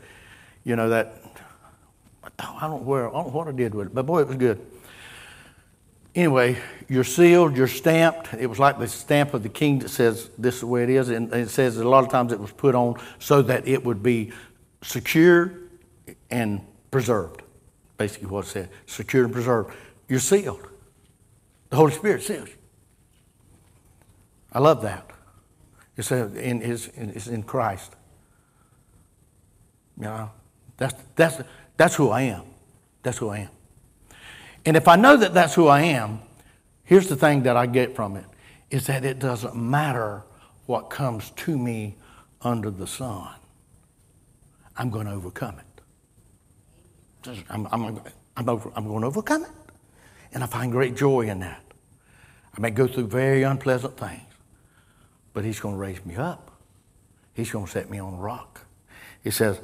you 0.63 0.75
know, 0.75 0.89
that 0.89 1.21
I 2.39 2.61
don't 2.61 2.71
know 2.71 2.77
where, 2.77 3.09
I 3.09 3.11
don't 3.11 3.27
know 3.27 3.37
what 3.37 3.47
I 3.47 3.51
did 3.51 3.75
with 3.75 3.87
it, 3.87 3.93
but 3.93 4.07
boy, 4.07 4.21
it 4.21 4.27
was 4.27 4.37
good. 4.37 4.59
Anyway, 6.17 6.57
you're 6.89 7.03
sealed, 7.03 7.55
you're 7.55 7.67
stamped. 7.67 8.33
It 8.33 8.47
was 8.47 8.57
like 8.57 8.79
the 8.79 8.87
stamp 8.87 9.35
of 9.35 9.43
the 9.43 9.49
king 9.49 9.77
that 9.79 9.89
says 9.89 10.31
this 10.35 10.55
is 10.55 10.61
the 10.61 10.67
way 10.67 10.81
it 10.81 10.89
is. 10.89 11.09
And 11.09 11.31
it 11.31 11.51
says 11.51 11.77
a 11.77 11.87
lot 11.87 12.03
of 12.03 12.09
times 12.09 12.31
it 12.31 12.39
was 12.39 12.51
put 12.51 12.73
on 12.73 12.95
so 13.19 13.43
that 13.43 13.67
it 13.67 13.85
would 13.85 14.01
be 14.01 14.31
secure 14.81 15.53
and 16.31 16.61
preserved. 16.89 17.43
Basically, 17.99 18.29
what 18.29 18.45
it 18.45 18.47
said 18.47 18.69
secure 18.87 19.25
and 19.25 19.31
preserved. 19.31 19.75
You're 20.09 20.19
sealed. 20.19 20.67
The 21.69 21.75
Holy 21.75 21.91
Spirit 21.91 22.23
seals 22.23 22.49
you. 22.49 22.55
I 24.51 24.57
love 24.57 24.81
that. 24.81 25.11
It's 25.97 26.11
uh, 26.11 26.29
in, 26.29 26.63
it's, 26.63 26.87
it's 26.95 27.27
in 27.27 27.43
Christ. 27.43 27.95
You 29.97 30.05
know, 30.05 30.31
that's, 30.77 30.95
that's, 31.15 31.43
that's 31.75 31.93
who 31.93 32.09
I 32.09 32.21
am. 32.21 32.45
That's 33.03 33.19
who 33.19 33.29
I 33.29 33.37
am. 33.37 33.49
And 34.65 34.75
if 34.75 34.87
I 34.87 34.95
know 34.95 35.17
that 35.17 35.33
that's 35.33 35.53
who 35.53 35.67
I 35.67 35.81
am, 35.81 36.19
here's 36.83 37.07
the 37.07 37.15
thing 37.15 37.43
that 37.43 37.55
I 37.57 37.65
get 37.65 37.95
from 37.95 38.15
it 38.15 38.25
is 38.69 38.87
that 38.87 39.05
it 39.05 39.19
doesn't 39.19 39.55
matter 39.55 40.23
what 40.65 40.89
comes 40.89 41.31
to 41.31 41.57
me 41.57 41.95
under 42.41 42.69
the 42.69 42.87
sun. 42.87 43.29
I'm 44.75 44.89
going 44.89 45.05
to 45.05 45.13
overcome 45.13 45.55
it. 45.59 47.41
I'm, 47.49 47.67
I'm, 47.71 48.01
I'm, 48.35 48.49
over, 48.49 48.71
I'm 48.75 48.87
going 48.87 49.01
to 49.01 49.07
overcome 49.07 49.43
it. 49.43 49.51
And 50.33 50.43
I 50.43 50.47
find 50.47 50.71
great 50.71 50.95
joy 50.95 51.21
in 51.21 51.39
that. 51.39 51.61
I 52.55 52.61
may 52.61 52.69
go 52.69 52.87
through 52.87 53.07
very 53.07 53.43
unpleasant 53.43 53.97
things 53.97 54.21
but 55.37 55.45
He's 55.45 55.59
going 55.59 55.75
to 55.75 55.79
raise 55.79 56.03
me 56.03 56.15
up. 56.15 56.49
He's 57.35 57.51
going 57.51 57.67
to 57.67 57.71
set 57.71 57.91
me 57.91 57.99
on 57.99 58.15
a 58.15 58.17
rock. 58.17 58.61
He 59.23 59.29
says, 59.29 59.61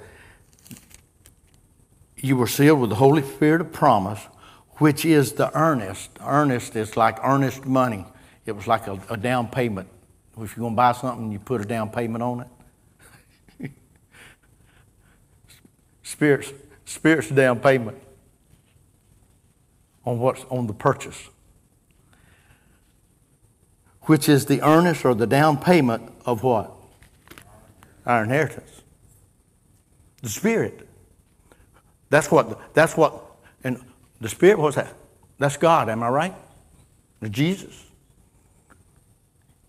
You 2.15 2.37
were 2.37 2.45
sealed 2.45 2.79
with 2.79 2.91
the 2.91 2.97
Holy 2.97 3.23
Spirit 3.23 3.59
of 3.59 3.73
promise, 3.73 4.19
which 4.78 5.05
is 5.05 5.34
the 5.34 5.55
earnest. 5.57 6.11
Earnest 6.21 6.76
is 6.76 6.97
like 6.97 7.19
earnest 7.24 7.65
money, 7.65 8.05
it 8.45 8.53
was 8.53 8.67
like 8.67 8.88
a, 8.88 8.99
a 9.09 9.17
down 9.17 9.47
payment. 9.47 9.89
If 10.39 10.57
you're 10.57 10.63
going 10.63 10.74
to 10.74 10.78
buy 10.78 10.93
something, 10.93 11.32
you 11.32 11.39
put 11.39 11.61
a 11.61 11.65
down 11.65 11.91
payment 11.91 12.24
on 12.24 12.47
it. 13.61 13.71
Spirit's, 16.03 16.51
Spirit's 16.86 17.30
down 17.30 17.59
payment 17.59 17.97
on 20.05 20.19
what's 20.19 20.43
on 20.45 20.67
the 20.67 20.74
purchase 20.74 21.30
which 24.05 24.28
is 24.28 24.45
the 24.45 24.61
earnest 24.61 25.05
or 25.05 25.15
the 25.15 25.28
down 25.28 25.57
payment 25.57 26.11
of 26.26 26.43
what? 26.43 26.71
Our 28.05 28.24
inheritance. 28.24 28.82
The 30.21 30.30
Spirit. 30.30 30.88
That's 32.09 32.30
what, 32.30 32.74
that's 32.74 32.97
what, 32.97 33.24
the 34.22 34.30
Spirit, 34.30 34.59
what's 34.59 34.76
that? 34.76 34.93
That's 35.38 35.57
God, 35.57 35.89
am 35.89 36.03
I 36.03 36.09
right? 36.09 36.34
Jesus. 37.30 37.86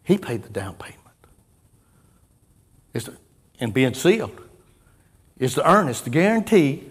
He 0.05 0.19
paid 0.19 0.43
the 0.43 0.51
down 0.51 0.75
payment. 0.75 1.01
It's 2.93 3.07
the, 3.07 3.17
and 3.59 3.73
being 3.73 3.95
sealed 3.95 4.41
is 5.39 5.55
the 5.55 5.69
earnest, 5.69 6.05
the 6.05 6.11
guarantee 6.11 6.85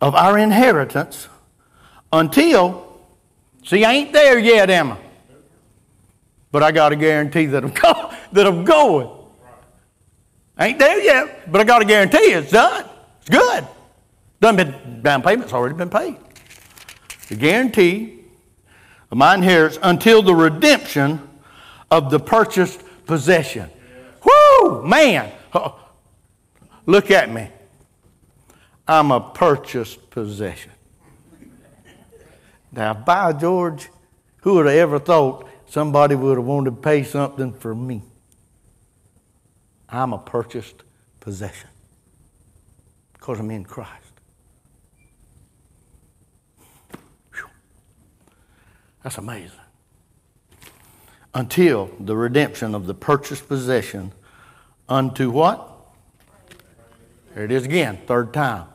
of 0.00 0.14
our 0.14 0.38
inheritance 0.38 1.28
until, 2.12 3.00
see, 3.64 3.84
I 3.84 3.92
ain't 3.92 4.12
there 4.12 4.38
yet, 4.38 4.70
I? 4.70 4.98
But 6.50 6.62
I 6.62 6.72
got 6.72 6.92
a 6.92 6.96
guarantee 6.96 7.46
that 7.46 7.62
I'm, 7.62 7.70
go, 7.74 8.12
that 8.32 8.46
I'm 8.46 8.64
going. 8.64 9.08
I 10.56 10.68
ain't 10.68 10.78
there 10.78 11.00
yet, 11.00 11.50
but 11.50 11.60
I 11.60 11.64
got 11.64 11.82
a 11.82 11.84
guarantee 11.84 12.18
it's 12.18 12.50
done. 12.50 12.86
It's 13.20 13.30
good. 13.30 13.66
Done 14.40 14.56
been, 14.56 15.02
down 15.02 15.22
payment's 15.22 15.52
already 15.52 15.74
been 15.74 15.90
paid. 15.90 16.16
The 17.28 17.36
guarantee 17.36 18.24
of 19.10 19.18
my 19.18 19.34
inheritance 19.34 19.78
until 19.82 20.22
the 20.22 20.34
redemption 20.34 21.20
of 21.90 22.10
the 22.10 22.18
purchased 22.18 22.82
possession. 23.06 23.68
Whoo, 24.24 24.82
man. 24.86 25.30
Look 26.86 27.10
at 27.10 27.30
me. 27.30 27.50
I'm 28.88 29.12
a 29.12 29.20
purchased 29.20 30.10
possession. 30.10 30.72
Now, 32.72 32.94
by 32.94 33.32
George, 33.32 33.88
who 34.38 34.54
would 34.54 34.66
have 34.66 34.74
ever 34.74 34.98
thought 34.98 35.48
somebody 35.68 36.14
would 36.14 36.38
have 36.38 36.46
wanted 36.46 36.70
to 36.70 36.76
pay 36.76 37.02
something 37.04 37.52
for 37.52 37.74
me? 37.74 38.02
I'm 39.88 40.12
a 40.12 40.18
purchased 40.18 40.82
possession 41.18 41.68
because 43.12 43.38
I'm 43.38 43.50
in 43.50 43.64
Christ. 43.64 44.09
That's 49.02 49.18
amazing. 49.18 49.58
Until 51.34 51.90
the 52.00 52.16
redemption 52.16 52.74
of 52.74 52.86
the 52.86 52.94
purchased 52.94 53.48
possession 53.48 54.12
unto 54.88 55.30
what? 55.30 55.68
There 57.34 57.44
it 57.44 57.52
is 57.52 57.64
again, 57.64 57.98
third 58.06 58.34
time. 58.34 58.66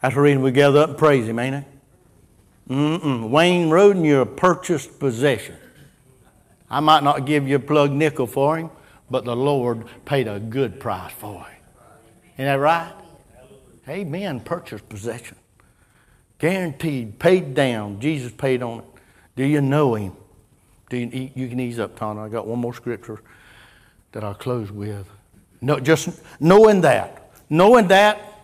That's 0.00 0.14
the 0.14 0.20
reason 0.20 0.42
we 0.42 0.52
gather 0.52 0.80
up 0.80 0.90
and 0.90 0.98
praise 0.98 1.28
Him, 1.28 1.38
ain't 1.38 1.56
it? 1.56 1.64
Mm-mm. 2.68 3.28
Wayne 3.28 3.68
Roden, 3.68 4.04
you're 4.04 4.22
a 4.22 4.26
purchased 4.26 4.98
possession. 4.98 5.56
I 6.70 6.80
might 6.80 7.04
not 7.04 7.26
give 7.26 7.46
you 7.46 7.56
a 7.56 7.60
plug 7.60 7.92
nickel 7.92 8.26
for 8.26 8.58
him, 8.58 8.70
but 9.10 9.24
the 9.24 9.36
Lord 9.36 9.84
paid 10.04 10.26
a 10.26 10.40
good 10.40 10.80
price 10.80 11.12
for 11.12 11.40
him. 11.40 11.60
Isn't 12.34 12.46
that 12.46 12.54
right? 12.54 12.92
Amen. 13.88 14.40
Purchased 14.40 14.88
possession. 14.88 15.36
Guaranteed, 16.38 17.18
paid 17.18 17.54
down. 17.54 18.00
Jesus 18.00 18.32
paid 18.32 18.62
on 18.62 18.78
it. 18.80 18.84
Do 19.36 19.44
you 19.44 19.60
know 19.60 19.94
him? 19.94 20.12
Do 20.90 20.96
you, 20.96 21.30
you 21.34 21.48
can 21.48 21.58
ease 21.60 21.78
up, 21.78 21.98
Tana. 21.98 22.24
I 22.24 22.28
got 22.28 22.46
one 22.46 22.58
more 22.58 22.74
scripture 22.74 23.20
that 24.12 24.22
I'll 24.22 24.34
close 24.34 24.70
with. 24.70 25.08
No, 25.60 25.80
just 25.80 26.20
knowing 26.40 26.82
that. 26.82 27.30
Knowing 27.50 27.88
that 27.88 28.34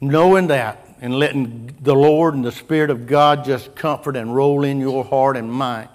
knowing 0.00 0.48
that 0.48 0.86
and 1.00 1.14
letting 1.18 1.74
the 1.80 1.94
Lord 1.94 2.34
and 2.34 2.44
the 2.44 2.52
Spirit 2.52 2.90
of 2.90 3.06
God 3.06 3.44
just 3.44 3.74
comfort 3.74 4.16
and 4.16 4.34
roll 4.34 4.64
in 4.64 4.80
your 4.80 5.04
heart 5.04 5.36
and 5.36 5.50
mind 5.50 5.88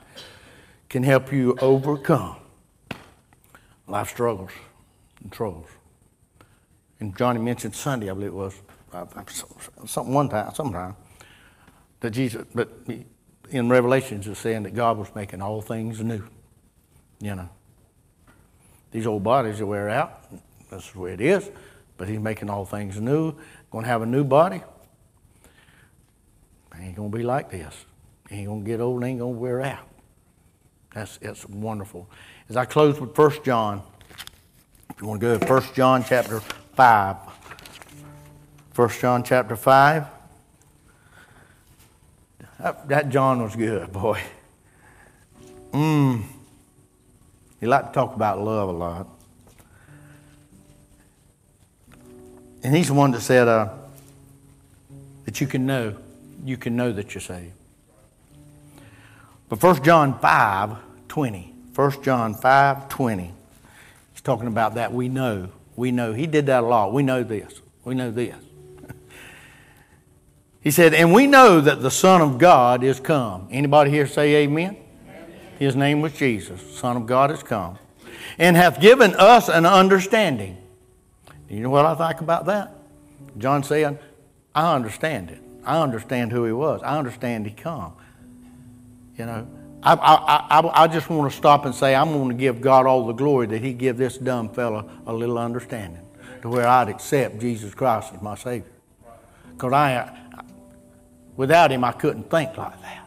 can 0.90 1.04
help 1.04 1.32
you 1.32 1.58
overcome 1.62 2.36
life 3.88 4.10
struggles 4.10 4.52
and 5.22 5.32
troubles. 5.32 5.68
And 7.00 7.16
Johnny 7.16 7.40
mentioned 7.40 7.76
Sunday, 7.76 8.10
I 8.10 8.14
believe 8.14 8.30
it 8.30 8.34
was, 8.34 8.56
something 9.86 10.14
one 10.14 10.30
time, 10.30 10.54
sometime, 10.54 10.96
that 12.02 12.12
Jesus, 12.12 12.46
but 12.54 12.70
in 13.50 13.70
Revelations 13.70 14.28
is 14.28 14.38
saying 14.38 14.64
that 14.64 14.74
God 14.74 14.98
was 14.98 15.14
making 15.16 15.42
all 15.42 15.62
things 15.62 16.02
new. 16.02 16.24
You 17.20 17.36
know, 17.36 17.50
these 18.92 19.06
old 19.06 19.24
bodies 19.24 19.60
will 19.60 19.68
wear 19.68 19.90
out. 19.90 20.24
That's 20.70 20.92
the 20.92 21.00
way 21.00 21.14
it 21.14 21.22
is. 21.22 21.50
But 21.98 22.08
He's 22.08 22.20
making 22.20 22.50
all 22.50 22.66
things 22.66 23.00
new 23.00 23.36
going 23.72 23.84
to 23.84 23.90
have 23.90 24.02
a 24.02 24.06
new 24.06 24.24
body. 24.24 24.62
Ain't 26.80 26.96
going 26.96 27.12
to 27.12 27.18
be 27.18 27.24
like 27.24 27.52
this. 27.52 27.86
Ain't 28.32 28.48
going 28.48 28.64
to 28.64 28.66
get 28.66 28.80
old, 28.80 29.04
ain't 29.04 29.20
going 29.20 29.34
to 29.34 29.40
wear 29.40 29.62
out. 29.62 29.86
That's, 30.94 31.18
that's 31.18 31.48
wonderful. 31.48 32.10
As 32.48 32.56
I 32.56 32.66
close 32.66 33.00
with 33.00 33.18
1 33.18 33.44
John, 33.44 33.82
if 34.90 35.02
you 35.02 35.08
want 35.08 35.20
to 35.20 35.28
go 35.28 35.38
to 35.38 35.46
1 35.46 35.64
John 35.74 36.04
chapter 36.08 36.40
5. 36.40 37.18
1 38.76 38.90
John 38.90 39.24
chapter 39.24 39.56
5. 39.58 40.06
That, 42.60 42.88
that 42.90 43.10
John 43.10 43.42
was 43.42 43.56
good, 43.56 43.92
boy. 43.92 44.22
Mmm. 45.72 46.24
He 47.60 47.68
liked 47.68 47.88
to 47.88 47.94
talk 47.94 48.16
about 48.16 48.42
love 48.42 48.70
a 48.70 48.72
lot. 48.72 49.08
And 52.64 52.76
he's 52.76 52.88
the 52.88 52.94
one 52.94 53.12
that 53.12 53.22
said 53.22 53.48
uh, 53.48 53.70
that 55.26 55.40
you 55.40 55.48
can 55.48 55.66
know, 55.66 55.96
you 56.44 56.58
can 56.58 56.76
know 56.76 56.92
that 56.92 57.14
you're 57.14 57.22
saved. 57.22 57.54
But 59.48 59.62
1 59.64 59.84
John 59.84 60.20
5 60.20 60.78
20. 61.08 61.54
1 61.74 62.04
John 62.04 62.34
5 62.34 62.90
20. 62.90 63.34
He's 64.14 64.22
talking 64.22 64.48
about 64.48 64.76
that. 64.76 64.94
We 64.94 65.08
know. 65.08 65.50
We 65.76 65.92
know. 65.92 66.14
He 66.14 66.28
did 66.28 66.46
that 66.48 66.64
a 66.64 66.68
lot. 66.68 66.94
We 66.94 67.04
know 67.04 67.24
this. 67.24 67.62
We 67.86 67.96
know 67.96 68.12
this. 68.12 68.36
He 70.62 70.72
said, 70.72 70.94
and 70.94 71.14
we 71.14 71.28
know 71.28 71.62
that 71.62 71.82
the 71.82 71.92
Son 71.92 72.22
of 72.22 72.38
God 72.38 72.84
is 72.84 73.00
come. 73.00 73.48
Anybody 73.52 73.92
here 73.92 74.08
say 74.08 74.44
amen? 74.44 74.78
amen? 75.06 75.26
His 75.58 75.76
name 75.76 76.02
was 76.02 76.14
Jesus. 76.14 76.62
Son 76.78 76.98
of 76.98 77.06
God 77.06 77.32
is 77.32 77.44
come. 77.44 77.78
And 78.38 78.56
hath 78.56 78.80
given 78.80 79.16
us 79.16 79.50
an 79.50 79.66
understanding 79.66 80.58
you 81.50 81.62
know 81.62 81.72
what 81.72 81.86
I 81.86 81.96
think 81.96 82.22
about 82.22 82.46
that? 82.46 82.72
John 83.38 83.64
said, 83.64 84.00
I 84.54 84.76
understand 84.76 85.32
it. 85.32 85.42
I 85.66 85.82
understand 85.82 86.32
who 86.32 86.46
he 86.46 86.52
was. 86.52 86.82
I 86.84 86.98
understand 86.98 87.48
he 87.48 87.54
come. 87.54 87.94
You 89.18 89.26
know, 89.26 89.48
I, 89.82 89.94
I, 89.94 90.60
I, 90.60 90.84
I 90.84 90.88
just 90.88 91.10
want 91.10 91.32
to 91.32 91.38
stop 91.38 91.66
and 91.66 91.74
say 91.74 91.96
I'm 91.96 92.12
going 92.12 92.30
to 92.30 92.36
give 92.36 92.62
God 92.62 92.86
all 92.86 93.06
the 93.08 93.14
glory 93.14 93.48
that 93.48 93.62
he 93.62 93.74
give 93.74 93.98
this 93.98 94.18
dumb 94.18 94.50
fella 94.50 94.86
a 95.08 95.14
little 95.14 95.38
understanding 95.38 96.06
to 96.44 96.50
where 96.50 96.68
I'd 96.68 96.88
accept 96.88 97.40
Jesus 97.40 97.74
Christ 97.74 98.14
as 98.14 98.22
my 98.22 98.36
Savior. 98.36 98.72
Because 99.52 99.74
I, 99.74 100.18
without 101.40 101.72
him, 101.72 101.86
I 101.86 101.94
couldn't 101.94 102.30
think 102.30 102.58
like 102.58 102.82
that. 102.82 103.06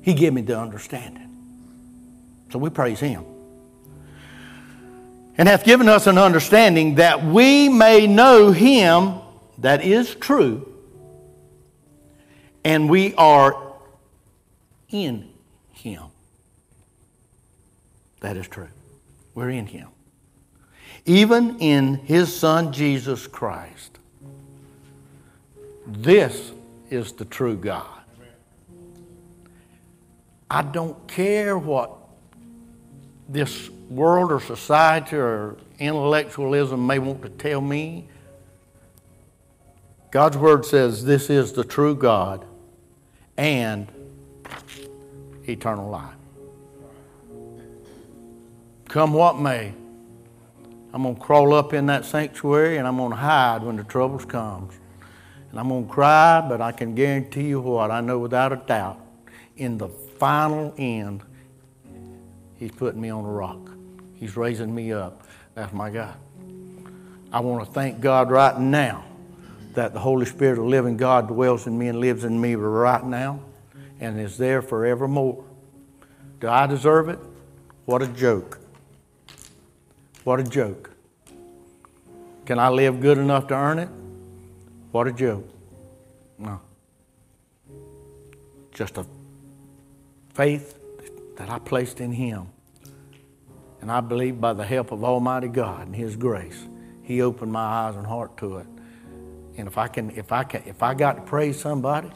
He 0.00 0.14
gave 0.14 0.32
me 0.32 0.42
the 0.42 0.56
understanding. 0.56 1.28
So 2.52 2.60
we 2.60 2.70
praise 2.70 3.00
him 3.00 3.24
and 5.36 5.48
hath 5.48 5.64
given 5.64 5.88
us 5.88 6.06
an 6.06 6.18
understanding 6.18 6.94
that 6.94 7.24
we 7.24 7.68
may 7.68 8.06
know 8.06 8.52
him 8.52 9.16
that 9.58 9.84
is 9.84 10.14
true, 10.14 10.72
and 12.64 12.88
we 12.88 13.12
are 13.16 13.60
in 14.90 15.28
him. 15.72 16.04
That 18.20 18.36
is 18.36 18.46
true. 18.46 18.68
We're 19.34 19.50
in 19.50 19.66
him. 19.66 19.88
Even 21.04 21.58
in 21.58 21.96
his 21.96 22.34
son 22.34 22.72
Jesus 22.72 23.26
Christ. 23.26 23.98
This 25.88 26.52
is 26.90 27.12
the 27.12 27.24
true 27.24 27.56
God. 27.56 27.86
I 30.50 30.62
don't 30.62 31.06
care 31.08 31.58
what 31.58 31.90
this 33.28 33.68
world 33.90 34.30
or 34.30 34.40
society 34.40 35.16
or 35.16 35.56
intellectualism 35.78 36.86
may 36.86 36.98
want 36.98 37.22
to 37.22 37.28
tell 37.28 37.60
me. 37.60 38.08
God's 40.10 40.36
Word 40.36 40.64
says 40.64 41.04
this 41.04 41.28
is 41.30 41.52
the 41.52 41.64
true 41.64 41.94
God 41.94 42.44
and 43.36 43.88
eternal 45.46 45.90
life. 45.90 46.14
Come 48.88 49.12
what 49.12 49.38
may, 49.38 49.74
I'm 50.92 51.02
going 51.02 51.16
to 51.16 51.20
crawl 51.20 51.52
up 51.52 51.74
in 51.74 51.86
that 51.86 52.04
sanctuary 52.04 52.78
and 52.78 52.86
I'm 52.86 52.96
going 52.96 53.10
to 53.10 53.16
hide 53.16 53.62
when 53.62 53.76
the 53.76 53.84
troubles 53.84 54.24
comes. 54.24 54.72
And 55.56 55.60
I'm 55.62 55.70
going 55.70 55.86
to 55.86 55.90
cry, 55.90 56.46
but 56.46 56.60
I 56.60 56.70
can 56.70 56.94
guarantee 56.94 57.48
you 57.48 57.62
what, 57.62 57.90
I 57.90 58.02
know 58.02 58.18
without 58.18 58.52
a 58.52 58.56
doubt, 58.56 59.00
in 59.56 59.78
the 59.78 59.88
final 59.88 60.74
end, 60.76 61.22
He's 62.58 62.72
putting 62.72 63.00
me 63.00 63.08
on 63.08 63.24
a 63.24 63.30
rock. 63.30 63.70
He's 64.16 64.36
raising 64.36 64.74
me 64.74 64.92
up. 64.92 65.26
That's 65.54 65.72
my 65.72 65.88
God. 65.88 66.14
I 67.32 67.40
want 67.40 67.64
to 67.64 67.72
thank 67.72 68.02
God 68.02 68.30
right 68.30 68.60
now 68.60 69.02
that 69.72 69.94
the 69.94 69.98
Holy 69.98 70.26
Spirit 70.26 70.58
of 70.58 70.64
the 70.64 70.70
living 70.70 70.98
God 70.98 71.26
dwells 71.26 71.66
in 71.66 71.78
me 71.78 71.88
and 71.88 72.00
lives 72.00 72.24
in 72.24 72.38
me 72.38 72.54
right 72.54 73.02
now 73.02 73.40
and 73.98 74.20
is 74.20 74.36
there 74.36 74.60
forevermore. 74.60 75.42
Do 76.38 76.48
I 76.48 76.66
deserve 76.66 77.08
it? 77.08 77.18
What 77.86 78.02
a 78.02 78.08
joke. 78.08 78.58
What 80.22 80.38
a 80.38 80.44
joke. 80.44 80.90
Can 82.44 82.58
I 82.58 82.68
live 82.68 83.00
good 83.00 83.16
enough 83.16 83.46
to 83.46 83.54
earn 83.54 83.78
it? 83.78 83.88
What 84.96 85.08
a 85.08 85.12
joke. 85.12 85.46
No. 86.38 86.58
just 88.72 88.96
a 88.96 89.04
faith 90.32 90.78
that 91.36 91.50
I 91.50 91.58
placed 91.58 92.00
in 92.00 92.12
Him. 92.12 92.46
And 93.82 93.92
I 93.92 94.00
believe 94.00 94.40
by 94.40 94.54
the 94.54 94.64
help 94.64 94.92
of 94.92 95.04
Almighty 95.04 95.48
God 95.48 95.86
and 95.86 95.94
His 95.94 96.16
grace, 96.16 96.64
He 97.02 97.20
opened 97.20 97.52
my 97.52 97.60
eyes 97.60 97.96
and 97.96 98.06
heart 98.06 98.38
to 98.38 98.56
it. 98.56 98.66
And 99.58 99.68
if 99.68 99.76
I 99.76 99.86
can, 99.88 100.12
if 100.12 100.32
I 100.32 100.44
can, 100.44 100.62
if 100.64 100.82
I 100.82 100.94
got 100.94 101.16
to 101.16 101.22
praise 101.24 101.60
somebody, 101.60 102.10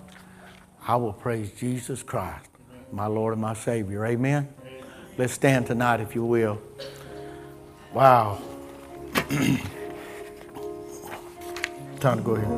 I 0.82 0.96
will 0.96 1.12
praise 1.12 1.52
Jesus 1.52 2.02
Christ, 2.02 2.48
my 2.90 3.08
Lord 3.08 3.34
and 3.34 3.42
my 3.42 3.52
Savior. 3.52 4.06
Amen. 4.06 4.48
Let's 5.18 5.34
stand 5.34 5.66
tonight, 5.66 6.00
if 6.00 6.14
you 6.14 6.24
will. 6.24 6.58
Wow. 7.92 8.40
Time 12.00 12.16
to 12.16 12.22
go 12.22 12.34
here. 12.34 12.48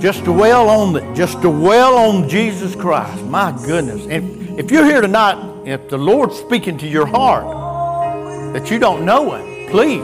Just 0.00 0.24
dwell 0.24 0.68
on 0.68 0.92
the, 0.92 1.00
just 1.14 1.40
dwell 1.40 1.98
on 1.98 2.28
Jesus 2.28 2.74
Christ. 2.74 3.22
My 3.26 3.52
goodness. 3.64 4.08
And 4.08 4.58
if 4.58 4.72
you're 4.72 4.84
here 4.84 5.00
tonight, 5.00 5.38
if 5.64 5.88
the 5.88 5.98
Lord's 5.98 6.34
speaking 6.34 6.76
to 6.78 6.88
your 6.88 7.06
heart 7.06 7.44
that 8.54 8.72
you 8.72 8.80
don't 8.80 9.04
know 9.04 9.36
Him, 9.36 9.68
please, 9.70 10.02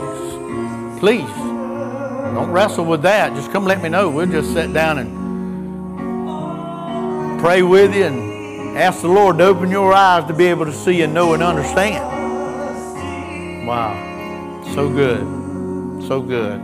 please, 1.01 1.27
don't 1.27 2.51
wrestle 2.51 2.85
with 2.85 3.01
that. 3.01 3.33
Just 3.35 3.51
come 3.51 3.65
let 3.65 3.83
me 3.83 3.89
know. 3.89 4.09
We'll 4.09 4.27
just 4.27 4.53
sit 4.53 4.71
down 4.71 4.97
and 4.97 5.09
pray 7.41 7.63
with 7.63 7.93
you 7.93 8.05
and 8.05 8.77
ask 8.77 9.01
the 9.01 9.09
Lord 9.09 9.39
to 9.39 9.43
open 9.43 9.69
your 9.69 9.91
eyes 9.93 10.23
to 10.29 10.33
be 10.33 10.45
able 10.45 10.63
to 10.63 10.73
see 10.73 11.01
and 11.01 11.13
know 11.13 11.33
and 11.33 11.43
understand. 11.43 12.18
Wow. 13.69 13.93
So 14.73 14.89
good. 14.89 15.21
So 16.07 16.21
good. 16.23 16.59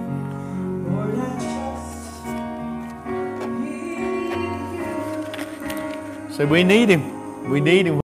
So 6.31 6.47
we 6.47 6.63
need 6.63 6.89
him. 6.89 7.47
We 7.47 7.61
need 7.61 7.85
him. 7.85 7.93